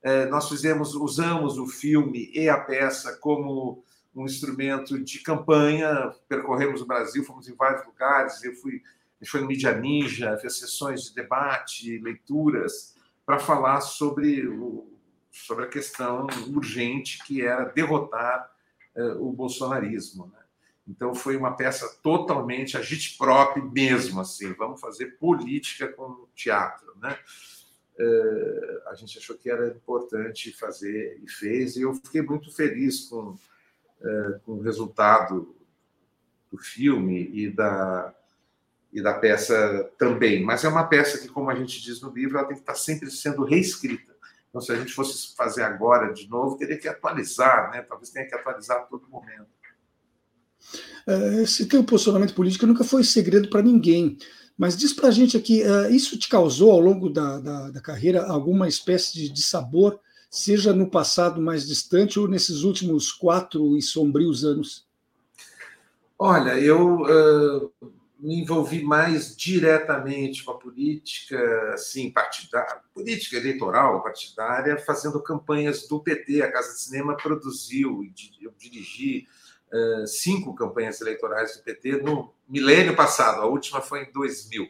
É, 0.03 0.25
nós 0.27 0.47
fizemos, 0.49 0.95
usamos 0.95 1.57
o 1.57 1.67
filme 1.67 2.31
e 2.33 2.49
a 2.49 2.57
peça 2.57 3.17
como 3.17 3.83
um 4.15 4.25
instrumento 4.25 5.01
de 5.01 5.19
campanha, 5.19 6.13
percorremos 6.27 6.81
o 6.81 6.85
Brasil, 6.85 7.23
fomos 7.23 7.47
em 7.47 7.55
vários 7.55 7.85
lugares, 7.85 8.43
eu 8.43 8.53
fui, 8.55 8.81
foi 9.25 9.41
no 9.41 9.47
Mídia 9.47 9.77
Ninja, 9.77 10.37
fez 10.37 10.57
sessões 10.57 11.03
de 11.03 11.15
debate, 11.15 11.99
leituras, 11.99 12.95
para 13.25 13.39
falar 13.39 13.81
sobre, 13.81 14.47
o, 14.47 14.91
sobre 15.31 15.65
a 15.65 15.67
questão 15.67 16.27
urgente 16.49 17.23
que 17.23 17.41
era 17.41 17.65
derrotar 17.65 18.51
uh, 18.95 19.25
o 19.25 19.31
bolsonarismo. 19.31 20.25
Né? 20.27 20.39
Então 20.87 21.13
foi 21.13 21.37
uma 21.37 21.55
peça 21.55 21.87
totalmente 22.01 22.75
agitprop 22.77 23.61
mesmo, 23.61 24.19
assim, 24.19 24.53
vamos 24.53 24.81
fazer 24.81 25.17
política 25.17 25.87
com 25.87 26.27
teatro, 26.35 26.93
né? 26.97 27.17
Uh, 27.99 28.89
a 28.89 28.95
gente 28.95 29.19
achou 29.19 29.37
que 29.37 29.49
era 29.49 29.67
importante 29.67 30.51
fazer 30.53 31.21
e 31.23 31.29
fez, 31.29 31.75
e 31.75 31.81
eu 31.81 31.93
fiquei 31.93 32.21
muito 32.21 32.51
feliz 32.51 33.01
com, 33.01 33.29
uh, 33.29 34.39
com 34.43 34.53
o 34.53 34.61
resultado 34.61 35.55
do 36.51 36.57
filme 36.57 37.29
e 37.31 37.49
da, 37.49 38.13
e 38.93 39.01
da 39.01 39.13
peça 39.13 39.89
também. 39.97 40.43
Mas 40.43 40.63
é 40.63 40.67
uma 40.67 40.83
peça 40.83 41.17
que, 41.17 41.27
como 41.27 41.49
a 41.49 41.55
gente 41.55 41.81
diz 41.81 42.01
no 42.01 42.11
livro, 42.11 42.37
ela 42.37 42.47
tem 42.47 42.55
que 42.55 42.61
estar 42.61 42.75
sempre 42.75 43.09
sendo 43.09 43.43
reescrita. 43.43 44.11
Então, 44.49 44.59
se 44.59 44.71
a 44.71 44.75
gente 44.75 44.93
fosse 44.93 45.33
fazer 45.35 45.63
agora 45.63 46.13
de 46.13 46.27
novo, 46.29 46.57
teria 46.57 46.77
que 46.77 46.87
atualizar, 46.87 47.71
né? 47.71 47.81
talvez 47.81 48.09
tenha 48.09 48.27
que 48.27 48.35
atualizar 48.35 48.79
a 48.79 48.81
todo 48.81 49.07
momento. 49.07 49.47
Uh, 51.07 51.41
esse 51.41 51.65
teu 51.65 51.83
posicionamento 51.83 52.35
político 52.35 52.67
nunca 52.67 52.83
foi 52.83 53.03
segredo 53.03 53.49
para 53.49 53.61
ninguém. 53.61 54.17
Mas 54.57 54.77
diz 54.77 54.91
para 54.93 55.07
a 55.07 55.11
gente 55.11 55.37
aqui, 55.37 55.63
uh, 55.63 55.89
isso 55.89 56.19
te 56.19 56.27
causou 56.27 56.71
ao 56.71 56.81
longo 56.81 57.09
da, 57.09 57.39
da, 57.39 57.69
da 57.71 57.81
carreira 57.81 58.25
alguma 58.27 58.67
espécie 58.67 59.13
de, 59.13 59.29
de, 59.29 59.41
sabor, 59.41 59.99
seja 60.29 60.73
no 60.73 60.89
passado 60.89 61.41
mais 61.41 61.65
distante 61.65 62.19
ou 62.19 62.27
nesses 62.27 62.63
últimos 62.63 63.11
quatro 63.11 63.77
e 63.77 63.81
sombrios 63.81 64.43
anos? 64.43 64.85
Olha, 66.19 66.59
eu 66.59 67.01
uh, 67.01 67.71
me 68.21 68.39
envolvi 68.39 68.83
mais 68.83 69.35
diretamente 69.35 70.43
com 70.43 70.51
a 70.51 70.57
política, 70.57 71.73
assim, 71.73 72.11
partidária, 72.11 72.79
política 72.93 73.35
eleitoral 73.35 74.03
partidária, 74.03 74.77
fazendo 74.77 75.19
campanhas 75.23 75.87
do 75.87 75.99
PT. 75.99 76.43
A 76.43 76.51
Casa 76.51 76.73
de 76.73 76.81
Cinema 76.81 77.17
produziu, 77.17 78.03
eu 78.39 78.53
dirigi 78.59 79.27
cinco 80.05 80.53
campanhas 80.53 81.01
eleitorais 81.01 81.57
do 81.57 81.63
PT 81.63 82.03
no 82.03 82.31
milênio 82.47 82.95
passado, 82.95 83.41
a 83.41 83.47
última 83.47 83.81
foi 83.81 84.03
em 84.03 84.11
2000. 84.11 84.69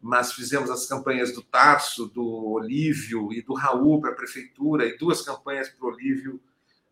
Mas 0.00 0.32
fizemos 0.32 0.68
as 0.68 0.86
campanhas 0.86 1.32
do 1.32 1.42
Tarso, 1.42 2.06
do 2.06 2.50
Olívio 2.50 3.32
e 3.32 3.42
do 3.42 3.54
Raul 3.54 4.00
para 4.00 4.10
a 4.10 4.14
prefeitura, 4.14 4.86
e 4.86 4.98
duas 4.98 5.22
campanhas 5.22 5.68
para 5.68 5.86
o 5.86 5.92
Olívio 5.92 6.40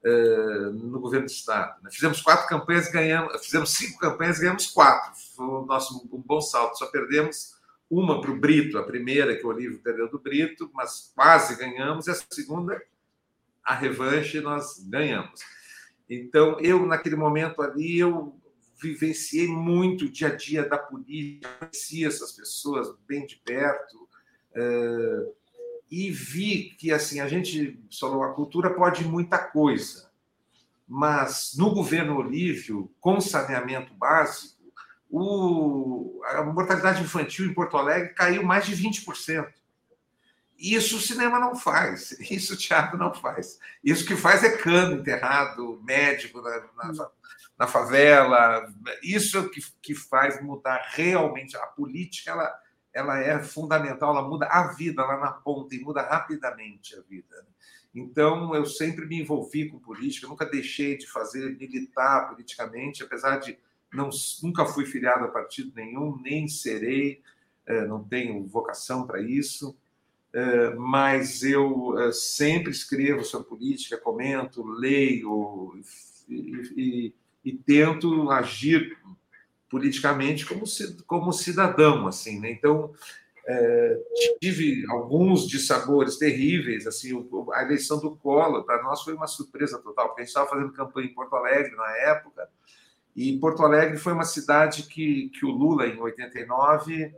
no 0.04 1.00
governo 1.00 1.26
do 1.26 1.32
Estado. 1.32 1.82
Né? 1.82 1.90
Fizemos 1.90 2.20
quatro 2.20 2.46
campanhas, 2.46 2.90
ganhamos, 2.90 3.44
fizemos 3.44 3.70
cinco 3.70 3.98
campanhas, 3.98 4.38
ganhamos 4.38 4.66
quatro. 4.68 5.12
Foi 5.34 5.46
o 5.46 5.66
nosso 5.66 6.08
um 6.12 6.22
bom 6.22 6.40
salto. 6.40 6.78
Só 6.78 6.86
perdemos 6.86 7.56
uma 7.90 8.20
para 8.20 8.30
o 8.30 8.38
Brito, 8.38 8.78
a 8.78 8.82
primeira 8.82 9.36
que 9.36 9.44
o 9.44 9.48
Olívio 9.48 9.80
perdeu 9.80 10.08
do 10.08 10.18
Brito, 10.18 10.70
mas 10.74 11.12
quase 11.14 11.56
ganhamos, 11.56 12.06
e 12.06 12.10
a 12.10 12.14
segunda, 12.14 12.80
a 13.64 13.74
revanche, 13.74 14.40
nós 14.40 14.78
ganhamos. 14.88 15.40
Então, 16.08 16.58
eu, 16.60 16.84
naquele 16.86 17.16
momento 17.16 17.62
ali, 17.62 17.98
eu 17.98 18.38
vivenciei 18.80 19.48
muito 19.48 20.04
o 20.04 20.10
dia 20.10 20.28
a 20.28 20.36
dia 20.36 20.68
da 20.68 20.78
política, 20.78 21.48
conheci 21.58 22.04
essas 22.04 22.32
pessoas 22.32 22.94
bem 23.06 23.26
de 23.26 23.36
perto 23.36 23.96
uh, 24.52 25.34
e 25.90 26.10
vi 26.10 26.74
que, 26.78 26.92
assim, 26.92 27.20
a 27.20 27.28
gente 27.28 27.80
falou, 27.98 28.22
a 28.22 28.34
cultura 28.34 28.74
pode 28.74 29.04
muita 29.04 29.38
coisa, 29.38 30.10
mas 30.86 31.54
no 31.56 31.72
governo 31.72 32.16
Olívio, 32.16 32.90
com 33.00 33.20
saneamento 33.20 33.94
básico, 33.94 34.56
o, 35.08 36.20
a 36.24 36.42
mortalidade 36.42 37.02
infantil 37.02 37.46
em 37.46 37.54
Porto 37.54 37.76
Alegre 37.76 38.14
caiu 38.14 38.42
mais 38.42 38.66
de 38.66 38.76
20%. 38.76 39.52
Isso 40.58 40.96
o 40.96 41.00
cinema 41.00 41.38
não 41.38 41.54
faz, 41.54 42.12
isso 42.30 42.54
o 42.54 42.56
teatro 42.56 42.98
não 42.98 43.12
faz. 43.14 43.58
Isso 43.84 44.06
que 44.06 44.16
faz 44.16 44.42
é 44.42 44.56
cano 44.56 44.96
enterrado, 44.96 45.80
médico 45.84 46.40
na, 46.40 46.60
na, 46.76 47.10
na 47.58 47.66
favela. 47.66 48.66
Isso 49.02 49.38
é 49.38 49.48
que, 49.48 49.60
que 49.82 49.94
faz 49.94 50.42
mudar 50.42 50.84
realmente 50.90 51.56
a 51.56 51.66
política. 51.66 52.32
Ela, 52.32 52.60
ela 52.96 53.18
é 53.18 53.38
fundamental, 53.42 54.16
ela 54.16 54.26
muda 54.26 54.46
a 54.46 54.68
vida 54.68 55.04
lá 55.04 55.20
na 55.20 55.30
ponta 55.30 55.74
e 55.74 55.80
muda 55.80 56.00
rapidamente 56.00 56.96
a 56.96 57.02
vida. 57.02 57.36
Né? 57.36 57.48
Então, 57.94 58.54
eu 58.54 58.64
sempre 58.64 59.04
me 59.04 59.20
envolvi 59.20 59.68
com 59.68 59.78
política, 59.78 60.26
nunca 60.26 60.46
deixei 60.46 60.96
de 60.96 61.06
fazer 61.06 61.58
militar 61.58 62.30
politicamente, 62.30 63.02
apesar 63.02 63.36
de 63.36 63.58
não, 63.92 64.08
nunca 64.42 64.64
fui 64.64 64.86
filiado 64.86 65.24
a 65.24 65.28
partido 65.28 65.72
nenhum, 65.76 66.18
nem 66.22 66.48
serei, 66.48 67.22
eh, 67.66 67.86
não 67.86 68.02
tenho 68.02 68.46
vocação 68.46 69.06
para 69.06 69.20
isso. 69.20 69.76
Eh, 70.32 70.74
mas 70.74 71.42
eu 71.42 71.98
eh, 71.98 72.12
sempre 72.12 72.70
escrevo 72.70 73.24
sobre 73.24 73.48
política, 73.48 73.98
comento, 73.98 74.62
leio 74.62 75.78
e, 76.28 76.34
e, 76.76 77.14
e 77.44 77.52
tento 77.52 78.30
agir 78.30 78.98
politicamente 79.68 80.46
como, 80.46 80.64
como 81.06 81.32
cidadão, 81.32 82.06
assim, 82.06 82.40
né? 82.40 82.50
Então, 82.50 82.92
É, 83.48 83.96
tive 84.40 84.84
alguns 84.90 85.46
dissabores 85.46 86.16
terríveis, 86.16 86.84
assim, 86.84 87.12
a 87.52 87.62
eleição 87.62 88.00
do 88.00 88.16
Collor 88.16 88.64
para 88.64 88.82
nós 88.82 89.04
foi 89.04 89.14
uma 89.14 89.28
surpresa 89.28 89.78
total, 89.78 90.08
porque 90.08 90.22
a 90.22 90.24
gente 90.24 90.34
estava 90.34 90.50
fazendo 90.50 90.72
campanha 90.72 91.06
em 91.06 91.14
Porto 91.14 91.36
Alegre 91.36 91.76
na 91.76 91.96
época, 91.98 92.48
e 93.14 93.38
Porto 93.38 93.62
Alegre 93.62 93.98
foi 93.98 94.12
uma 94.14 94.24
cidade 94.24 94.82
que, 94.82 95.28
que 95.28 95.46
o 95.46 95.50
Lula, 95.50 95.86
em 95.86 95.96
89, 95.96 97.14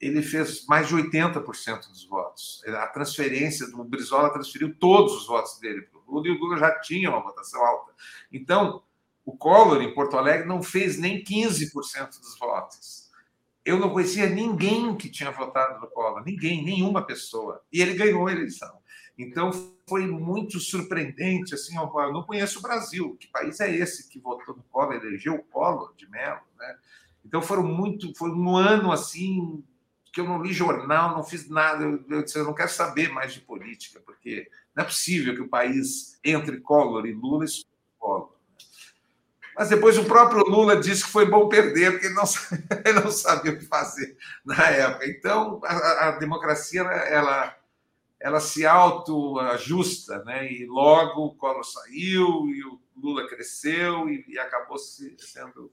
ele 0.00 0.22
fez 0.22 0.64
mais 0.66 0.86
de 0.86 0.94
80% 0.94 1.88
dos 1.88 2.06
votos. 2.06 2.62
A 2.68 2.86
transferência 2.86 3.66
do 3.66 3.82
Brizola 3.82 4.32
transferiu 4.32 4.72
todos 4.78 5.12
os 5.12 5.26
votos 5.26 5.58
dele 5.58 5.82
para 5.82 5.98
o 5.98 6.04
Lula, 6.06 6.28
e 6.28 6.30
o 6.30 6.38
Lula 6.38 6.56
já 6.56 6.70
tinha 6.78 7.10
uma 7.10 7.20
votação 7.20 7.60
alta. 7.66 7.92
Então, 8.30 8.80
o 9.24 9.36
Collor, 9.36 9.82
em 9.82 9.94
Porto 9.94 10.16
Alegre, 10.16 10.46
não 10.46 10.62
fez 10.62 10.98
nem 10.98 11.22
15% 11.22 12.20
dos 12.20 12.38
votos 12.38 13.04
eu 13.64 13.78
não 13.78 13.90
conhecia 13.90 14.28
ninguém 14.28 14.94
que 14.94 15.08
tinha 15.08 15.30
votado 15.30 15.80
no 15.80 15.86
Collor, 15.88 16.22
ninguém, 16.24 16.62
nenhuma 16.62 17.02
pessoa. 17.02 17.64
E 17.72 17.80
ele 17.80 17.94
ganhou 17.94 18.26
a 18.26 18.32
eleição. 18.32 18.78
Então 19.16 19.50
foi 19.88 20.06
muito 20.06 20.60
surpreendente, 20.60 21.54
assim, 21.54 21.76
eu 21.76 22.12
não 22.12 22.24
conheço 22.24 22.58
o 22.58 22.62
Brasil, 22.62 23.16
que 23.18 23.28
país 23.28 23.60
é 23.60 23.74
esse 23.74 24.08
que 24.08 24.18
votou 24.18 24.56
no 24.56 24.62
Collor, 24.64 24.94
elegeu 24.94 25.34
o 25.34 25.44
Collor 25.44 25.94
de 25.96 26.08
Mello, 26.10 26.42
né? 26.58 26.76
Então 27.24 27.40
foram 27.40 27.62
muito, 27.62 28.12
foi 28.16 28.30
um 28.30 28.54
ano 28.56 28.92
assim 28.92 29.64
que 30.12 30.20
eu 30.20 30.24
não 30.24 30.42
li 30.42 30.52
jornal, 30.52 31.16
não 31.16 31.24
fiz 31.24 31.48
nada, 31.48 31.84
eu, 31.84 32.04
eu 32.08 32.22
disse, 32.22 32.38
eu 32.38 32.44
não 32.44 32.54
quero 32.54 32.70
saber 32.70 33.08
mais 33.08 33.32
de 33.32 33.40
política, 33.40 34.00
porque 34.04 34.48
não 34.74 34.84
é 34.84 34.86
possível 34.86 35.34
que 35.34 35.40
o 35.40 35.48
país 35.48 36.18
entre 36.22 36.60
Collor 36.60 37.06
e 37.06 37.12
Lula 37.12 37.44
e 37.44 37.48
Collor. 37.98 38.33
Mas 39.56 39.68
depois 39.68 39.96
o 39.96 40.04
próprio 40.04 40.44
Lula 40.44 40.76
disse 40.76 41.04
que 41.04 41.10
foi 41.10 41.26
bom 41.26 41.48
perder, 41.48 41.92
porque 41.92 42.06
ele 42.06 42.14
não, 42.14 42.24
ele 42.84 43.00
não 43.00 43.10
sabia 43.10 43.52
o 43.52 43.58
que 43.58 43.64
fazer 43.64 44.16
na 44.44 44.68
época. 44.68 45.06
Então, 45.06 45.60
a, 45.64 46.08
a 46.08 46.10
democracia 46.12 46.82
ela, 46.82 47.56
ela 48.18 48.40
se 48.40 48.66
autoajusta, 48.66 50.24
né? 50.24 50.50
e 50.50 50.66
logo 50.66 51.26
o 51.26 51.34
Collor 51.34 51.64
saiu, 51.64 52.48
e 52.48 52.64
o 52.64 52.80
Lula 52.96 53.28
cresceu, 53.28 54.08
e, 54.08 54.24
e 54.28 54.38
acabou 54.38 54.78
se, 54.78 55.16
sendo 55.18 55.70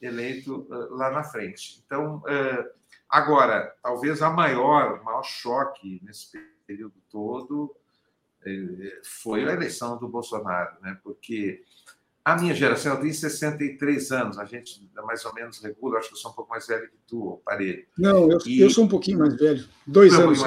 eleito 0.00 0.66
uh, 0.68 0.94
lá 0.94 1.10
na 1.10 1.24
frente. 1.24 1.82
Então, 1.86 2.18
uh, 2.18 2.70
agora, 3.08 3.74
talvez 3.82 4.20
a 4.20 4.30
maior, 4.30 5.00
o 5.00 5.04
maior 5.04 5.22
choque 5.22 6.00
nesse 6.04 6.38
período 6.66 6.94
todo 7.10 7.74
uh, 8.46 8.90
foi 9.02 9.48
a 9.48 9.52
eleição 9.52 9.98
do 9.98 10.08
Bolsonaro, 10.08 10.76
né? 10.82 10.98
porque 11.02 11.64
a 12.24 12.36
minha 12.36 12.54
geração, 12.54 12.94
eu 12.94 13.00
tenho 13.00 13.12
63 13.12 14.10
anos, 14.12 14.38
a 14.38 14.46
gente 14.46 14.88
mais 15.04 15.22
ou 15.26 15.34
menos 15.34 15.62
regula, 15.62 15.98
acho 15.98 16.08
que 16.08 16.14
eu 16.14 16.18
sou 16.18 16.30
um 16.30 16.34
pouco 16.34 16.50
mais 16.50 16.66
velho 16.66 16.88
que 16.88 16.96
tu, 17.06 17.42
Parede. 17.44 17.86
Não, 17.98 18.30
eu, 18.30 18.38
e... 18.46 18.62
eu 18.62 18.70
sou 18.70 18.84
um 18.84 18.88
pouquinho 18.88 19.18
mais 19.18 19.36
velho, 19.36 19.68
dois 19.86 20.14
anos. 20.14 20.40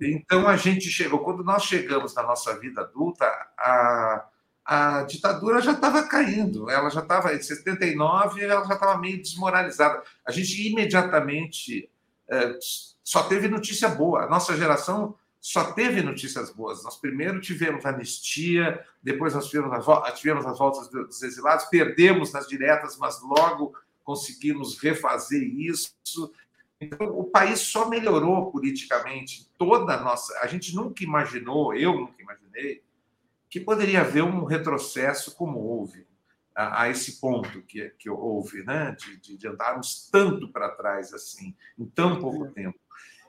Então 0.00 0.48
a 0.48 0.56
gente 0.56 0.88
chegou, 0.88 1.18
quando 1.18 1.44
nós 1.44 1.64
chegamos 1.64 2.14
na 2.14 2.22
nossa 2.22 2.58
vida 2.58 2.80
adulta, 2.80 3.26
a, 3.58 4.26
a 4.64 5.02
ditadura 5.02 5.60
já 5.60 5.72
estava 5.72 6.02
caindo, 6.04 6.70
ela 6.70 6.88
já 6.88 7.00
estava, 7.00 7.34
em 7.34 7.42
79, 7.42 8.42
ela 8.42 8.64
já 8.64 8.74
estava 8.74 8.98
meio 8.98 9.20
desmoralizada. 9.20 10.02
A 10.26 10.32
gente 10.32 10.66
imediatamente 10.66 11.90
é, 12.30 12.56
só 13.04 13.24
teve 13.24 13.48
notícia 13.48 13.90
boa, 13.90 14.24
a 14.24 14.30
nossa 14.30 14.56
geração 14.56 15.14
só 15.42 15.72
teve 15.72 16.02
notícias 16.02 16.50
boas. 16.50 16.84
Nós 16.84 16.96
primeiro 16.96 17.40
tivemos 17.40 17.84
anistia, 17.84 18.80
depois 19.02 19.34
nós 19.34 19.48
tivemos, 19.48 19.88
a, 19.88 20.12
tivemos 20.12 20.46
as 20.46 20.56
voltas 20.56 20.88
dos 20.88 21.20
exilados, 21.20 21.64
perdemos 21.64 22.32
nas 22.32 22.46
diretas, 22.46 22.96
mas 22.96 23.20
logo 23.20 23.74
conseguimos 24.04 24.78
refazer 24.78 25.42
isso. 25.42 25.92
Então, 26.80 27.08
o 27.18 27.24
país 27.24 27.58
só 27.58 27.88
melhorou 27.88 28.52
politicamente. 28.52 29.50
Toda 29.58 29.94
a 29.94 30.00
nossa. 30.00 30.32
A 30.38 30.46
gente 30.46 30.76
nunca 30.76 31.02
imaginou, 31.02 31.74
eu 31.74 31.92
nunca 31.92 32.22
imaginei, 32.22 32.84
que 33.50 33.58
poderia 33.58 34.02
haver 34.02 34.22
um 34.22 34.44
retrocesso 34.44 35.34
como 35.34 35.58
houve, 35.58 36.06
a, 36.54 36.82
a 36.82 36.88
esse 36.88 37.20
ponto 37.20 37.62
que, 37.62 37.90
que 37.98 38.08
houve, 38.08 38.62
né? 38.62 38.96
de, 38.96 39.16
de, 39.16 39.36
de 39.36 39.48
andarmos 39.48 40.08
tanto 40.08 40.52
para 40.52 40.68
trás 40.68 41.12
assim, 41.12 41.52
em 41.76 41.84
tão 41.86 42.20
pouco 42.20 42.48
tempo. 42.52 42.78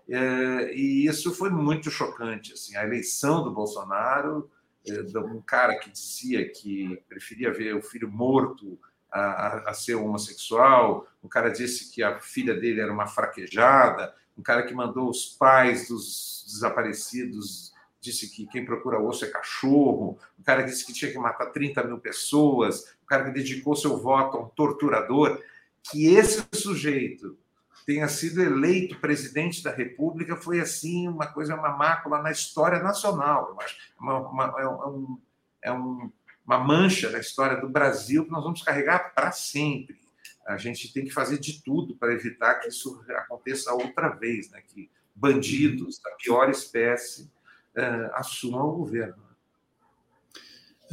É, 0.10 0.74
e 0.74 1.06
isso 1.06 1.34
foi 1.34 1.49
muito 1.49 1.89
chocante. 1.89 2.54
Assim, 2.54 2.76
a 2.76 2.84
eleição 2.84 3.43
do 3.43 3.51
Bolsonaro, 3.51 4.49
é, 4.88 5.20
um 5.20 5.41
cara 5.41 5.76
que 5.76 5.89
dizia 5.89 6.49
que 6.49 7.01
preferia 7.08 7.54
ver 7.54 7.76
o 7.76 7.82
filho 7.82 8.10
morto 8.12 8.78
a, 9.12 9.22
a, 9.22 9.70
a, 9.70 9.74
ser 9.74 9.95
homossexual, 9.95 11.08
um 11.24 11.28
cara 11.28 11.49
disse 11.49 11.91
que 11.93 12.04
a 12.04 12.20
filha 12.20 12.54
dele 12.54 12.82
era 12.82 12.91
uma 12.91 13.08
fraquejada, 13.08 14.14
um 14.38 14.41
cara 14.41 14.64
que 14.64 14.74
mandou 14.74 15.10
os 15.10 15.26
pais 15.26 15.88
dos 15.88 16.43
desaparecidos 16.47 17.72
disse 18.01 18.30
que 18.30 18.45
quem 18.47 18.66
procura 18.66 18.99
osso 18.99 19.24
é 19.24 19.30
cachorro, 19.30 20.20
um 20.38 20.43
cara 20.43 20.62
disse 20.64 20.86
que 20.86 20.91
tinha 20.91 21.10
que 21.10 21.18
matar 21.18 21.51
30 21.51 21.84
mil 21.86 21.97
pessoas, 21.97 22.93
um 23.01 23.06
cara 23.06 23.24
que 23.24 23.32
dedicou 23.32 23.76
seu 23.78 23.97
voto 23.97 24.38
a 24.38 24.41
um 24.41 24.49
torturador, 24.49 25.41
que 25.84 26.08
esse 26.08 26.45
sujeito 26.54 27.38
tenha 27.86 28.07
sido 28.07 28.41
eleito 28.41 28.99
presidente 28.99 29.63
da 29.63 29.71
República 29.71 30.36
foi 30.36 30.59
assim 30.59 31.07
uma 31.07 31.27
coisa, 31.27 31.55
uma 31.55 31.75
mácula 31.75 32.21
na 32.21 32.31
história 32.31 32.79
nacional, 32.79 33.57
acho. 33.61 33.77
Uma, 33.99 34.19
uma, 34.19 34.61
é, 34.61 34.67
um, 34.67 35.19
é 35.61 35.71
um, 35.71 36.11
uma 36.45 36.59
mancha 36.59 37.09
na 37.09 37.19
história 37.19 37.59
do 37.59 37.69
Brasil 37.69 38.25
que 38.25 38.31
nós 38.31 38.43
vamos 38.43 38.61
carregar 38.61 39.13
para 39.13 39.31
sempre. 39.31 40.01
A 40.45 40.57
gente 40.57 40.91
tem 40.91 41.05
que 41.05 41.11
fazer 41.11 41.39
de 41.39 41.63
tudo 41.63 41.95
para 41.95 42.13
evitar 42.13 42.55
que 42.55 42.67
isso 42.67 43.03
aconteça 43.09 43.73
outra 43.73 44.09
vez, 44.09 44.49
né? 44.51 44.61
que 44.61 44.89
bandidos 45.15 45.99
da 45.99 46.11
pior 46.11 46.49
espécie 46.49 47.31
uh, 47.77 48.13
assumam 48.15 48.67
o 48.67 48.77
governo. 48.77 49.23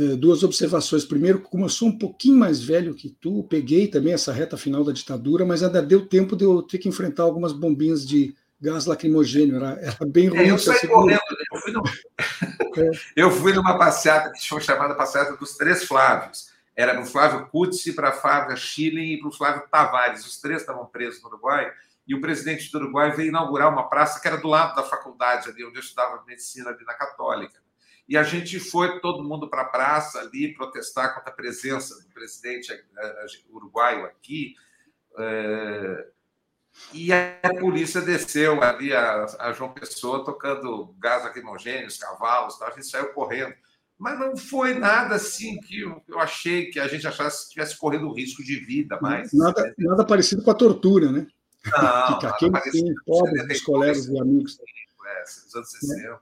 Eh, 0.00 0.16
duas 0.16 0.42
observações. 0.42 1.04
Primeiro, 1.04 1.40
como 1.40 1.66
eu 1.66 1.68
sou 1.68 1.88
um 1.88 1.98
pouquinho 1.98 2.38
mais 2.38 2.62
velho 2.62 2.94
que 2.94 3.10
tu, 3.10 3.44
peguei 3.44 3.86
também 3.86 4.14
essa 4.14 4.32
reta 4.32 4.56
final 4.56 4.82
da 4.82 4.92
ditadura, 4.92 5.44
mas 5.44 5.62
ainda 5.62 5.82
deu 5.82 6.06
tempo 6.06 6.34
de 6.34 6.44
eu 6.44 6.62
ter 6.62 6.78
que 6.78 6.88
enfrentar 6.88 7.24
algumas 7.24 7.52
bombinhas 7.52 8.06
de 8.06 8.34
gás 8.58 8.86
lacrimogêneo. 8.86 9.56
Era, 9.56 9.78
era 9.78 10.06
bem 10.06 10.28
ruim. 10.28 10.38
É, 10.38 10.50
eu 10.50 10.58
saí 10.58 10.88
correndo. 10.88 11.20
Né? 11.20 11.44
Eu 11.52 11.60
fui, 11.60 11.72
é. 12.78 12.90
eu 13.14 13.30
fui 13.30 13.52
numa 13.52 13.76
passeata 13.76 14.32
que 14.32 14.48
foi 14.48 14.62
chamada 14.62 14.94
passeata 14.94 15.36
dos 15.36 15.54
Três 15.58 15.84
Flávios. 15.84 16.48
Era 16.74 16.94
no 16.94 17.04
Flávio 17.04 17.46
Kutsi, 17.48 17.92
para 17.92 18.08
a 18.08 18.12
Flávia 18.12 18.56
Schilling 18.56 19.12
e 19.12 19.20
para 19.20 19.28
o 19.28 19.32
Flávio 19.32 19.64
Tavares. 19.70 20.24
Os 20.24 20.40
três 20.40 20.62
estavam 20.62 20.86
presos 20.86 21.20
no 21.22 21.28
Uruguai. 21.28 21.70
E 22.08 22.14
o 22.14 22.22
presidente 22.22 22.72
do 22.72 22.78
Uruguai 22.78 23.10
veio 23.10 23.28
inaugurar 23.28 23.70
uma 23.70 23.86
praça 23.86 24.18
que 24.18 24.26
era 24.26 24.38
do 24.38 24.48
lado 24.48 24.74
da 24.74 24.82
faculdade, 24.82 25.50
ali 25.50 25.62
onde 25.62 25.76
eu 25.76 25.82
estudava 25.82 26.24
medicina, 26.26 26.70
ali 26.70 26.82
na 26.86 26.94
Católica 26.94 27.60
e 28.10 28.16
a 28.16 28.24
gente 28.24 28.58
foi 28.58 28.98
todo 28.98 29.22
mundo 29.22 29.48
para 29.48 29.62
a 29.62 29.66
praça 29.66 30.18
ali 30.18 30.52
protestar 30.52 31.14
contra 31.14 31.30
a 31.30 31.36
presença 31.36 31.94
do 32.02 32.08
presidente 32.08 32.72
eh, 32.72 32.82
eh, 32.98 33.26
uruguaio 33.48 34.04
aqui. 34.04 34.56
Eh, 35.16 36.08
e 36.92 37.12
a 37.12 37.38
polícia 37.60 38.00
desceu 38.00 38.60
ali 38.64 38.92
a, 38.92 39.26
a 39.38 39.52
João 39.52 39.72
Pessoa 39.72 40.24
tocando 40.24 40.92
gás 40.98 41.22
lacrimogêneo, 41.22 41.86
os 41.86 41.98
cavalos, 41.98 42.60
a 42.60 42.70
gente 42.70 42.86
saiu 42.86 43.12
correndo. 43.12 43.54
Mas 43.96 44.18
não 44.18 44.36
foi 44.36 44.74
nada 44.74 45.14
assim 45.14 45.60
que 45.60 45.82
eu, 45.82 46.02
eu 46.08 46.18
achei 46.18 46.68
que 46.68 46.80
a 46.80 46.88
gente 46.88 47.06
achasse 47.06 47.42
que 47.42 47.44
estivesse 47.44 47.78
correndo 47.78 48.12
risco 48.12 48.42
de 48.42 48.56
vida 48.56 48.98
mais. 49.00 49.32
Nada, 49.32 49.62
né? 49.62 49.74
nada 49.78 50.04
parecido 50.04 50.42
com 50.42 50.50
a 50.50 50.54
tortura, 50.54 51.12
né? 51.12 51.28
Não, 51.64 52.18
que 52.18 52.26
aquele 52.26 52.60
tem 52.72 52.92
pobres 53.06 53.46
dos 53.46 53.60
colegas 53.60 54.08
e 54.08 54.18
amigos. 54.18 54.58
É, 55.06 55.20
nos 55.20 55.54
anos 55.54 55.70
60. 55.70 56.20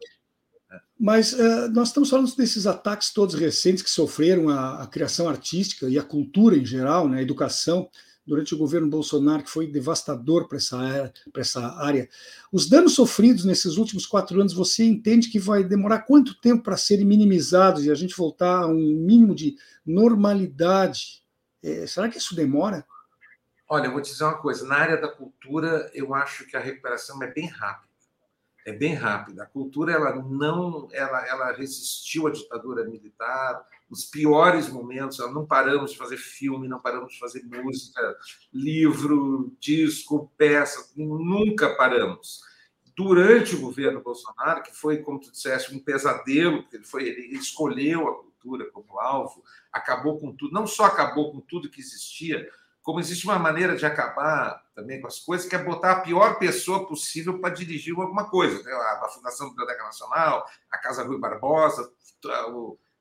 Mas 0.98 1.32
uh, 1.32 1.68
nós 1.72 1.88
estamos 1.88 2.10
falando 2.10 2.34
desses 2.34 2.66
ataques 2.66 3.12
todos 3.12 3.36
recentes 3.36 3.82
que 3.82 3.90
sofreram 3.90 4.48
a, 4.48 4.82
a, 4.82 4.86
criação 4.86 5.28
artística 5.28 5.88
e 5.88 5.96
a 5.96 6.02
cultura 6.02 6.56
em 6.56 6.64
geral, 6.64 7.08
né, 7.08 7.18
a 7.18 7.22
educação, 7.22 7.88
durante 8.26 8.54
o 8.54 8.58
governo 8.58 8.90
Bolsonaro, 8.90 9.44
que 9.44 9.50
foi 9.50 9.68
devastador 9.68 10.48
para 10.48 10.58
essa, 10.58 11.12
essa 11.34 11.66
área. 11.80 12.08
Os 12.52 12.68
danos 12.68 12.94
sofridos 12.94 13.44
nesses 13.44 13.76
últimos 13.78 14.06
quatro 14.06 14.38
anos, 14.38 14.52
você 14.52 14.84
entende 14.84 15.30
que 15.30 15.38
vai 15.38 15.64
demorar 15.64 16.00
quanto 16.00 16.38
tempo 16.38 16.64
para 16.64 16.76
serem 16.76 17.06
minimizados 17.06 17.86
e 17.86 17.90
a 17.90 17.94
gente 17.94 18.14
voltar 18.14 18.64
a 18.64 18.66
um 18.66 18.74
mínimo 18.74 19.34
de 19.34 19.56
normalidade? 19.86 21.22
É, 21.62 21.86
será 21.86 22.08
que 22.08 22.18
isso 22.18 22.34
demora? 22.34 22.84
Olha, 23.66 23.86
eu 23.86 23.92
vou 23.92 24.02
te 24.02 24.10
dizer 24.10 24.24
uma 24.24 24.36
coisa: 24.36 24.66
na 24.66 24.76
área 24.76 25.00
da 25.00 25.08
cultura, 25.08 25.90
eu 25.94 26.12
acho 26.12 26.46
que 26.46 26.56
a 26.56 26.60
recuperação 26.60 27.22
é 27.22 27.32
bem 27.32 27.46
rápida 27.46 27.87
é 28.68 28.72
bem 28.72 28.94
rápida. 28.94 29.42
A 29.42 29.46
cultura 29.46 29.92
ela 29.92 30.14
não, 30.14 30.88
ela, 30.92 31.26
ela 31.26 31.52
resistiu 31.52 32.26
à 32.26 32.30
ditadura 32.30 32.84
militar, 32.84 33.66
nos 33.88 34.04
piores 34.04 34.68
momentos. 34.68 35.18
Ela 35.18 35.32
não 35.32 35.46
paramos 35.46 35.92
de 35.92 35.98
fazer 35.98 36.18
filme, 36.18 36.68
não 36.68 36.78
paramos 36.78 37.14
de 37.14 37.18
fazer 37.18 37.42
música, 37.44 38.16
livro, 38.52 39.56
disco, 39.58 40.30
peça, 40.36 40.92
nunca 40.96 41.74
paramos. 41.76 42.42
Durante 42.94 43.54
o 43.54 43.60
governo 43.60 44.02
Bolsonaro, 44.02 44.62
que 44.62 44.74
foi, 44.74 44.98
como 44.98 45.20
tu 45.20 45.30
disseste, 45.30 45.74
um 45.74 45.78
pesadelo, 45.78 46.62
porque 46.62 46.76
ele, 46.76 46.84
foi, 46.84 47.08
ele 47.08 47.36
escolheu 47.36 48.06
a 48.08 48.14
cultura 48.16 48.70
como 48.70 48.98
alvo, 48.98 49.42
acabou 49.72 50.18
com 50.18 50.34
tudo, 50.34 50.52
não 50.52 50.66
só 50.66 50.84
acabou 50.84 51.32
com 51.32 51.40
tudo 51.40 51.70
que 51.70 51.80
existia, 51.80 52.48
como 52.82 53.00
existe 53.00 53.24
uma 53.26 53.38
maneira 53.38 53.76
de 53.76 53.84
acabar 53.84 54.62
também 54.74 55.00
com 55.00 55.06
as 55.06 55.18
coisas, 55.18 55.48
que 55.48 55.56
é 55.56 55.62
botar 55.62 55.92
a 55.92 56.00
pior 56.00 56.38
pessoa 56.38 56.86
possível 56.86 57.40
para 57.40 57.54
dirigir 57.54 57.94
alguma 57.98 58.30
coisa. 58.30 58.62
Né? 58.62 58.72
A 58.72 59.08
Fundação 59.12 59.50
Biblioteca 59.50 59.82
Nacional, 59.82 60.46
a 60.70 60.78
Casa 60.78 61.02
Rui 61.02 61.18
Barbosa, 61.18 61.90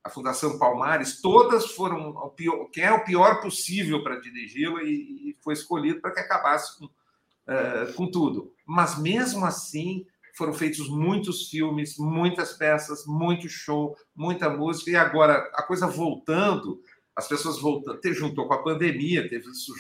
a 0.04 0.10
Fundação 0.10 0.58
Palmares, 0.58 1.22
todas 1.22 1.72
foram 1.72 2.10
o 2.10 2.30
pior, 2.30 2.66
quem 2.72 2.84
é 2.84 2.92
o 2.92 3.04
pior 3.04 3.42
possível 3.42 4.04
para 4.04 4.20
dirigi-la 4.20 4.82
e, 4.84 5.30
e, 5.30 5.38
foi 5.42 5.54
escolhido 5.54 6.02
para 6.02 6.12
que 6.12 6.20
acabasse 6.20 6.78
com, 6.80 6.86
uh, 6.86 7.94
com 7.96 8.10
tudo. 8.10 8.54
Mas 8.66 8.98
mesmo 8.98 9.46
assim 9.46 10.06
foram 10.38 10.54
feitos 10.54 10.88
muitos 10.88 11.50
filmes, 11.50 11.98
muitas 11.98 12.54
peças, 12.54 13.06
muito 13.06 13.50
show, 13.50 13.98
muita 14.16 14.50
música 14.50 14.92
e 14.92 14.96
agora 14.96 15.50
a 15.54 15.64
coisa 15.64 15.88
voltando, 15.88 16.82
as 17.18 17.28
pessoas 17.28 17.60
voltando, 17.60 18.00
juntou 18.14 18.48
com 18.48 18.54
a 18.54 18.62
pandemia, 18.62 19.28
teve 19.28 19.50
isso 19.50 19.74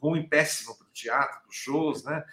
ruim, 0.00 0.22
péssimo 0.28 0.78
para 0.78 0.86
o 0.86 0.92
teatro, 0.92 1.40
para 1.40 1.50
os 1.50 1.56
shows, 1.56 2.04
né? 2.04 2.24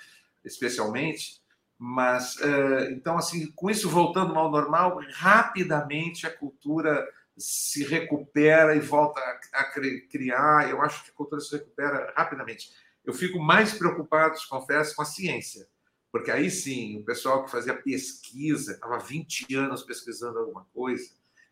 Especialmente. 0.45 1.41
Mas, 1.75 2.35
uh, 2.35 2.91
então, 2.91 3.17
assim, 3.17 3.51
com 3.51 3.67
isso 3.67 3.89
voltando 3.89 4.37
ao 4.37 4.51
normal, 4.51 5.01
rapidamente 5.11 6.27
a 6.27 6.35
cultura 6.35 7.07
se 7.35 7.83
recupera 7.83 8.75
e 8.75 8.79
volta 8.79 9.19
a, 9.53 9.63
criar. 10.09 10.69
Eu 10.69 10.83
acho 10.83 11.03
que 11.03 11.09
a 11.09 11.15
cultura 11.15 11.41
se 11.41 11.57
recupera 11.57 12.13
rapidamente. 12.15 12.69
Eu 13.03 13.13
fico 13.13 13.39
mais 13.39 13.73
preocupado, 13.73 14.37
confesso, 14.47 14.95
com 14.95 15.01
a 15.01 15.05
ciência, 15.05 15.67
porque 16.11 16.29
aí 16.29 16.51
sim, 16.51 16.99
o 16.99 17.05
pessoal 17.05 17.43
que 17.43 17.51
fazia 17.51 17.73
pesquisa, 17.73 18.73
estava 18.73 18.99
20 18.99 19.55
anos 19.55 19.81
pesquisando 19.81 20.37
alguma 20.37 20.65
coisa, 20.73 21.09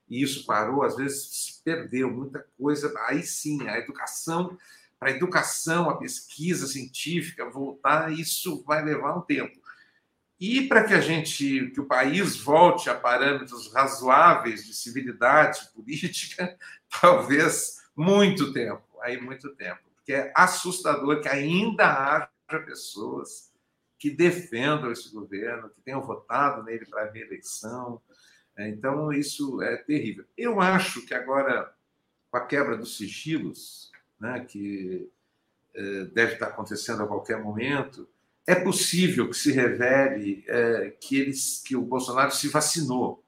e 0.10 0.22
isso 0.22 0.46
parou, 0.46 0.84
às 0.84 0.96
vezes 0.96 1.28
se 1.28 1.64
perdeu 1.64 2.12
muita 2.12 2.46
coisa. 2.58 2.94
Aí 3.08 3.24
sim, 3.24 3.68
a 3.68 3.78
educação, 3.78 4.58
para 5.00 5.10
a 5.10 5.14
educação, 5.14 5.90
a 5.90 5.98
pesquisa 5.98 6.68
científica 6.68 7.50
voltar, 7.50 8.12
isso 8.12 8.64
vai 8.64 8.84
levar 8.84 9.18
um 9.18 9.22
tempo. 9.22 9.60
E 10.40 10.68
para 10.68 10.84
que 10.84 10.94
a 10.94 11.02
gente, 11.02 11.72
que 11.72 11.80
o 11.80 11.86
país 11.86 12.36
volte 12.36 12.90
a 12.90 12.96
parâmetros 12.96 13.72
razoáveis 13.74 14.66
de 14.66 14.74
civilidade 14.74 15.70
política, 15.74 16.58
talvez 17.02 17.84
muito 17.96 18.52
tempo, 18.52 18.84
aí 19.02 19.20
muito 19.20 19.56
tempo, 19.56 19.80
porque 19.96 20.14
é 20.14 20.34
assustador 20.36 21.22
que 21.22 21.30
ainda 21.30 21.86
haja 21.88 22.60
pessoas 22.66 23.52
que 23.98 24.10
defendam 24.10 24.92
esse 24.92 25.10
governo, 25.12 25.70
que 25.70 25.82
tenham 25.82 26.02
votado 26.02 26.64
nele 26.64 26.86
para 26.86 27.10
reeleição. 27.10 28.02
Então, 28.58 29.12
isso 29.12 29.62
é 29.62 29.76
terrível. 29.78 30.26
Eu 30.38 30.62
acho 30.62 31.06
que 31.06 31.14
agora, 31.14 31.74
com 32.32 32.38
a 32.38 32.46
quebra 32.46 32.78
dos 32.78 32.98
sigilos, 32.98 33.92
né, 34.20 34.46
que 34.48 35.10
eh, 35.74 36.06
deve 36.14 36.34
estar 36.34 36.48
acontecendo 36.48 37.04
a 37.04 37.08
qualquer 37.08 37.42
momento, 37.42 38.08
é 38.48 38.56
possível 38.56 39.30
que 39.30 39.36
se 39.36 39.52
revele 39.52 40.44
é, 40.48 40.94
que, 41.00 41.20
eles, 41.20 41.62
que 41.66 41.76
o 41.76 41.82
Bolsonaro 41.82 42.32
se 42.32 42.48
vacinou. 42.48 43.24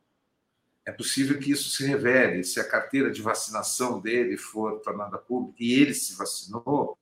É 0.86 0.92
possível 0.92 1.38
que 1.40 1.52
isso 1.52 1.70
se 1.70 1.86
revele 1.86 2.44
se 2.44 2.60
a 2.60 2.68
carteira 2.68 3.12
de 3.12 3.22
vacinação 3.22 4.00
dele 4.00 4.38
for 4.38 4.80
tornada 4.80 5.18
pública 5.18 5.58
e 5.60 5.74
ele 5.74 5.94
se 5.94 6.16
vacinou. 6.16 6.98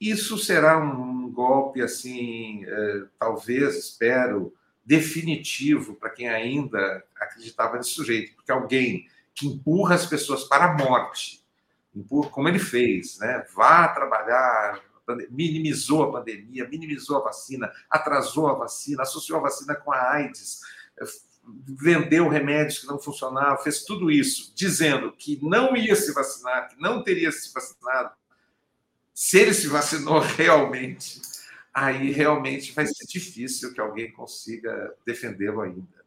Isso 0.00 0.36
será 0.38 0.78
um 0.78 1.30
golpe, 1.32 1.80
assim, 1.80 2.64
é, 2.66 3.04
talvez, 3.18 3.74
espero, 3.76 4.54
definitivo 4.84 5.94
para 5.94 6.10
quem 6.10 6.28
ainda 6.28 7.04
acreditava 7.16 7.76
nesse 7.76 7.90
sujeito, 7.90 8.34
porque 8.34 8.52
alguém 8.52 9.08
que 9.34 9.46
empurra 9.46 9.94
as 9.94 10.06
pessoas 10.06 10.44
para 10.44 10.66
a 10.66 10.74
morte, 10.76 11.44
empurra, 11.94 12.30
como 12.30 12.48
ele 12.48 12.58
fez, 12.58 13.18
né? 13.18 13.44
vá 13.54 13.88
trabalhar, 13.88 14.80
minimizou 15.30 16.04
a 16.04 16.12
pandemia, 16.12 16.68
minimizou 16.68 17.18
a 17.18 17.24
vacina, 17.24 17.70
atrasou 17.90 18.48
a 18.48 18.54
vacina, 18.54 19.02
associou 19.02 19.38
a 19.38 19.42
vacina 19.42 19.74
com 19.74 19.92
a 19.92 20.12
AIDS, 20.12 20.60
vendeu 21.46 22.28
remédios 22.28 22.78
que 22.78 22.86
não 22.86 22.98
funcionavam, 22.98 23.62
fez 23.62 23.84
tudo 23.84 24.10
isso, 24.10 24.52
dizendo 24.54 25.12
que 25.12 25.38
não 25.42 25.76
ia 25.76 25.94
se 25.94 26.12
vacinar, 26.12 26.68
que 26.68 26.80
não 26.80 27.02
teria 27.02 27.30
se 27.30 27.52
vacinado. 27.52 28.12
Se 29.12 29.38
ele 29.38 29.54
se 29.54 29.68
vacinou 29.68 30.20
realmente, 30.36 31.20
aí 31.74 32.12
realmente 32.12 32.72
vai 32.72 32.86
ser 32.86 33.04
difícil 33.06 33.74
que 33.74 33.80
alguém 33.80 34.12
consiga 34.12 34.94
defendê-lo 35.04 35.60
ainda. 35.60 36.04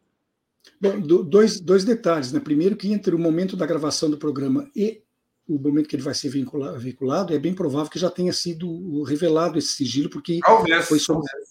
Bom, 0.80 0.98
dois, 1.00 1.60
dois 1.60 1.84
detalhes. 1.84 2.32
Né? 2.32 2.40
Primeiro, 2.40 2.76
que 2.76 2.92
entre 2.92 3.14
o 3.14 3.18
momento 3.18 3.56
da 3.56 3.66
gravação 3.66 4.10
do 4.10 4.16
programa 4.16 4.70
e 4.74 5.02
o 5.46 5.58
momento 5.58 5.88
que 5.88 5.96
ele 5.96 6.02
vai 6.02 6.14
ser 6.14 6.28
veiculado, 6.28 7.32
é 7.32 7.38
bem 7.38 7.54
provável 7.54 7.90
que 7.90 7.98
já 7.98 8.10
tenha 8.10 8.32
sido 8.34 9.02
revelado 9.02 9.58
esse 9.58 9.68
sigilo, 9.68 10.10
porque 10.10 10.40
foi, 10.84 10.98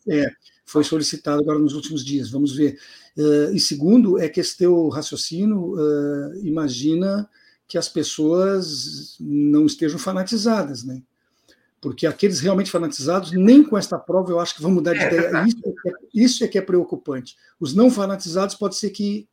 é, 0.10 0.32
foi, 0.64 0.84
solicitado 0.84 1.42
agora 1.42 1.58
nos 1.58 1.74
últimos 1.74 2.06
dias. 2.06 2.30
Vamos 2.30 2.56
ver. 2.56 2.80
Uh, 3.18 3.52
e 3.56 3.60
segundo, 3.60 4.20
é 4.20 4.30
que 4.30 4.40
esse 4.40 4.56
teu 4.56 4.88
raciocínio 4.90 5.74
uh, 5.74 6.46
imagina 6.46 7.28
que 7.68 7.76
as 7.76 7.90
pessoas 7.90 9.18
não 9.20 9.66
estejam 9.66 9.98
fanatizadas, 9.98 10.84
né? 10.84 11.02
Porque 11.80 12.08
aqueles 12.08 12.40
realmente 12.40 12.72
fanatizados, 12.72 13.32
nem 13.32 13.64
com 13.64 13.78
esta 13.78 14.00
prova, 14.00 14.32
eu 14.32 14.40
acho 14.40 14.56
que 14.56 14.62
vão 14.62 14.72
mudar 14.72 14.94
de 14.94 15.00
é, 15.00 15.08
ideia. 15.08 15.46
Isso 15.46 15.62
é, 15.66 15.92
isso 16.14 16.44
é 16.44 16.48
que 16.48 16.58
é 16.58 16.62
preocupante. 16.62 17.36
Os 17.60 17.74
não 17.74 17.92
fanatizados 17.92 18.56
pode 18.56 18.76
ser 18.76 18.90
que 18.90 19.28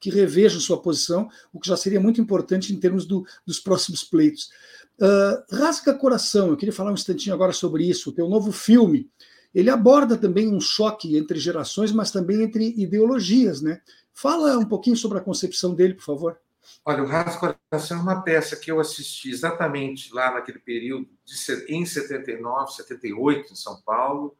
que 0.00 0.10
revejam 0.10 0.60
sua 0.60 0.80
posição, 0.80 1.28
o 1.52 1.58
que 1.58 1.68
já 1.68 1.76
seria 1.76 2.00
muito 2.00 2.20
importante 2.20 2.72
em 2.72 2.78
termos 2.78 3.04
do, 3.04 3.26
dos 3.44 3.58
próximos 3.58 4.04
pleitos. 4.04 4.50
Uh, 4.98 5.56
Rasga 5.56 5.94
Coração, 5.94 6.48
eu 6.48 6.56
queria 6.56 6.72
falar 6.72 6.90
um 6.90 6.94
instantinho 6.94 7.34
agora 7.34 7.52
sobre 7.52 7.84
isso. 7.84 8.10
O 8.10 8.12
teu 8.12 8.28
novo 8.28 8.52
filme, 8.52 9.08
ele 9.54 9.70
aborda 9.70 10.16
também 10.16 10.52
um 10.52 10.60
choque 10.60 11.16
entre 11.16 11.38
gerações, 11.38 11.92
mas 11.92 12.10
também 12.10 12.42
entre 12.42 12.74
ideologias, 12.80 13.60
né? 13.60 13.80
Fala 14.12 14.58
um 14.58 14.64
pouquinho 14.64 14.96
sobre 14.96 15.18
a 15.18 15.20
concepção 15.20 15.74
dele, 15.74 15.94
por 15.94 16.04
favor. 16.04 16.38
Olha, 16.84 17.02
o 17.02 17.06
Rasga 17.06 17.56
Coração 17.70 17.98
é 17.98 18.00
uma 18.00 18.22
peça 18.22 18.56
que 18.56 18.70
eu 18.70 18.80
assisti 18.80 19.30
exatamente 19.30 20.12
lá 20.12 20.32
naquele 20.32 20.58
período, 20.58 21.08
de, 21.24 21.34
em 21.68 21.84
79, 21.84 22.72
78, 22.72 23.52
em 23.52 23.56
São 23.56 23.80
Paulo. 23.82 24.36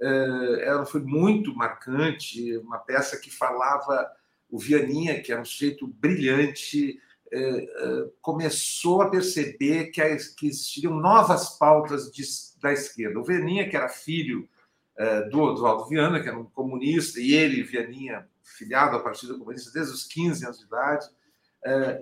Uh, 0.00 0.60
ela 0.60 0.84
foi 0.84 1.00
muito 1.00 1.54
marcante, 1.54 2.56
uma 2.58 2.78
peça 2.78 3.18
que 3.18 3.30
falava 3.30 4.10
o 4.50 4.58
Vianinha, 4.58 5.22
que 5.22 5.32
era 5.32 5.40
um 5.40 5.44
sujeito 5.44 5.86
brilhante, 5.86 7.00
é, 7.32 7.38
é, 7.38 8.10
começou 8.20 9.00
a 9.00 9.08
perceber 9.08 9.86
que, 9.86 10.02
existiriam 10.02 10.94
novas 10.94 11.56
pautas 11.56 12.12
da 12.60 12.70
esquerda. 12.70 13.18
O 13.18 13.24
Vianinha, 13.24 13.66
que 13.66 13.74
era 13.74 13.88
filho 13.88 14.46
do 15.30 15.40
Oswaldo 15.40 15.88
Viana, 15.88 16.20
que 16.20 16.28
era 16.28 16.38
um 16.38 16.44
comunista, 16.44 17.18
e 17.18 17.32
ele, 17.32 17.62
Vianinha, 17.62 18.28
filiado 18.42 18.96
ao 18.96 19.02
Partido 19.02 19.38
Comunista 19.38 19.70
desde 19.72 19.94
os 19.94 20.04
15 20.04 20.44
anos 20.44 20.58
de 20.58 20.66
idade, 20.66 21.08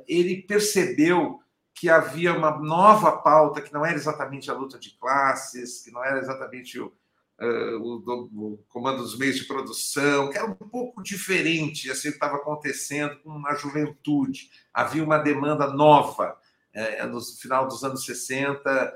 ele 0.06 0.42
percebeu 0.42 1.40
que 1.80 1.88
havia 1.88 2.36
uma 2.36 2.58
nova 2.58 3.12
pauta 3.12 3.62
que 3.62 3.72
não 3.72 3.86
era 3.86 3.96
exatamente 3.96 4.50
a 4.50 4.54
luta 4.54 4.78
de 4.78 4.90
classes, 4.98 5.82
que 5.82 5.90
não 5.90 6.04
era 6.04 6.18
exatamente 6.18 6.78
o, 6.78 6.92
uh, 7.40 7.78
o, 7.78 8.52
o, 8.52 8.64
comando 8.68 9.02
dos 9.02 9.16
meios 9.16 9.36
de 9.36 9.46
produção, 9.46 10.28
que 10.28 10.36
era 10.36 10.46
um 10.46 10.54
pouco 10.54 11.02
diferente 11.02 11.90
assim 11.90 12.10
que 12.10 12.16
estava 12.16 12.36
acontecendo 12.36 13.18
com 13.20 13.46
a 13.46 13.54
juventude. 13.54 14.50
Havia 14.74 15.02
uma 15.02 15.16
demanda 15.16 15.66
nova 15.68 16.36
uh, 16.74 17.06
no 17.08 17.20
final 17.22 17.66
dos 17.66 17.82
anos 17.82 18.04
60, 18.04 18.94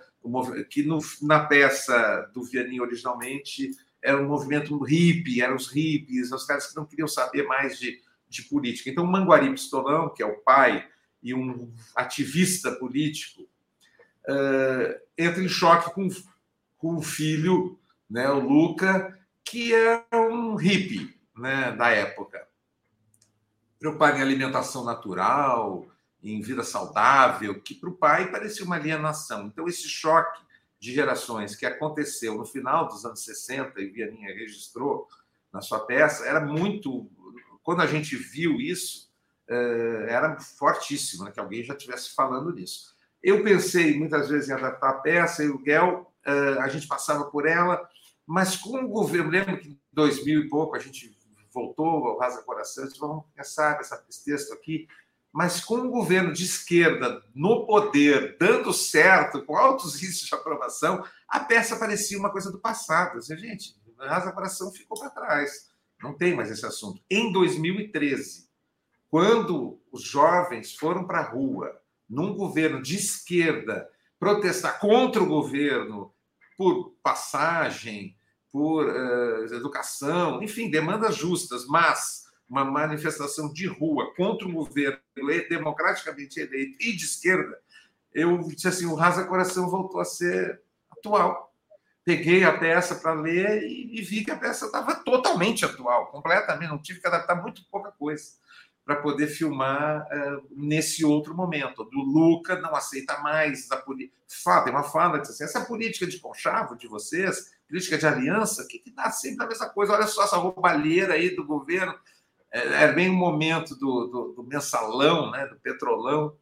que 0.69 0.83
no, 0.83 0.99
na 1.23 1.45
peça 1.47 2.31
do 2.35 2.43
Vianney 2.43 2.83
originalmente 2.83 3.71
era 4.03 4.21
um 4.21 4.29
movimento 4.29 4.77
hippie, 4.83 5.41
eram 5.41 5.57
os 5.57 5.69
hippies, 5.69 6.31
os 6.31 6.45
caras 6.45 6.67
que 6.67 6.77
não 6.77 6.85
queriam 6.85 7.09
saber 7.09 7.47
mais 7.47 7.79
de, 7.79 7.99
de 8.29 8.43
política. 8.43 8.91
Então, 8.91 9.07
Manguari 9.07 9.51
Pistolão, 9.51 10.13
que 10.13 10.23
é 10.23 10.27
o 10.27 10.41
pai 10.41 10.89
e 11.23 11.35
um 11.35 11.73
ativista 11.95 12.73
político, 12.73 13.43
uh, 13.43 15.01
entra 15.17 15.43
em 15.43 15.49
choque 15.49 15.95
com, 15.95 16.09
com 16.77 16.97
o 16.97 17.03
filho 17.03 17.79
né, 18.09 18.29
o 18.31 18.41
Luca, 18.41 19.19
que 19.45 19.75
é 19.75 20.05
um 20.13 20.55
hippie 20.55 21.19
né, 21.37 21.73
da 21.73 21.91
época. 21.91 22.47
Preocupado 23.79 24.19
em 24.19 24.23
alimentação 24.23 24.85
natural, 24.85 25.87
em 26.23 26.41
vida 26.41 26.63
saudável, 26.63 27.61
que 27.61 27.75
para 27.75 27.91
o 27.91 27.97
pai 27.97 28.31
parecia 28.31 28.65
uma 28.65 28.77
alienação. 28.77 29.47
Então, 29.47 29.69
esse 29.69 29.89
choque 29.89 30.43
de 30.79 30.93
gerações 30.93 31.55
que 31.55 31.67
aconteceu 31.67 32.35
no 32.35 32.45
final 32.45 32.87
dos 32.87 33.05
anos 33.05 33.25
60, 33.25 33.81
e 33.81 33.89
Vianinha 33.89 34.35
registrou 34.35 35.09
na 35.53 35.61
sua 35.61 35.81
peça, 35.81 36.27
era 36.27 36.41
muito. 36.41 37.11
Quando 37.65 37.81
a 37.81 37.87
gente 37.87 38.15
viu 38.15 38.61
isso, 38.61 39.11
eh, 39.49 40.07
era 40.09 40.39
fortíssimo, 40.39 41.25
né, 41.25 41.33
que 41.33 41.41
alguém 41.41 41.65
já 41.65 41.75
estivesse 41.75 42.15
falando 42.15 42.55
nisso. 42.55 42.95
Eu 43.23 43.43
pensei 43.43 43.99
muitas 43.99 44.29
vezes 44.29 44.49
em 44.49 44.53
adaptar 44.53 44.91
a 44.91 45.01
peça, 45.01 45.43
e 45.43 45.49
o 45.49 45.59
Guel, 45.59 46.15
eh, 46.25 46.59
a 46.61 46.69
gente 46.69 46.87
passava 46.87 47.25
por 47.25 47.47
ela, 47.47 47.89
mas 48.27 48.57
com 48.57 48.85
o 48.85 48.89
governo, 48.89 49.31
lembro 49.31 49.59
que 49.59 49.71
em 49.71 49.81
2000 49.93 50.41
e 50.41 50.49
pouco 50.49 50.77
a 50.77 50.79
gente 50.79 51.17
voltou 51.53 51.87
ao 51.87 52.19
Rasa 52.19 52.43
Coração, 52.43 52.87
disse, 52.87 52.99
vamos 52.99 53.25
pensar 53.35 53.79
nesse 53.79 54.25
texto 54.25 54.53
aqui, 54.53 54.87
mas 55.33 55.65
com 55.65 55.77
um 55.77 55.91
governo 55.91 56.33
de 56.33 56.45
esquerda 56.45 57.21
no 57.35 57.67
poder, 57.67 58.37
dando 58.39 58.73
certo, 58.73 59.45
com 59.45 59.57
altos 59.57 59.97
índices 60.03 60.29
de 60.29 60.35
aprovação, 60.35 61.05
a 61.27 61.41
peça 61.41 61.77
parecia 61.77 62.19
uma 62.19 62.31
coisa 62.31 62.53
do 62.53 62.61
passado. 62.61 63.19
Assim, 63.19 63.37
gente, 63.37 63.75
Rasa 63.99 64.33
Coração 64.33 64.71
ficou 64.71 64.99
para 64.99 65.11
trás. 65.11 65.74
Não 66.03 66.13
tem 66.15 66.35
mais 66.35 66.51
esse 66.51 66.65
assunto. 66.67 67.01
Em 67.11 67.33
2013, 67.33 68.49
quando 69.11 69.81
os 69.93 70.03
jovens 70.03 70.75
foram 70.75 71.07
para 71.07 71.21
a 71.21 71.31
rua, 71.31 71.81
num 72.09 72.35
governo 72.35 72.83
de 72.83 72.97
esquerda, 72.97 73.89
protestar 74.19 74.79
contra 74.79 75.23
o 75.23 75.27
governo 75.27 76.13
por 76.57 76.95
passagem, 77.03 78.17
por 78.51 78.87
uh, 78.87 79.55
educação, 79.55 80.43
enfim, 80.43 80.71
demandas 80.71 81.17
justas, 81.17 81.67
mas 81.67 82.25
uma 82.49 82.65
manifestação 82.65 83.53
de 83.53 83.67
rua 83.67 84.15
contra 84.15 84.47
um 84.47 84.53
governo 84.53 84.99
democraticamente 85.49 86.39
eleito 86.39 86.77
e 86.81 86.93
de 86.93 87.05
esquerda, 87.05 87.59
eu 88.13 88.39
disse 88.45 88.69
assim, 88.69 88.87
o 88.87 88.95
Rasa 88.95 89.25
Coração 89.25 89.69
voltou 89.69 90.01
a 90.01 90.05
ser 90.05 90.63
atual. 90.89 91.44
Peguei 92.05 92.45
a 92.45 92.57
peça 92.57 92.97
para 92.97 93.15
ler 93.15 93.63
e, 93.63 93.99
e, 93.99 94.03
vi 94.03 94.25
que 94.25 94.31
a 94.31 94.37
peça 94.37 94.67
estava 94.67 94.95
totalmente 94.97 95.65
atual, 95.65 96.09
completamente, 96.09 96.69
não 96.69 96.79
tive 96.79 97.01
que 97.01 97.07
adaptar 97.07 97.41
muito 97.41 97.63
pouca 97.71 97.91
coisa 97.93 98.25
para 98.85 98.97
poder 98.97 99.29
filmar 99.29 100.03
uh, 100.03 100.47
nesse 100.51 101.05
outro 101.05 101.35
momento. 101.35 101.85
Do 101.85 102.01
Luca 102.01 102.61
não 102.61 102.75
aceita 102.75 103.19
mais 103.21 103.67
da 103.67 103.79
política. 103.79 104.15
Tem 104.63 104.73
uma 104.73 104.83
fala 104.83 105.15
que 105.15 105.23
diz 105.23 105.31
assim, 105.31 105.45
essa 105.45 105.65
política 105.65 106.07
de 106.07 106.19
conchavo 106.19 106.77
de 106.77 106.87
vocês, 106.87 107.53
política 107.67 107.97
de 107.97 108.07
aliança, 108.07 108.67
que, 108.69 108.79
que 108.79 108.91
dá 108.91 109.11
sempre 109.11 109.47
a 109.47 109.49
mesma 109.49 109.71
coisa. 109.71 109.95
Olha 109.95 110.07
só 110.07 110.25
essa 110.25 110.37
roubalheira 110.37 111.15
aí 111.15 111.35
do 111.35 111.47
governo 111.47 111.99
era 112.55 112.93
bem 112.93 113.11
o 113.11 113.15
momento 113.15 113.75
do, 113.75 114.07
do, 114.07 114.33
do 114.37 114.45
mensalão, 114.45 115.31
né, 115.33 115.47
do 115.49 115.57
petrolão, 115.57 116.37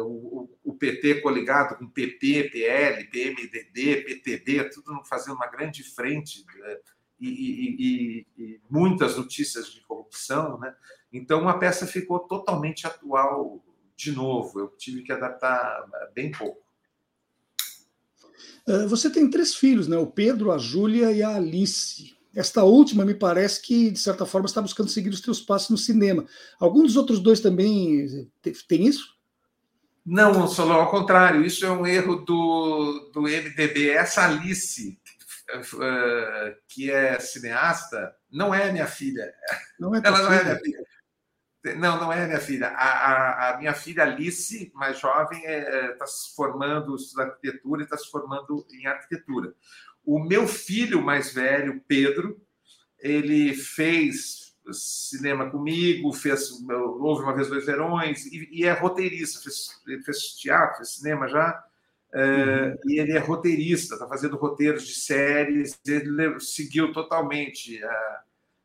o, 0.00 0.48
o, 0.64 0.74
PT 0.74 1.20
coligado 1.20 1.76
com 1.76 1.88
PP, 1.88 2.50
PL, 2.50 3.04
PMDD, 3.04 4.02
PTB, 4.02 4.70
tudo 4.70 5.04
fazendo 5.04 5.36
uma 5.36 5.46
grande 5.46 5.84
frente 5.84 6.40
uh, 6.40 6.78
e, 7.20 7.28
e, 7.28 7.76
e, 7.78 8.26
e, 8.38 8.60
muitas 8.68 9.16
notícias 9.16 9.72
de 9.72 9.80
corrupção. 9.82 10.58
Né? 10.58 10.74
Então, 11.12 11.48
a 11.48 11.58
peça 11.58 11.86
ficou 11.86 12.20
totalmente 12.20 12.86
atual 12.86 13.64
de 13.96 14.12
novo. 14.12 14.58
Eu 14.58 14.68
tive 14.76 15.02
que 15.02 15.12
adaptar 15.12 15.84
bem 16.14 16.32
pouco. 16.32 16.62
Você 18.88 19.10
tem 19.10 19.28
três 19.28 19.54
filhos, 19.54 19.88
né? 19.88 19.96
O 19.96 20.06
Pedro, 20.06 20.52
a 20.52 20.58
Júlia 20.58 21.12
e 21.12 21.22
a 21.22 21.36
Alice. 21.36 22.16
Esta 22.34 22.62
última 22.62 23.04
me 23.04 23.14
parece 23.14 23.60
que, 23.60 23.90
de 23.90 23.98
certa 23.98 24.24
forma, 24.24 24.46
está 24.46 24.62
buscando 24.62 24.88
seguir 24.88 25.10
os 25.10 25.20
teus 25.20 25.40
passos 25.40 25.70
no 25.70 25.78
cinema. 25.78 26.24
Algum 26.58 26.82
dos 26.82 26.96
outros 26.96 27.18
dois 27.20 27.40
também 27.40 28.06
tem 28.68 28.86
isso? 28.86 29.19
Não, 30.10 30.48
Solon, 30.48 30.74
ao 30.74 30.90
contrário, 30.90 31.44
isso 31.46 31.64
é 31.64 31.70
um 31.70 31.86
erro 31.86 32.16
do, 32.16 33.12
do 33.14 33.22
MDB. 33.22 33.90
Essa 33.90 34.24
Alice, 34.24 35.00
uh, 35.54 36.56
que 36.66 36.90
é 36.90 37.20
cineasta, 37.20 38.12
não 38.28 38.52
é 38.52 38.72
minha 38.72 38.88
filha. 38.88 39.32
Não 39.78 39.94
é 39.94 40.02
Ela 40.04 40.18
não 40.22 40.30
filha. 40.30 40.40
é 40.40 40.44
minha 40.44 40.58
filha. 40.58 40.84
Não, 41.76 42.00
não 42.00 42.12
é 42.12 42.26
minha 42.26 42.40
filha. 42.40 42.68
A, 42.70 42.88
a, 42.88 43.50
a 43.50 43.58
minha 43.58 43.72
filha 43.72 44.02
Alice, 44.02 44.72
mais 44.74 44.98
jovem, 44.98 45.44
está 45.44 45.52
é, 45.52 45.92
tá 45.92 46.06
se 46.08 46.34
formando, 46.34 46.96
estuda 46.96 47.22
arquitetura 47.26 47.82
e 47.82 47.84
está 47.84 47.96
se 47.96 48.10
formando 48.10 48.66
em 48.72 48.86
arquitetura. 48.86 49.54
O 50.04 50.18
meu 50.18 50.48
filho 50.48 51.00
mais 51.00 51.32
velho, 51.32 51.80
Pedro, 51.86 52.44
ele 52.98 53.54
fez 53.54 54.49
cinema 54.72 55.50
comigo, 55.50 56.12
fez 56.12 56.50
houve 56.68 57.22
uma 57.22 57.34
vez 57.34 57.48
dois 57.48 57.66
verões 57.66 58.26
e, 58.26 58.48
e 58.50 58.64
é 58.64 58.72
roteirista, 58.72 59.40
fez, 59.40 59.80
ele 59.86 60.02
fez 60.02 60.34
teatro, 60.34 60.78
fez 60.78 60.90
cinema 60.90 61.28
já. 61.28 61.64
É, 62.12 62.20
uhum. 62.20 62.76
e 62.86 62.98
ele 62.98 63.12
é 63.12 63.18
roteirista, 63.18 63.94
está 63.94 64.06
fazendo 64.06 64.36
roteiros 64.36 64.86
de 64.86 64.94
séries. 64.94 65.78
Ele 65.86 66.40
seguiu 66.40 66.92
totalmente 66.92 67.82
a, 67.84 68.20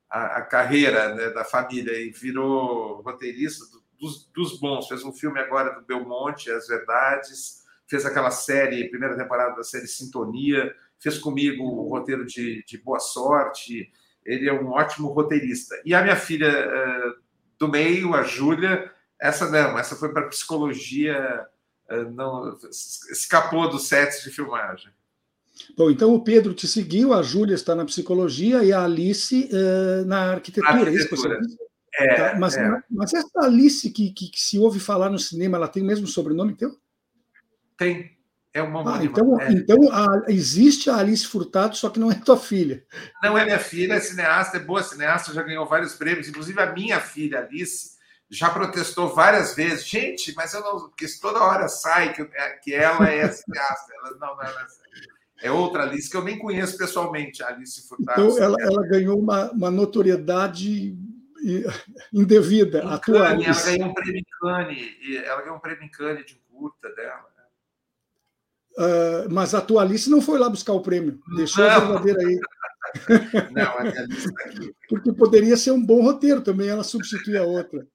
a, 0.09 0.25
a 0.37 0.41
carreira 0.41 1.13
né, 1.13 1.29
da 1.29 1.43
família 1.43 1.99
e 1.99 2.09
virou 2.09 3.01
roteirista 3.01 3.65
do, 3.65 3.83
dos, 3.99 4.25
dos, 4.33 4.59
bons. 4.59 4.87
Fez 4.87 5.03
um 5.03 5.13
filme 5.13 5.39
agora 5.39 5.71
do 5.71 5.85
Belmonte, 5.85 6.49
As 6.49 6.67
Verdades, 6.67 7.63
fez 7.87 8.03
aquela 8.05 8.31
série, 8.31 8.89
primeira 8.89 9.15
temporada 9.15 9.55
da 9.55 9.63
série 9.63 9.87
Sintonia 9.87 10.73
fez 10.99 11.17
comigo 11.19 11.63
o 11.63 11.89
roteiro 11.89 12.25
de, 12.25 12.63
de 12.65 12.77
Boa 12.77 12.99
Sorte. 12.99 13.91
Ele 14.25 14.49
é 14.49 14.53
um 14.53 14.69
ótimo 14.69 15.09
roteirista. 15.09 15.75
E 15.85 15.93
a 15.93 16.01
minha 16.01 16.15
filha 16.15 16.49
uh, 16.49 17.13
do 17.59 17.67
meio, 17.67 18.13
a 18.13 18.23
Júlia, 18.23 18.91
essa 19.19 19.49
não, 19.49 19.77
essa 19.77 19.95
foi 19.95 20.11
para 20.11 20.27
psicologia, 20.27 21.45
uh, 21.91 22.11
não 22.11 22.57
escapou 23.11 23.69
dos 23.69 23.87
sets 23.87 24.23
de 24.23 24.31
filmagem. 24.31 24.91
Bom, 25.77 25.89
então 25.89 26.13
o 26.13 26.23
Pedro 26.23 26.53
te 26.53 26.67
seguiu, 26.67 27.13
a 27.13 27.21
Júlia 27.21 27.55
está 27.55 27.73
na 27.75 27.85
psicologia 27.85 28.63
e 28.63 28.73
a 28.73 28.83
Alice 28.83 29.49
uh, 29.51 30.05
na 30.05 30.31
arquitetura. 30.31 30.73
arquitetura. 30.73 31.39
É, 31.97 32.05
é, 32.05 32.15
tá, 32.15 32.39
mas, 32.39 32.57
é. 32.57 32.83
mas 32.89 33.13
essa 33.13 33.39
Alice 33.41 33.89
que, 33.89 34.11
que, 34.11 34.29
que, 34.29 34.41
se 34.41 34.59
ouve 34.59 34.79
falar 34.79 35.09
no 35.09 35.17
cinema, 35.17 35.57
ela 35.57 35.67
tem 35.67 35.81
o 35.81 35.85
mesmo 35.85 36.07
sobrenome 36.07 36.55
teu? 36.55 36.77
Tem, 37.77 38.14
é 38.55 38.63
uma 38.63 38.99
ah, 38.99 39.03
então, 39.03 39.37
é. 39.41 39.51
então 39.51 39.77
a, 39.91 40.23
existe 40.29 40.89
a 40.89 40.95
Alice 40.95 41.27
Furtado, 41.27 41.75
só 41.75 41.89
que 41.89 41.99
não 41.99 42.09
é 42.09 42.15
tua 42.15 42.37
filha. 42.37 42.85
Não 43.21 43.37
é 43.37 43.43
minha 43.43 43.59
filha, 43.59 43.95
é 43.95 43.99
cineasta, 43.99 44.55
é 44.55 44.61
boa 44.61 44.81
cineasta, 44.81 45.33
já 45.33 45.43
ganhou 45.43 45.65
vários 45.65 45.93
prêmios. 45.93 46.29
Inclusive, 46.29 46.61
a 46.61 46.71
minha 46.71 47.01
filha, 47.01 47.39
Alice, 47.39 47.97
já 48.29 48.49
protestou 48.49 49.13
várias 49.13 49.53
vezes. 49.55 49.85
Gente, 49.85 50.33
mas 50.37 50.53
eu 50.53 50.61
não. 50.61 50.79
Porque 50.79 51.05
toda 51.21 51.43
hora 51.43 51.67
sai 51.67 52.13
que, 52.13 52.21
é, 52.21 52.49
que 52.63 52.73
ela 52.73 53.09
é 53.09 53.27
cineasta. 53.27 53.91
Ela, 53.99 54.11
não, 54.11 54.37
não, 54.37 54.41
ela 54.41 54.65
é 55.41 55.51
outra 55.51 55.83
Alice 55.83 56.09
que 56.09 56.15
eu 56.15 56.23
nem 56.23 56.39
conheço 56.39 56.77
pessoalmente, 56.77 57.43
a 57.43 57.49
Alice 57.49 57.85
Furtado. 57.89 58.21
Então, 58.21 58.41
ela, 58.41 58.55
ela 58.61 58.87
ganhou 58.87 59.19
uma, 59.19 59.51
uma 59.51 59.69
notoriedade 59.69 60.97
indevida. 62.13 62.85
Em 62.85 62.99
Cane, 62.99 63.43
ela 63.43 63.61
ganhou 63.61 63.89
um 63.89 63.93
prêmio 63.93 64.21
em 64.21 64.25
Cane, 64.39 64.97
ela 65.25 65.41
ganhou 65.41 65.57
um 65.57 65.59
prêmio 65.59 65.83
em 65.83 65.89
Cane 65.89 66.23
de 66.23 66.35
curta 66.49 66.89
dela. 66.95 67.34
Uh, 68.77 69.31
mas 69.31 69.53
a 69.53 69.61
tua 69.61 69.83
Alice 69.83 70.09
não 70.09 70.21
foi 70.21 70.37
lá 70.37 70.49
buscar 70.49 70.73
o 70.73 70.81
prêmio, 70.81 71.19
deixou 71.37 71.63
não. 71.63 71.71
a 71.71 71.79
verdadeira 71.79 72.19
aí. 72.27 72.39
Não, 73.51 73.77
a 73.77 73.83
minha 73.83 74.01
Alice 74.03 74.27
está 74.27 74.45
aqui. 74.45 74.73
Porque 74.87 75.11
poderia 75.13 75.57
ser 75.57 75.71
um 75.71 75.83
bom 75.83 76.01
roteiro 76.01 76.41
também, 76.41 76.69
ela 76.69 76.83
substituir 76.83 77.37
a 77.37 77.43
outra. 77.43 77.85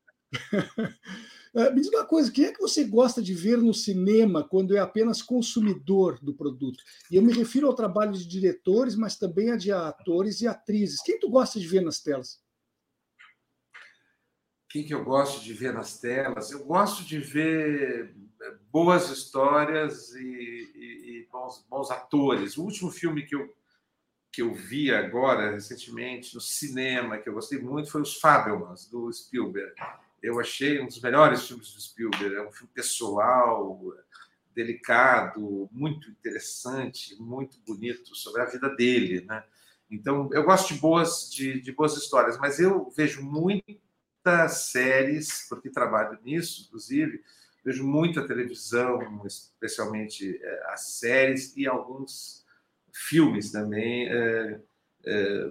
Uh, 1.55 1.72
me 1.72 1.81
diz 1.81 1.89
uma 1.89 2.05
coisa, 2.05 2.31
quem 2.31 2.47
é 2.47 2.53
que 2.53 2.61
você 2.61 2.85
gosta 2.85 3.22
de 3.22 3.33
ver 3.33 3.57
no 3.59 3.72
cinema 3.72 4.47
quando 4.47 4.76
é 4.76 4.81
apenas 4.81 5.22
consumidor 5.22 6.18
do 6.20 6.35
produto? 6.35 6.83
E 7.11 7.16
eu 7.16 7.22
me 7.22 7.33
refiro 7.33 7.66
ao 7.66 7.74
trabalho 7.74 8.12
de 8.12 8.26
diretores, 8.26 8.95
mas 8.95 9.16
também 9.16 9.51
a 9.53 9.57
de 9.57 9.72
atores 9.72 10.41
e 10.41 10.49
atrizes. 10.49 11.03
Quem 11.03 11.18
tu 11.18 11.31
gosta 11.31 11.59
de 11.59 11.66
ver 11.66 11.83
nas 11.83 12.01
telas? 12.01 12.41
Quem 14.70 14.85
que 14.85 14.95
eu 14.95 15.05
gosto 15.05 15.43
de 15.43 15.53
ver 15.53 15.72
nas 15.72 15.99
telas? 15.99 16.51
Eu 16.51 16.64
gosto 16.64 17.05
de 17.05 17.18
ver 17.18 18.14
boas 18.72 19.11
histórias 19.11 20.14
e 20.14 20.59
bons, 21.31 21.64
bons, 21.68 21.91
atores. 21.91 22.57
O 22.57 22.64
último 22.64 22.91
filme 22.91 23.24
que 23.24 23.35
eu, 23.35 23.55
que 24.33 24.43
eu 24.43 24.53
vi 24.55 24.93
agora, 24.93 25.53
recentemente, 25.53 26.35
no 26.35 26.41
cinema, 26.41 27.18
que 27.18 27.28
eu 27.28 27.35
gostei 27.35 27.59
muito, 27.61 27.91
foi 27.91 28.03
Os 28.03 28.18
Fabelmans, 28.18 28.87
do 28.89 29.12
Spielberg. 29.12 29.74
Eu 30.22 30.39
achei 30.39 30.81
um 30.81 30.87
dos 30.87 31.01
melhores 31.01 31.47
filmes 31.47 31.72
do 31.72 31.81
Spielberg. 31.81 32.35
É 32.35 32.47
um 32.47 32.53
filme 32.53 32.70
pessoal, 32.74 33.81
delicado, 34.55 35.68
muito 35.72 36.11
interessante, 36.11 37.16
muito 37.20 37.59
bonito 37.61 38.14
sobre 38.14 38.43
a 38.43 38.47
vida 38.47 38.68
dele, 38.74 39.24
né? 39.24 39.43
Então, 39.91 40.28
eu 40.33 40.45
gosto 40.45 40.72
de 40.72 40.81
boas, 40.81 41.28
de, 41.31 41.61
de 41.61 41.72
boas 41.72 41.97
histórias, 41.97 42.39
mas 42.39 42.61
eu 42.61 42.91
vejo 42.91 43.22
muitas 43.22 44.70
séries, 44.70 45.47
porque 45.49 45.68
trabalho 45.68 46.18
nisso, 46.22 46.64
inclusive, 46.66 47.24
vejo 47.64 47.86
muita 47.86 48.26
televisão, 48.26 49.00
especialmente 49.26 50.38
é, 50.42 50.62
as 50.72 50.92
séries 50.92 51.56
e 51.56 51.66
alguns 51.66 52.44
filmes 52.92 53.50
também 53.52 54.08
é, 54.08 54.61
é, 55.04 55.50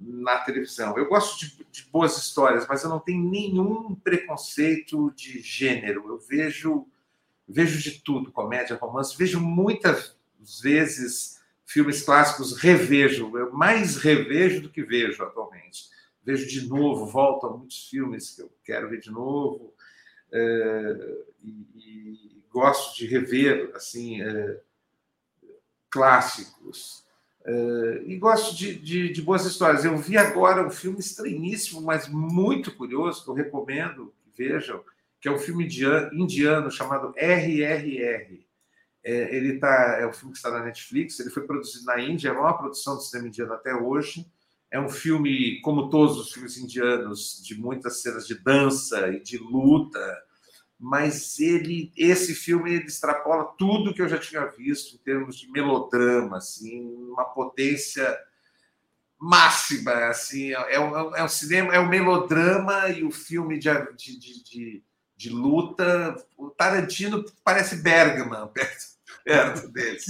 na 0.00 0.38
televisão. 0.38 0.96
Eu 0.96 1.08
gosto 1.08 1.38
de, 1.38 1.66
de, 1.70 1.84
boas 1.90 2.16
histórias, 2.16 2.66
mas 2.68 2.82
eu 2.82 2.90
não 2.90 3.00
tenho 3.00 3.22
nenhum 3.22 3.94
preconceito 3.94 5.12
de 5.16 5.40
gênero. 5.40 6.08
Eu 6.08 6.18
vejo 6.18 6.86
vejo 7.48 7.80
de 7.80 8.02
tudo, 8.02 8.30
comédia, 8.30 8.76
romance, 8.76 9.16
vejo 9.16 9.40
muitas 9.40 10.14
vezes 10.62 11.40
filmes 11.64 12.02
clássicos, 12.02 12.58
revejo, 12.58 13.36
eu 13.38 13.52
mais 13.52 13.96
revejo 13.96 14.62
do 14.62 14.70
que 14.70 14.82
vejo 14.82 15.22
atualmente. 15.22 15.88
Vejo 16.22 16.46
de 16.46 16.68
novo, 16.68 17.06
volto 17.06 17.46
a 17.46 17.56
muitos 17.56 17.88
filmes 17.88 18.30
que 18.30 18.42
eu 18.42 18.52
quero 18.62 18.90
ver 18.90 19.00
de 19.00 19.10
novo 19.10 19.72
e, 20.32 21.66
e, 21.76 22.42
gosto 22.50 22.96
de 22.96 23.06
rever 23.06 23.70
assim 23.74 24.22
é, 24.22 24.60
clássicos 25.90 27.04
é, 27.44 28.02
e 28.04 28.16
gosto 28.16 28.54
de, 28.54 28.74
de, 28.74 29.12
de, 29.12 29.22
boas 29.22 29.46
histórias. 29.46 29.84
Eu 29.84 29.96
vi 29.96 30.18
agora 30.18 30.66
um 30.66 30.70
filme 30.70 30.98
estranhíssimo, 30.98 31.80
mas 31.80 32.08
muito 32.08 32.74
curioso 32.74 33.24
que 33.24 33.30
eu 33.30 33.34
recomendo 33.34 34.12
que 34.22 34.30
vejam, 34.36 34.82
que 35.20 35.28
é 35.28 35.32
um 35.32 35.38
filme 35.38 35.66
indiano 36.12 36.70
chamado 36.70 37.14
RRR. 37.16 38.46
É, 39.02 39.34
ele 39.34 39.58
tá, 39.58 39.98
é 40.00 40.06
um 40.06 40.12
filme 40.12 40.32
que 40.32 40.38
está 40.38 40.50
na 40.50 40.64
Netflix, 40.64 41.18
ele 41.18 41.30
foi 41.30 41.46
produzido 41.46 41.86
na 41.86 41.98
Índia, 42.00 42.28
é 42.28 42.30
a 42.32 42.34
maior 42.34 42.54
produção 42.54 42.96
do 42.96 43.00
cinema 43.00 43.28
indiano 43.28 43.54
até 43.54 43.74
hoje. 43.74 44.26
É 44.70 44.78
um 44.78 44.88
filme, 44.88 45.60
como 45.62 45.88
todos 45.88 46.18
os 46.18 46.32
filmes 46.32 46.58
indianos, 46.58 47.42
de 47.42 47.58
muitas 47.58 48.02
cenas 48.02 48.26
de 48.26 48.34
dança 48.34 49.08
e 49.08 49.20
de 49.20 49.38
luta, 49.38 49.98
mas 50.78 51.40
ele, 51.40 51.92
esse 51.96 52.34
filme 52.34 52.74
ele 52.74 52.84
extrapola 52.84 53.52
tudo 53.58 53.92
que 53.92 54.00
eu 54.00 54.08
já 54.08 54.18
tinha 54.18 54.46
visto 54.46 54.94
em 54.94 54.98
termos 54.98 55.36
de 55.36 55.50
melodrama, 55.50 56.36
assim, 56.36 56.86
uma 57.10 57.24
potência 57.24 58.16
máxima, 59.18 59.92
assim, 60.06 60.52
é 60.52 60.78
um, 60.78 61.16
é 61.16 61.24
um 61.24 61.28
cinema, 61.28 61.74
é 61.74 61.80
um 61.80 61.88
melodrama 61.88 62.88
e 62.90 63.02
o 63.02 63.10
filme 63.10 63.58
de, 63.58 63.68
de, 63.96 64.44
de, 64.44 64.84
de 65.16 65.30
luta, 65.30 66.14
o 66.36 66.50
Tarantino 66.50 67.24
parece 67.42 67.82
Bergman 67.82 68.46
perto, 68.54 68.84
perto 69.24 69.68
deles. 69.72 70.04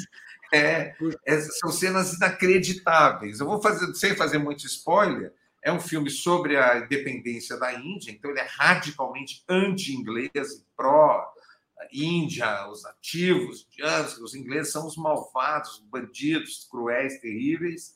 É, 0.53 0.95
é, 1.27 1.41
são 1.41 1.71
cenas 1.71 2.15
inacreditáveis. 2.15 3.41
Eu 3.41 3.47
vou 3.47 3.61
fazer, 3.61 3.95
sem 3.95 4.17
fazer 4.17 4.39
muito 4.39 4.67
spoiler, 4.67 5.33
é 5.63 5.73
um 5.73 5.81
filme 5.81 6.11
sobre 6.11 6.57
a 6.57 6.79
independência 6.79 7.57
da 7.59 7.75
Índia, 7.75 8.11
então 8.11 8.31
ele 8.31 8.41
é 8.41 8.47
radicalmente 8.49 9.45
anti-inglês, 9.49 10.65
pró-Índia, 10.77 12.69
os 12.69 12.85
ativos 12.87 13.67
indianos, 13.73 14.19
os 14.19 14.35
ingleses 14.35 14.73
são 14.73 14.87
os 14.87 14.97
malvados, 14.97 15.85
bandidos, 15.91 16.67
cruéis, 16.71 17.21
terríveis. 17.21 17.95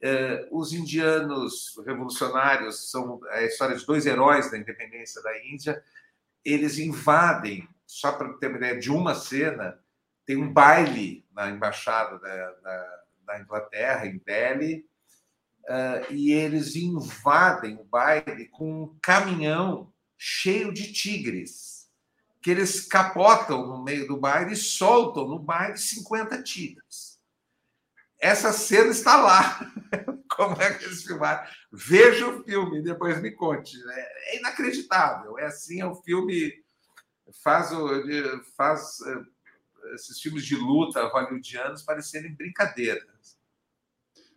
Eh, 0.00 0.48
os 0.52 0.72
indianos 0.72 1.74
revolucionários 1.84 2.90
são 2.90 3.20
a 3.30 3.42
história 3.42 3.76
de 3.76 3.84
dois 3.84 4.06
heróis 4.06 4.50
da 4.50 4.58
independência 4.58 5.20
da 5.22 5.44
Índia. 5.44 5.82
Eles 6.44 6.78
invadem, 6.78 7.68
só 7.84 8.12
para 8.12 8.32
ter 8.34 8.48
uma 8.48 8.58
ideia 8.58 8.78
de 8.78 8.90
uma 8.90 9.14
cena, 9.14 9.78
tem 10.28 10.36
um 10.36 10.52
baile 10.52 11.26
na 11.32 11.48
embaixada 11.48 12.18
da, 12.18 12.50
da, 12.50 13.02
da 13.24 13.40
Inglaterra, 13.40 14.06
em 14.06 14.18
Delhi, 14.18 14.84
uh, 15.64 16.12
e 16.12 16.30
eles 16.32 16.76
invadem 16.76 17.76
o 17.76 17.84
baile 17.84 18.46
com 18.50 18.82
um 18.82 18.98
caminhão 19.00 19.90
cheio 20.18 20.70
de 20.70 20.92
tigres, 20.92 21.88
que 22.42 22.50
eles 22.50 22.86
capotam 22.86 23.66
no 23.66 23.82
meio 23.82 24.06
do 24.06 24.18
baile 24.18 24.52
e 24.52 24.56
soltam 24.56 25.26
no 25.26 25.38
baile 25.38 25.78
50 25.78 26.42
tigres. 26.42 27.18
Essa 28.20 28.52
cena 28.52 28.90
está 28.90 29.16
lá. 29.16 29.60
Como 30.28 30.60
é 30.60 30.74
que 30.74 30.84
eles 30.84 31.04
filmaram? 31.04 31.48
Veja 31.72 32.28
o 32.28 32.44
filme, 32.44 32.82
depois 32.82 33.18
me 33.22 33.30
conte. 33.30 33.78
É 33.90 34.36
inacreditável. 34.36 35.38
É 35.38 35.46
assim, 35.46 35.80
é 35.80 35.86
o 35.86 35.94
filme 35.94 36.52
faz, 37.42 37.70
faz 38.56 39.00
eh, 39.00 39.22
esses 39.94 40.20
filmes 40.20 40.44
de 40.44 40.56
luta 40.56 41.06
hollywoodianos 41.08 41.82
parecerem 41.82 42.34
brincadeiras. 42.34 43.38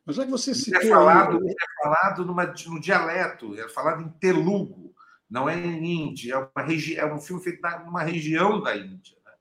Mas 0.05 0.15
já 0.15 0.25
que 0.25 0.31
você 0.31 0.53
citou... 0.55 0.81
É 0.81 0.85
falado, 0.85 1.39
é 1.47 1.83
falado 1.83 2.25
numa, 2.25 2.45
no 2.45 2.79
dialeto, 2.79 3.59
é 3.59 3.69
falado 3.69 4.01
em 4.01 4.09
telugu, 4.09 4.93
não 5.29 5.47
é 5.47 5.55
em 5.55 5.85
hindi, 5.85 6.31
é, 6.31 6.37
uma 6.37 6.63
regi... 6.63 6.97
é 6.97 7.05
um 7.05 7.19
filme 7.19 7.43
feito 7.43 7.61
numa 7.85 8.03
região 8.03 8.61
da 8.61 8.75
Índia. 8.75 9.17
Né? 9.25 9.31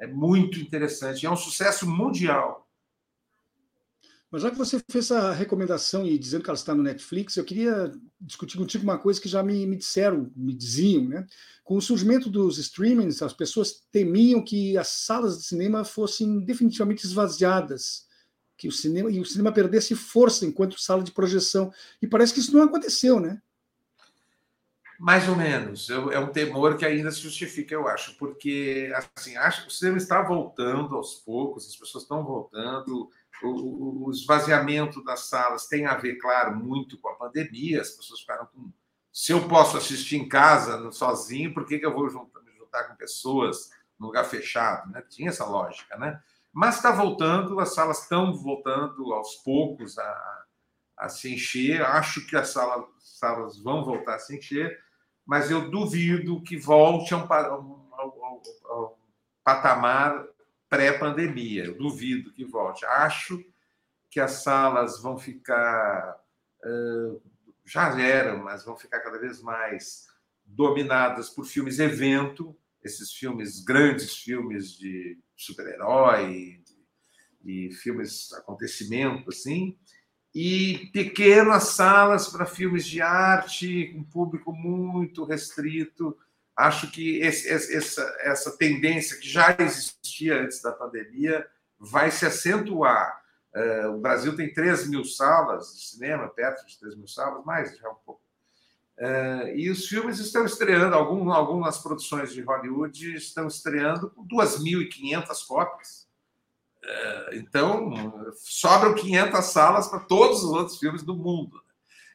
É 0.00 0.06
muito 0.06 0.58
interessante, 0.60 1.24
é 1.24 1.30
um 1.30 1.36
sucesso 1.36 1.88
mundial. 1.88 2.65
Mas 4.36 4.42
já 4.42 4.50
que 4.50 4.58
você 4.58 4.78
fez 4.90 5.10
a 5.10 5.32
recomendação 5.32 6.04
e 6.04 6.18
dizendo 6.18 6.44
que 6.44 6.50
ela 6.50 6.58
está 6.58 6.74
no 6.74 6.82
Netflix, 6.82 7.38
eu 7.38 7.44
queria 7.44 7.90
discutir 8.20 8.58
contigo 8.58 8.84
uma 8.84 8.98
coisa 8.98 9.18
que 9.18 9.30
já 9.30 9.42
me, 9.42 9.66
me 9.66 9.76
disseram, 9.76 10.30
me 10.36 10.52
diziam, 10.52 11.04
né? 11.04 11.26
Com 11.64 11.78
o 11.78 11.80
surgimento 11.80 12.28
dos 12.28 12.58
streamings, 12.58 13.22
as 13.22 13.32
pessoas 13.32 13.86
temiam 13.90 14.44
que 14.44 14.76
as 14.76 14.88
salas 14.88 15.38
de 15.38 15.44
cinema 15.44 15.86
fossem 15.86 16.44
definitivamente 16.44 17.06
esvaziadas 17.06 18.04
que 18.58 18.68
o 18.68 18.72
cinema 18.72 19.10
e 19.10 19.20
o 19.20 19.24
cinema 19.24 19.50
perdesse 19.50 19.94
força 19.94 20.44
enquanto 20.44 20.78
sala 20.78 21.02
de 21.02 21.12
projeção. 21.12 21.72
E 22.02 22.06
parece 22.06 22.34
que 22.34 22.40
isso 22.40 22.54
não 22.54 22.64
aconteceu, 22.64 23.18
né? 23.18 23.40
Mais 24.98 25.28
ou 25.28 25.36
menos. 25.36 25.88
É 25.90 26.18
um 26.18 26.28
temor 26.28 26.76
que 26.76 26.84
ainda 26.84 27.10
se 27.10 27.20
justifica, 27.20 27.74
eu 27.74 27.86
acho, 27.86 28.14
porque 28.16 28.92
assim, 29.16 29.36
acho 29.36 29.62
que 29.62 29.68
o 29.68 29.70
cinema 29.70 29.98
está 29.98 30.22
voltando 30.22 30.94
aos 30.94 31.14
poucos, 31.14 31.66
as 31.66 31.76
pessoas 31.76 32.04
estão 32.04 32.24
voltando. 32.24 33.10
O, 33.42 34.10
esvaziamento 34.10 35.02
das 35.04 35.28
salas 35.28 35.66
tem 35.66 35.86
a 35.86 35.94
ver, 35.94 36.16
claro, 36.16 36.56
muito 36.56 36.98
com 36.98 37.08
a 37.08 37.14
pandemia. 37.14 37.80
As 37.80 37.90
pessoas 37.90 38.20
ficaram 38.20 38.46
com. 38.46 38.72
Se 39.12 39.32
eu 39.32 39.48
posso 39.48 39.76
assistir 39.76 40.16
em 40.16 40.28
casa 40.28 40.90
sozinho, 40.92 41.52
por 41.52 41.66
que, 41.66 41.78
que 41.78 41.86
eu 41.86 41.94
vou 41.94 42.08
juntar, 42.08 42.40
me 42.42 42.52
juntar 42.52 42.84
com 42.84 42.96
pessoas 42.96 43.70
no 43.98 44.06
lugar 44.06 44.24
fechado? 44.24 44.90
Né? 44.90 45.02
Tinha 45.08 45.30
essa 45.30 45.44
lógica, 45.44 45.96
né? 45.96 46.20
Mas 46.52 46.76
está 46.76 46.90
voltando, 46.90 47.60
as 47.60 47.74
salas 47.74 48.02
estão 48.02 48.32
voltando 48.34 49.12
aos 49.12 49.34
poucos 49.36 49.98
a, 49.98 50.44
a 50.96 51.08
se 51.08 51.34
encher. 51.34 51.82
Acho 51.82 52.26
que 52.26 52.36
as 52.36 52.48
salas, 52.48 52.84
salas 52.98 53.58
vão 53.58 53.84
voltar 53.84 54.14
a 54.14 54.18
se 54.18 54.36
encher, 54.36 54.78
mas 55.24 55.50
eu 55.50 55.70
duvido 55.70 56.42
que 56.42 56.56
volte 56.56 57.14
a 57.14 57.18
um, 57.18 57.90
a 57.94 58.90
patamar 59.44 60.26
pré-pandemia. 60.68 61.72
Duvido 61.72 62.32
que 62.32 62.44
volte. 62.44 62.84
Acho 62.86 63.44
que 64.10 64.20
as 64.20 64.42
salas 64.42 65.00
vão 65.00 65.18
ficar. 65.18 66.20
Já 67.64 68.00
eram, 68.00 68.42
mas 68.42 68.64
vão 68.64 68.76
ficar 68.76 69.00
cada 69.00 69.18
vez 69.18 69.42
mais 69.42 70.06
dominadas 70.44 71.28
por 71.28 71.44
filmes 71.44 71.78
evento, 71.78 72.56
esses 72.82 73.12
filmes, 73.12 73.64
grandes 73.64 74.16
filmes 74.16 74.72
de 74.78 75.18
super-herói, 75.36 76.62
e 77.44 77.72
filmes 77.72 78.32
acontecimento 78.32 79.28
assim, 79.28 79.76
e 80.34 80.90
pequenas 80.92 81.68
salas 81.68 82.28
para 82.28 82.46
filmes 82.46 82.86
de 82.86 83.00
arte 83.00 83.92
com 83.92 84.04
público 84.04 84.52
muito 84.52 85.24
restrito. 85.24 86.16
Acho 86.56 86.90
que 86.90 87.20
esse, 87.20 87.48
essa, 87.48 88.16
essa 88.20 88.56
tendência 88.56 89.18
que 89.18 89.28
já 89.28 89.54
existia 89.58 90.40
antes 90.40 90.62
da 90.62 90.72
pandemia 90.72 91.46
vai 91.78 92.10
se 92.10 92.24
acentuar. 92.24 93.22
Uh, 93.54 93.88
o 93.88 94.00
Brasil 94.00 94.34
tem 94.34 94.52
3 94.52 94.88
mil 94.88 95.04
salas 95.04 95.74
de 95.74 95.84
cinema, 95.86 96.28
perto 96.28 96.66
de 96.66 96.78
3 96.78 96.96
mil 96.96 97.06
salas, 97.06 97.44
mais 97.44 97.76
já 97.76 97.90
um 97.90 97.94
pouco. 97.94 98.22
Uh, 98.98 99.48
e 99.54 99.70
os 99.70 99.86
filmes 99.86 100.18
estão 100.18 100.46
estreando, 100.46 100.94
algum, 100.94 101.30
algumas 101.30 101.76
produções 101.78 102.32
de 102.32 102.40
Hollywood 102.40 103.14
estão 103.14 103.46
estreando 103.46 104.10
com 104.10 104.26
2.500 104.26 105.46
cópias. 105.46 106.08
Uh, 106.82 107.34
então, 107.34 108.32
sobram 108.36 108.94
500 108.94 109.44
salas 109.44 109.88
para 109.88 110.00
todos 110.00 110.42
os 110.42 110.50
outros 110.50 110.78
filmes 110.78 111.02
do 111.02 111.14
mundo. 111.14 111.60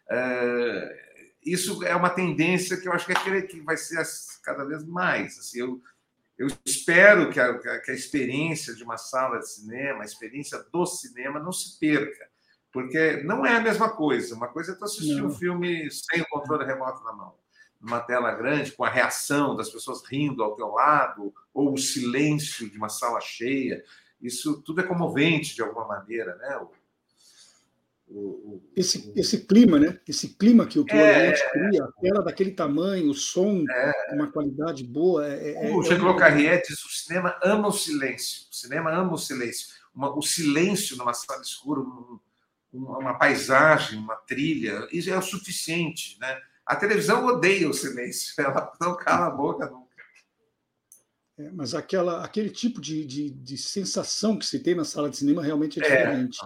Uh, 0.09 1.10
isso 1.45 1.83
é 1.83 1.95
uma 1.95 2.09
tendência 2.09 2.77
que 2.77 2.87
eu 2.87 2.93
acho 2.93 3.05
que, 3.05 3.13
é, 3.13 3.41
que 3.41 3.61
vai 3.61 3.77
ser 3.77 4.01
cada 4.43 4.63
vez 4.63 4.85
mais. 4.85 5.37
Assim, 5.39 5.59
eu, 5.59 5.81
eu 6.37 6.47
espero 6.65 7.29
que 7.29 7.39
a, 7.39 7.79
que 7.79 7.91
a 7.91 7.95
experiência 7.95 8.73
de 8.75 8.83
uma 8.83 8.97
sala 8.97 9.39
de 9.39 9.49
cinema, 9.49 10.01
a 10.01 10.05
experiência 10.05 10.63
do 10.71 10.85
cinema, 10.85 11.39
não 11.39 11.51
se 11.51 11.79
perca 11.79 12.31
porque 12.71 13.21
não 13.23 13.45
é 13.45 13.57
a 13.57 13.61
mesma 13.61 13.89
coisa. 13.89 14.35
Uma 14.35 14.47
coisa 14.47 14.71
é 14.71 14.75
tu 14.75 14.85
assistir 14.85 15.21
não. 15.21 15.27
um 15.27 15.31
filme 15.31 15.89
sem 15.91 16.21
o 16.21 16.27
controle 16.29 16.65
remoto 16.65 17.03
na 17.03 17.11
mão, 17.11 17.35
numa 17.79 17.99
tela 17.99 18.31
grande, 18.33 18.71
com 18.71 18.83
a 18.83 18.89
reação 18.89 19.55
das 19.55 19.69
pessoas 19.69 20.03
rindo 20.05 20.43
ao 20.43 20.55
teu 20.55 20.69
lado, 20.69 21.33
ou 21.53 21.73
o 21.73 21.77
silêncio 21.77 22.69
de 22.69 22.77
uma 22.77 22.89
sala 22.89 23.19
cheia. 23.19 23.83
Isso 24.21 24.61
tudo 24.61 24.81
é 24.81 24.83
comovente 24.83 25.55
de 25.55 25.61
alguma 25.61 25.87
maneira, 25.87 26.35
né? 26.35 26.59
O, 28.13 28.19
o, 28.19 28.63
esse, 28.75 29.11
esse 29.15 29.45
clima, 29.45 29.79
né? 29.79 29.97
Esse 30.05 30.35
clima 30.35 30.65
que 30.65 30.77
o 30.77 30.83
que 30.83 30.93
é, 30.93 31.15
ambiente 31.15 31.49
cria, 31.51 31.83
a 31.85 31.91
tela 31.93 32.23
daquele 32.23 32.51
tamanho, 32.51 33.09
o 33.09 33.13
som, 33.13 33.63
é, 33.69 34.13
uma 34.13 34.29
qualidade 34.29 34.83
boa. 34.83 35.25
É, 35.25 35.73
o 35.73 35.81
Jean-Claude 35.81 36.19
Carrier 36.19 36.61
diz: 36.61 36.83
o 36.83 36.89
cinema 36.89 37.39
ama 37.41 37.69
o 37.69 37.71
silêncio. 37.71 38.47
O 38.51 38.55
cinema 38.55 38.91
ama 38.91 39.13
o 39.13 39.17
silêncio. 39.17 39.67
Uma, 39.95 40.13
o 40.17 40.21
silêncio 40.21 40.97
numa 40.97 41.13
sala 41.13 41.41
escura, 41.41 41.81
uma 42.73 43.17
paisagem, 43.17 43.99
uma 43.99 44.15
trilha, 44.15 44.87
isso 44.91 45.09
é 45.09 45.17
o 45.17 45.21
suficiente. 45.21 46.17
Né? 46.19 46.39
A 46.65 46.75
televisão 46.75 47.25
odeia 47.25 47.69
o 47.69 47.73
silêncio, 47.73 48.33
ela 48.39 48.71
não 48.79 48.95
cala 48.95 49.27
a 49.27 49.31
boca 49.31 49.69
nunca. 49.69 49.91
É, 51.37 51.49
mas 51.51 51.73
aquela, 51.73 52.23
aquele 52.23 52.49
tipo 52.49 52.79
de, 52.79 53.05
de, 53.05 53.29
de, 53.29 53.57
sensação 53.57 54.37
que 54.37 54.45
se 54.45 54.59
tem 54.59 54.75
na 54.75 54.85
sala 54.85 55.09
de 55.09 55.17
cinema 55.17 55.41
realmente 55.41 55.81
é, 55.81 55.85
é. 55.85 55.97
diferente. 55.97 56.37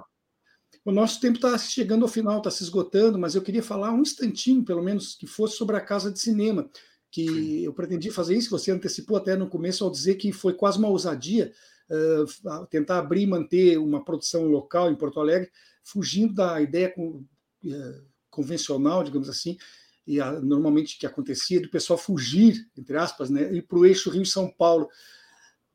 O 0.85 0.91
nosso 0.91 1.19
tempo 1.19 1.37
está 1.37 1.57
chegando 1.57 2.03
ao 2.03 2.07
final, 2.07 2.37
está 2.37 2.51
se 2.51 2.61
esgotando, 2.61 3.17
mas 3.17 3.33
eu 3.33 3.41
queria 3.41 3.63
falar 3.63 3.91
um 3.91 4.03
instantinho, 4.03 4.63
pelo 4.63 4.83
menos, 4.83 5.15
que 5.15 5.25
fosse 5.25 5.57
sobre 5.57 5.75
a 5.75 5.81
casa 5.81 6.11
de 6.11 6.19
cinema, 6.19 6.69
que 7.09 7.27
Sim. 7.27 7.59
eu 7.61 7.73
pretendi 7.73 8.11
fazer 8.11 8.37
isso, 8.37 8.51
você 8.51 8.69
antecipou 8.69 9.17
até 9.17 9.35
no 9.35 9.49
começo 9.49 9.83
ao 9.83 9.89
dizer 9.89 10.13
que 10.13 10.31
foi 10.31 10.53
quase 10.53 10.77
uma 10.77 10.87
ousadia 10.87 11.51
uh, 11.89 12.67
tentar 12.67 12.99
abrir 12.99 13.23
e 13.23 13.27
manter 13.27 13.79
uma 13.79 14.05
produção 14.05 14.45
local 14.45 14.91
em 14.91 14.95
Porto 14.95 15.19
Alegre, 15.19 15.49
fugindo 15.83 16.35
da 16.35 16.61
ideia 16.61 16.91
com, 16.91 17.25
uh, 17.63 18.05
convencional, 18.29 19.03
digamos 19.03 19.27
assim. 19.27 19.57
e 20.05 20.21
a, 20.21 20.39
normalmente 20.39 20.99
que 20.99 21.07
acontecia 21.07 21.59
do 21.59 21.69
pessoal 21.69 21.97
fugir, 21.97 22.69
entre 22.77 22.95
aspas, 22.95 23.31
né, 23.31 23.51
ir 23.51 23.63
para 23.63 23.79
o 23.79 23.85
eixo 23.87 24.11
Rio-São 24.11 24.53
Paulo. 24.55 24.87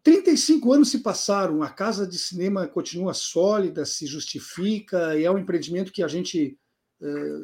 35 0.02 0.72
anos 0.72 0.90
se 0.90 1.00
passaram, 1.00 1.62
a 1.62 1.70
casa 1.70 2.06
de 2.06 2.18
cinema 2.18 2.66
continua 2.66 3.14
sólida, 3.14 3.84
se 3.84 4.06
justifica, 4.06 5.16
e 5.18 5.24
é 5.24 5.30
um 5.30 5.38
empreendimento 5.38 5.92
que 5.92 6.02
a 6.02 6.08
gente 6.08 6.56
eh, 7.02 7.40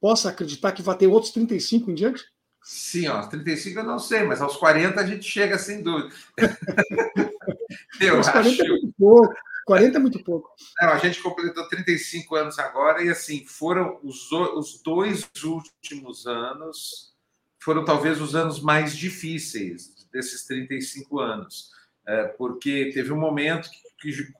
possa 0.00 0.28
acreditar 0.28 0.72
que 0.72 0.82
vai 0.82 0.96
ter 0.96 1.06
outros 1.06 1.32
35 1.32 1.90
em 1.90 1.94
diante? 1.94 2.24
Sim, 2.62 3.06
aos 3.06 3.26
35 3.28 3.80
eu 3.80 3.84
não 3.84 3.98
sei, 3.98 4.22
mas 4.22 4.40
aos 4.40 4.56
40 4.56 5.00
a 5.00 5.06
gente 5.06 5.24
chega 5.24 5.58
sem 5.58 5.82
dúvida. 5.82 6.14
eu 8.00 8.16
aos 8.16 8.28
40 8.28 8.50
acho. 8.50 8.62
é 8.62 8.68
muito 8.68 8.94
pouco. 8.98 9.34
40 9.64 9.96
é 9.96 10.00
muito 10.00 10.24
pouco. 10.24 10.50
Não, 10.80 10.88
a 10.88 10.98
gente 10.98 11.22
completou 11.22 11.68
35 11.68 12.34
anos 12.36 12.58
agora 12.58 13.02
e 13.02 13.08
assim 13.08 13.44
foram 13.46 13.98
os, 14.02 14.30
os 14.30 14.82
dois 14.82 15.28
últimos 15.44 16.26
anos 16.26 17.12
foram 17.60 17.84
talvez 17.84 18.20
os 18.20 18.34
anos 18.34 18.60
mais 18.60 18.96
difíceis 18.96 19.91
desses 20.12 20.44
35 20.46 21.20
anos, 21.20 21.70
é, 22.06 22.24
porque 22.24 22.90
teve 22.92 23.12
um 23.12 23.18
momento 23.18 23.70
que, 23.70 24.12
que 24.12 24.32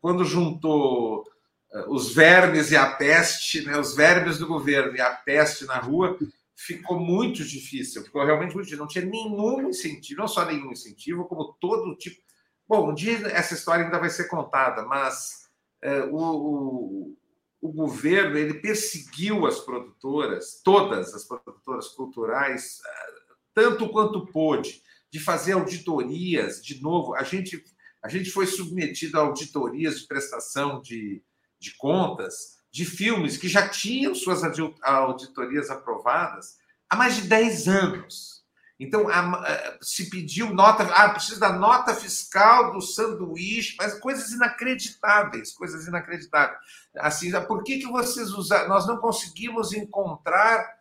quando 0.00 0.24
juntou 0.24 1.24
é, 1.72 1.84
os 1.88 2.14
vermes 2.14 2.70
e 2.70 2.76
a 2.76 2.86
peste, 2.92 3.64
né, 3.64 3.78
os 3.78 3.94
vermes 3.94 4.38
do 4.38 4.46
governo 4.46 4.96
e 4.96 5.00
a 5.00 5.10
peste 5.10 5.64
na 5.64 5.78
rua, 5.78 6.18
ficou 6.56 6.98
muito 6.98 7.44
difícil, 7.44 8.02
ficou 8.02 8.24
realmente 8.24 8.54
muito 8.54 8.64
difícil. 8.64 8.82
Não 8.82 8.88
tinha 8.88 9.04
nenhum 9.04 9.68
incentivo, 9.68 10.20
não 10.20 10.28
só 10.28 10.44
nenhum 10.44 10.72
incentivo, 10.72 11.26
como 11.26 11.52
todo 11.60 11.96
tipo. 11.96 12.20
Bom, 12.66 12.90
um 12.90 12.94
dia 12.94 13.28
essa 13.28 13.54
história 13.54 13.84
ainda 13.84 13.98
vai 13.98 14.10
ser 14.10 14.24
contada, 14.24 14.84
mas 14.84 15.48
é, 15.82 16.00
o, 16.00 16.16
o, 16.16 17.16
o, 17.60 17.72
governo 17.72 18.36
ele 18.36 18.54
perseguiu 18.54 19.46
as 19.46 19.60
produtoras, 19.60 20.60
todas 20.64 21.14
as 21.14 21.24
produtoras 21.24 21.88
culturais, 21.88 22.80
é, 22.84 22.90
tanto 23.54 23.88
quanto 23.90 24.26
pôde, 24.26 24.82
de 25.16 25.24
fazer 25.24 25.52
auditorias. 25.52 26.62
De 26.62 26.80
novo, 26.82 27.14
a 27.14 27.22
gente, 27.22 27.64
a 28.02 28.08
gente 28.08 28.30
foi 28.30 28.46
submetido 28.46 29.18
a 29.18 29.22
auditorias 29.22 30.00
de 30.00 30.06
prestação 30.06 30.82
de, 30.82 31.22
de 31.58 31.74
contas 31.76 32.56
de 32.70 32.84
filmes 32.84 33.38
que 33.38 33.48
já 33.48 33.66
tinham 33.66 34.14
suas 34.14 34.42
auditorias 34.82 35.70
aprovadas 35.70 36.58
há 36.90 36.96
mais 36.96 37.16
de 37.16 37.22
10 37.22 37.68
anos. 37.68 38.44
Então, 38.78 39.08
a, 39.08 39.78
se 39.80 40.10
pediu 40.10 40.52
nota, 40.52 40.82
ah, 40.82 41.08
precisa 41.08 41.40
da 41.40 41.52
nota 41.54 41.94
fiscal 41.94 42.74
do 42.74 42.82
sanduíche, 42.82 43.74
mas 43.78 43.98
coisas 43.98 44.32
inacreditáveis, 44.32 45.54
coisas 45.54 45.86
inacreditáveis. 45.86 46.58
Assim, 46.98 47.30
por 47.46 47.64
que, 47.64 47.78
que 47.78 47.86
vocês 47.86 48.32
usaram? 48.32 48.68
Nós 48.68 48.86
não 48.86 48.98
conseguimos 48.98 49.72
encontrar 49.72 50.75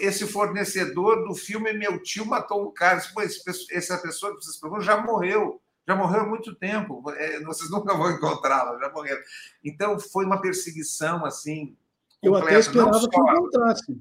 esse 0.00 0.26
fornecedor 0.26 1.26
do 1.26 1.34
filme 1.34 1.72
Meu 1.72 2.02
Tio 2.02 2.26
Matou 2.26 2.68
um 2.68 2.72
Cara. 2.72 3.00
essa 3.70 3.98
pessoa 3.98 4.36
que 4.36 4.44
vocês 4.44 4.58
perguntam 4.58 4.84
já 4.84 5.00
morreu, 5.00 5.60
já 5.86 5.96
morreu 5.96 6.20
há 6.22 6.26
muito 6.26 6.54
tempo, 6.54 7.02
é, 7.12 7.40
vocês 7.44 7.70
nunca 7.70 7.94
vão 7.94 8.10
encontrá-la, 8.10 8.78
já 8.78 8.92
morreu. 8.92 9.18
Então, 9.64 9.98
foi 9.98 10.26
uma 10.26 10.40
perseguição 10.40 11.24
assim. 11.24 11.76
Eu 12.22 12.34
até 12.34 12.58
esperava 12.58 13.08
que 13.08 13.18
encontrasse. 13.18 14.00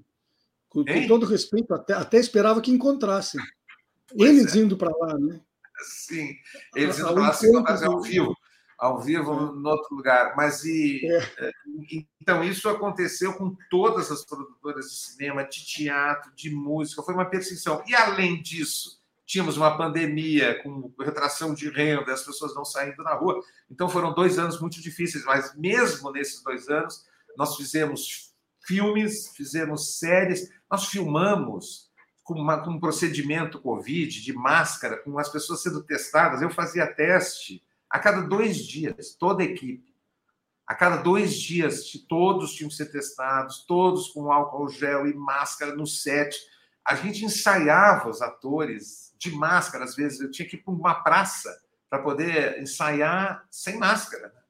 Com, 0.70 0.84
com 0.84 1.08
todo 1.08 1.26
respeito, 1.26 1.74
até, 1.74 1.94
até 1.94 2.18
esperava 2.18 2.60
que 2.60 2.72
encontrassem. 2.72 3.42
Eles 4.14 4.56
é. 4.56 4.60
indo 4.60 4.78
para 4.78 4.96
lá, 4.98 5.18
né? 5.18 5.40
Sim, 5.84 6.36
eles 6.76 7.00
indo 7.00 7.14
para 7.14 7.22
lá 7.22 7.34
se 7.34 7.48
encontrassem 7.48 7.88
ao 7.88 8.02
vivo, 8.02 8.36
ao 8.78 9.00
vivo 9.00 9.32
em 9.34 9.68
outro 9.68 9.96
lugar. 9.96 10.36
Mas 10.36 10.64
e, 10.64 11.02
é. 11.06 11.48
é 11.48 11.52
então 12.22 12.44
isso 12.44 12.68
aconteceu 12.70 13.34
com 13.34 13.56
todas 13.70 14.12
as 14.12 14.26
produtoras 14.26 14.90
de 14.90 14.96
cinema, 14.98 15.44
de 15.44 15.66
teatro, 15.66 16.32
de 16.36 16.50
música, 16.50 17.04
foi 17.04 17.14
uma 17.14 17.30
perseguição. 17.30 17.84
E 17.88 17.96
além 17.96 18.42
disso, 18.42 19.02
tínhamos 19.26 19.58
uma 19.58 19.76
pandemia 19.78 20.62
com 20.62 20.94
retração 21.00 21.54
de 21.54 21.70
renda, 21.70 22.14
as 22.14 22.24
pessoas 22.24 22.54
não 22.54 22.64
saindo 22.64 23.04
na 23.04 23.14
rua. 23.14 23.42
Então 23.70 23.90
foram 23.90 24.14
dois 24.14 24.38
anos 24.38 24.60
muito 24.60 24.82
difíceis, 24.82 25.24
mas 25.26 25.56
mesmo 25.56 26.12
nesses 26.12 26.44
dois 26.44 26.70
anos, 26.70 27.06
nós 27.38 27.56
fizemos 27.56 28.34
filmes, 28.66 29.30
fizemos 29.36 29.98
séries, 29.98 30.50
nós 30.70 30.86
filmamos 30.86 31.90
com, 32.24 32.34
uma, 32.34 32.64
com 32.64 32.72
um 32.72 32.80
procedimento 32.80 33.62
Covid, 33.62 34.22
de 34.22 34.34
máscara, 34.34 34.98
com 34.98 35.18
as 35.20 35.30
pessoas 35.30 35.62
sendo 35.62 35.84
testadas. 35.84 36.42
Eu 36.42 36.50
fazia 36.50 36.88
teste 36.88 37.64
a 37.90 38.00
cada 38.00 38.22
dois 38.22 38.58
dias, 38.58 39.16
toda 39.18 39.44
a 39.44 39.46
equipe. 39.46 39.96
A 40.68 40.74
cada 40.74 40.98
dois 40.98 41.36
dias, 41.36 41.92
todos 42.10 42.54
tinham 42.54 42.70
que 42.70 42.76
ser 42.76 42.92
testados, 42.92 43.66
todos 43.68 44.10
com 44.10 44.32
álcool 44.32 44.68
gel 44.68 45.08
e 45.08 45.14
máscara 45.14 45.76
no 45.76 45.86
set. 45.86 46.36
A 46.84 46.96
gente 46.96 47.24
ensaiava 47.24 48.10
os 48.10 48.22
atores 48.22 49.14
de 49.18 49.32
máscara, 49.32 49.84
às 49.84 49.96
vezes. 49.96 50.20
Eu 50.20 50.32
tinha 50.32 50.48
que 50.48 50.56
ir 50.56 50.64
para 50.64 50.74
uma 50.74 50.96
praça 50.96 51.56
para 51.90 52.02
poder 52.02 52.60
ensaiar 52.60 53.46
sem 53.50 53.78
máscara. 53.78 54.28
Né? 54.28 54.42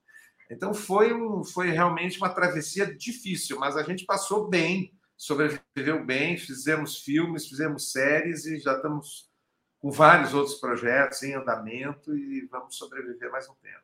Então 0.51 0.73
foi, 0.73 1.13
um, 1.13 1.43
foi 1.43 1.69
realmente 1.69 2.17
uma 2.17 2.29
travessia 2.29 2.85
difícil, 2.85 3.59
mas 3.59 3.75
a 3.75 3.83
gente 3.83 4.05
passou 4.05 4.47
bem, 4.47 4.93
sobreviveu 5.17 6.05
bem, 6.05 6.37
fizemos 6.37 6.99
filmes, 6.99 7.47
fizemos 7.47 7.91
séries 7.91 8.45
e 8.45 8.59
já 8.59 8.75
estamos 8.75 9.29
com 9.79 9.91
vários 9.91 10.33
outros 10.33 10.55
projetos 10.55 11.21
em 11.23 11.33
andamento 11.33 12.17
e 12.17 12.45
vamos 12.47 12.75
sobreviver 12.75 13.31
mais 13.31 13.47
um 13.47 13.53
tempo. 13.55 13.83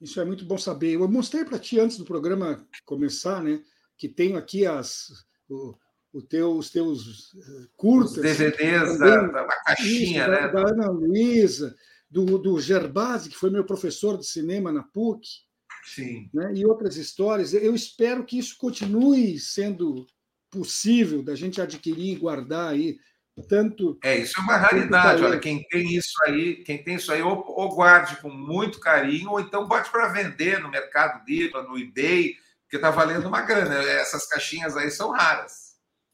Isso 0.00 0.20
é 0.20 0.24
muito 0.24 0.44
bom 0.44 0.56
saber. 0.56 0.94
Eu 0.94 1.08
mostrei 1.08 1.44
para 1.44 1.58
ti 1.58 1.78
antes 1.78 1.98
do 1.98 2.04
programa 2.04 2.66
começar, 2.84 3.42
né, 3.42 3.62
que 3.96 4.08
tenho 4.08 4.38
aqui 4.38 4.66
as 4.66 5.26
o, 5.48 5.74
o 6.12 6.22
teu, 6.22 6.56
os 6.56 6.70
teus 6.70 7.34
eh, 7.36 7.68
curtas. 7.76 8.16
Os 8.16 8.22
DVDs 8.22 8.98
da, 8.98 9.26
da, 9.26 9.46
caixinha, 9.64 10.22
isso, 10.22 10.30
né? 10.30 10.40
Da, 10.40 10.46
da 10.48 10.60
Ana 10.70 10.90
Luísa, 10.90 11.76
do, 12.08 12.38
do 12.38 12.60
Gerbasi, 12.60 13.28
que 13.28 13.36
foi 13.36 13.50
meu 13.50 13.64
professor 13.64 14.16
de 14.16 14.26
cinema 14.26 14.72
na 14.72 14.82
PUC. 14.82 15.26
Sim. 15.84 16.30
Né? 16.32 16.52
E 16.54 16.66
outras 16.66 16.96
histórias. 16.96 17.52
Eu 17.52 17.74
espero 17.74 18.24
que 18.24 18.38
isso 18.38 18.56
continue 18.58 19.38
sendo 19.38 20.06
possível 20.50 21.22
da 21.22 21.34
gente 21.34 21.60
adquirir 21.60 22.12
e 22.12 22.18
guardar 22.18 22.72
aí 22.72 22.98
tanto. 23.40 23.98
É, 24.02 24.16
isso 24.18 24.38
é 24.38 24.42
uma 24.42 24.56
raridade. 24.56 25.22
Olha, 25.22 25.38
quem 25.38 25.62
tem 25.68 25.94
isso 25.94 26.12
aí, 26.26 26.56
quem 26.64 26.82
tem 26.82 26.96
isso 26.96 27.12
aí, 27.12 27.22
ou, 27.22 27.44
ou 27.46 27.74
guarde 27.74 28.16
com 28.16 28.30
muito 28.30 28.80
carinho, 28.80 29.30
ou 29.30 29.40
então 29.40 29.66
bote 29.66 29.90
para 29.90 30.08
vender 30.08 30.60
no 30.60 30.70
Mercado 30.70 31.24
Livre, 31.26 31.62
no 31.62 31.78
eBay, 31.78 32.34
porque 32.62 32.76
está 32.76 32.90
valendo 32.90 33.26
uma 33.26 33.42
grana. 33.42 33.74
Essas 33.74 34.26
caixinhas 34.26 34.76
aí 34.76 34.90
são 34.90 35.10
raras. 35.10 35.70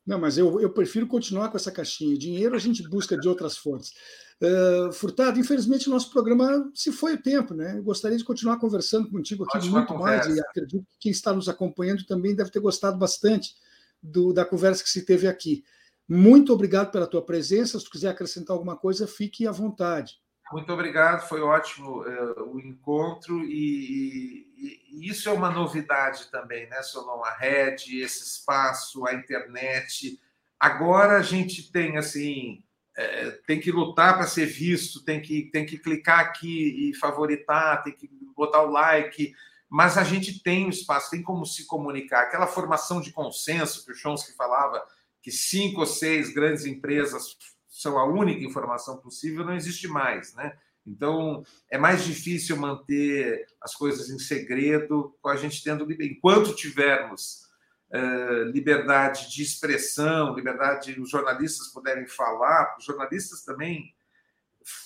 Não, 0.07 0.21
mas 0.21 0.39
eu, 0.39 0.61
eu 0.61 0.71
prefiro 0.71 1.07
continuar 1.07 1.49
com 1.49 1.57
essa 1.57 1.73
caixinha. 1.73 2.17
Dinheiro 2.17 2.55
a 2.55 2.61
gente 2.61 2.89
busca 2.89 3.19
de 3.19 3.29
outras 3.29 3.57
fontes. 3.57 3.93
Uh, 4.41 4.93
Furtado, 4.93 5.41
infelizmente, 5.41 5.89
nosso 5.89 6.11
programa 6.11 6.71
se 6.75 6.93
foi 6.93 7.15
o 7.15 7.23
tempo, 7.23 7.55
né? 7.55 7.77
Eu 7.77 7.83
gostaria 7.83 8.17
de 8.17 8.25
continuar 8.25 8.59
conversando 8.59 9.11
contigo 9.11 9.45
aqui 9.45 9.57
Ótima 9.57 9.79
muito 9.79 9.89
conversa. 9.89 10.29
mais, 10.29 10.39
e 10.39 10.41
acredito 10.41 10.85
que 10.85 10.99
quem 11.01 11.11
está 11.11 11.33
nos 11.33 11.49
acompanhando 11.49 12.05
também 12.05 12.35
deve 12.37 12.51
ter 12.51 12.61
gostado 12.61 12.99
bastante 12.99 13.55
do, 14.03 14.33
da 14.33 14.45
conversa 14.45 14.85
que 14.85 14.91
se 14.91 15.05
teve 15.05 15.27
aqui. 15.27 15.65
Muito 16.09 16.53
obrigado 16.53 16.91
pela 16.91 17.07
tua 17.07 17.25
presença. 17.25 17.79
Se 17.79 17.85
tu 17.85 17.91
quiser 17.91 18.11
acrescentar 18.11 18.55
alguma 18.55 18.77
coisa, 18.77 19.07
fique 19.07 19.47
à 19.47 19.53
vontade. 19.53 20.21
Muito 20.53 20.73
obrigado, 20.73 21.29
foi 21.29 21.41
ótimo 21.41 22.03
uh, 22.03 22.55
o 22.55 22.61
encontro 22.61 23.43
e, 23.43 24.47
e, 24.57 24.81
e, 24.93 25.11
isso 25.11 25.29
é 25.29 25.33
uma 25.33 25.51
novidade 25.51 26.31
também, 26.31 26.69
né, 26.69 26.83
Solon? 26.83 27.25
A 27.25 27.35
rede, 27.35 28.01
esse 28.01 28.23
espaço, 28.23 29.05
a 29.07 29.15
internet. 29.15 30.21
Agora 30.59 31.17
a 31.17 31.23
gente 31.23 31.73
tem 31.73 31.97
assim 31.97 32.63
é, 32.97 33.31
tem 33.47 33.61
que 33.61 33.71
lutar 33.71 34.15
para 34.15 34.27
ser 34.27 34.47
visto, 34.47 35.05
tem 35.05 35.21
que, 35.21 35.51
tem 35.51 35.67
que 35.67 35.79
clicar 35.79 36.21
aqui 36.21 36.89
e 36.89 36.95
favoritar, 36.95 37.83
tem 37.83 37.93
que 37.93 38.09
botar 38.35 38.63
o 38.63 38.71
like, 38.71 39.35
mas 39.69 39.99
a 39.99 40.05
gente 40.05 40.43
tem 40.43 40.67
o 40.67 40.71
espaço, 40.71 41.11
tem 41.11 41.23
como 41.23 41.45
se 41.45 41.67
comunicar. 41.67 42.23
Aquela 42.23 42.47
formação 42.47 43.01
de 43.01 43.13
consenso 43.13 43.85
que 43.85 43.93
o 43.93 43.95
Chomsky 43.95 44.33
falava, 44.33 44.83
que 45.27 45.33
cinco 45.33 45.81
ou 45.81 45.87
seis 45.87 46.33
grandes 46.33 46.65
empresas 46.67 47.37
são 47.69 47.99
a 47.99 48.05
única 48.05 48.45
informação 48.45 48.97
possível, 48.99 49.45
não 49.45 49.57
existe 49.57 49.89
mais, 49.89 50.33
né? 50.35 50.57
Então, 50.87 51.43
é 51.69 51.77
mais 51.77 52.05
difícil 52.05 52.57
manter 52.57 53.45
as 53.61 53.75
coisas 53.75 54.09
em 54.09 54.21
segredo, 54.21 55.19
com 55.21 55.29
a 55.29 55.35
gente 55.35 55.65
tendo 55.65 55.85
enquanto 56.01 56.55
tivermos 56.55 57.43
uh, 57.91 58.45
liberdade 58.53 59.29
de 59.29 59.43
expressão, 59.43 60.33
liberdade 60.33 60.95
de 60.95 61.01
os 61.01 61.11
jornalistas 61.11 61.73
puderem 61.73 62.07
falar, 62.07 62.77
os 62.79 62.85
jornalistas 62.85 63.43
também 63.43 63.97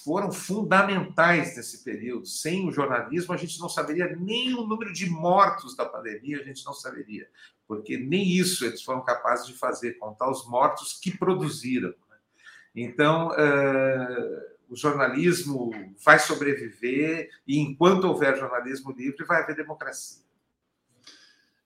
foram 0.02 0.32
fundamentais 0.32 1.54
nesse 1.54 1.84
período. 1.84 2.24
Sem 2.24 2.66
o 2.66 2.72
jornalismo, 2.72 3.34
a 3.34 3.36
gente 3.36 3.60
não 3.60 3.68
saberia 3.68 4.16
nem 4.16 4.54
o 4.54 4.66
número 4.66 4.90
de 4.90 5.04
mortos 5.04 5.76
da 5.76 5.84
pandemia, 5.84 6.40
a 6.40 6.44
gente 6.44 6.64
não 6.64 6.72
saberia, 6.72 7.28
porque 7.70 7.96
nem 7.96 8.28
isso 8.28 8.64
eles 8.64 8.82
foram 8.82 9.00
capazes 9.04 9.46
de 9.46 9.52
fazer, 9.52 9.92
contar 9.92 10.28
os 10.28 10.44
mortos 10.48 10.98
que 11.00 11.16
produziram. 11.16 11.90
Né? 11.90 12.16
Então, 12.74 13.28
uh, 13.28 14.40
o 14.68 14.74
jornalismo 14.74 15.70
vai 16.04 16.18
sobreviver, 16.18 17.30
e 17.46 17.60
enquanto 17.60 18.08
houver 18.08 18.36
jornalismo 18.36 18.90
livre, 18.90 19.24
vai 19.24 19.44
haver 19.44 19.54
democracia. 19.54 20.24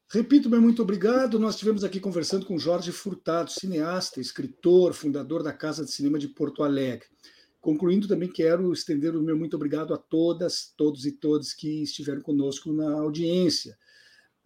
Repito, 0.06 0.50
meu 0.50 0.60
muito 0.60 0.82
obrigado. 0.82 1.38
Nós 1.38 1.54
estivemos 1.54 1.82
aqui 1.82 1.98
conversando 1.98 2.44
com 2.44 2.58
Jorge 2.58 2.92
Furtado, 2.92 3.50
cineasta, 3.50 4.20
escritor, 4.20 4.92
fundador 4.92 5.42
da 5.42 5.54
Casa 5.54 5.86
de 5.86 5.90
Cinema 5.90 6.18
de 6.18 6.28
Porto 6.28 6.62
Alegre. 6.62 7.08
Concluindo, 7.62 8.06
também 8.06 8.28
quero 8.28 8.70
estender 8.74 9.16
o 9.16 9.22
meu 9.22 9.38
muito 9.38 9.56
obrigado 9.56 9.94
a 9.94 9.96
todas, 9.96 10.70
todos 10.76 11.06
e 11.06 11.12
todas 11.12 11.54
que 11.54 11.82
estiveram 11.82 12.20
conosco 12.20 12.74
na 12.74 12.92
audiência. 12.92 13.74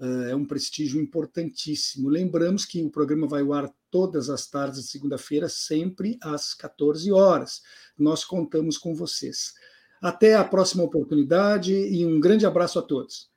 É 0.01 0.35
um 0.35 0.45
prestígio 0.45 1.01
importantíssimo. 1.01 2.09
Lembramos 2.09 2.65
que 2.65 2.83
o 2.83 2.91
programa 2.91 3.27
vai 3.27 3.43
ao 3.43 3.53
ar 3.53 3.73
todas 3.91 4.31
as 4.31 4.47
tardes 4.47 4.83
de 4.83 4.89
segunda-feira, 4.89 5.49
sempre 5.49 6.17
às 6.23 6.55
14 6.55 7.11
horas. 7.11 7.63
Nós 7.99 8.25
contamos 8.25 8.79
com 8.79 8.95
vocês. 8.95 9.55
Até 10.01 10.37
a 10.37 10.45
próxima 10.45 10.85
oportunidade 10.85 11.75
e 11.75 12.07
um 12.07 12.21
grande 12.21 12.47
abraço 12.47 12.79
a 12.79 12.83
todos. 12.83 13.29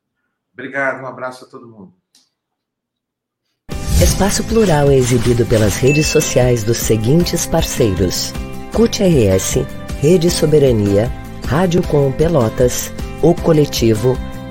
Obrigado, 0.53 1.01
um 1.01 1.07
abraço 1.07 1.45
a 1.45 1.47
todo 1.47 1.67
mundo. 1.67 1.93
Espaço 4.01 4.43
Plural 4.43 4.89
é 4.89 4.97
exibido 4.97 5.45
pelas 5.45 5.75
redes 5.75 6.07
sociais 6.07 6.63
dos 6.63 6.77
seguintes 6.77 7.45
parceiros: 7.45 8.33
CUT 8.73 9.01
RS, 9.01 9.65
Rede 9.99 10.29
Soberania, 10.29 11.07
Rádio 11.45 11.81
Com 11.87 12.11
Pelotas, 12.11 12.91
O 13.23 13.33
Coletivo, 13.33 14.15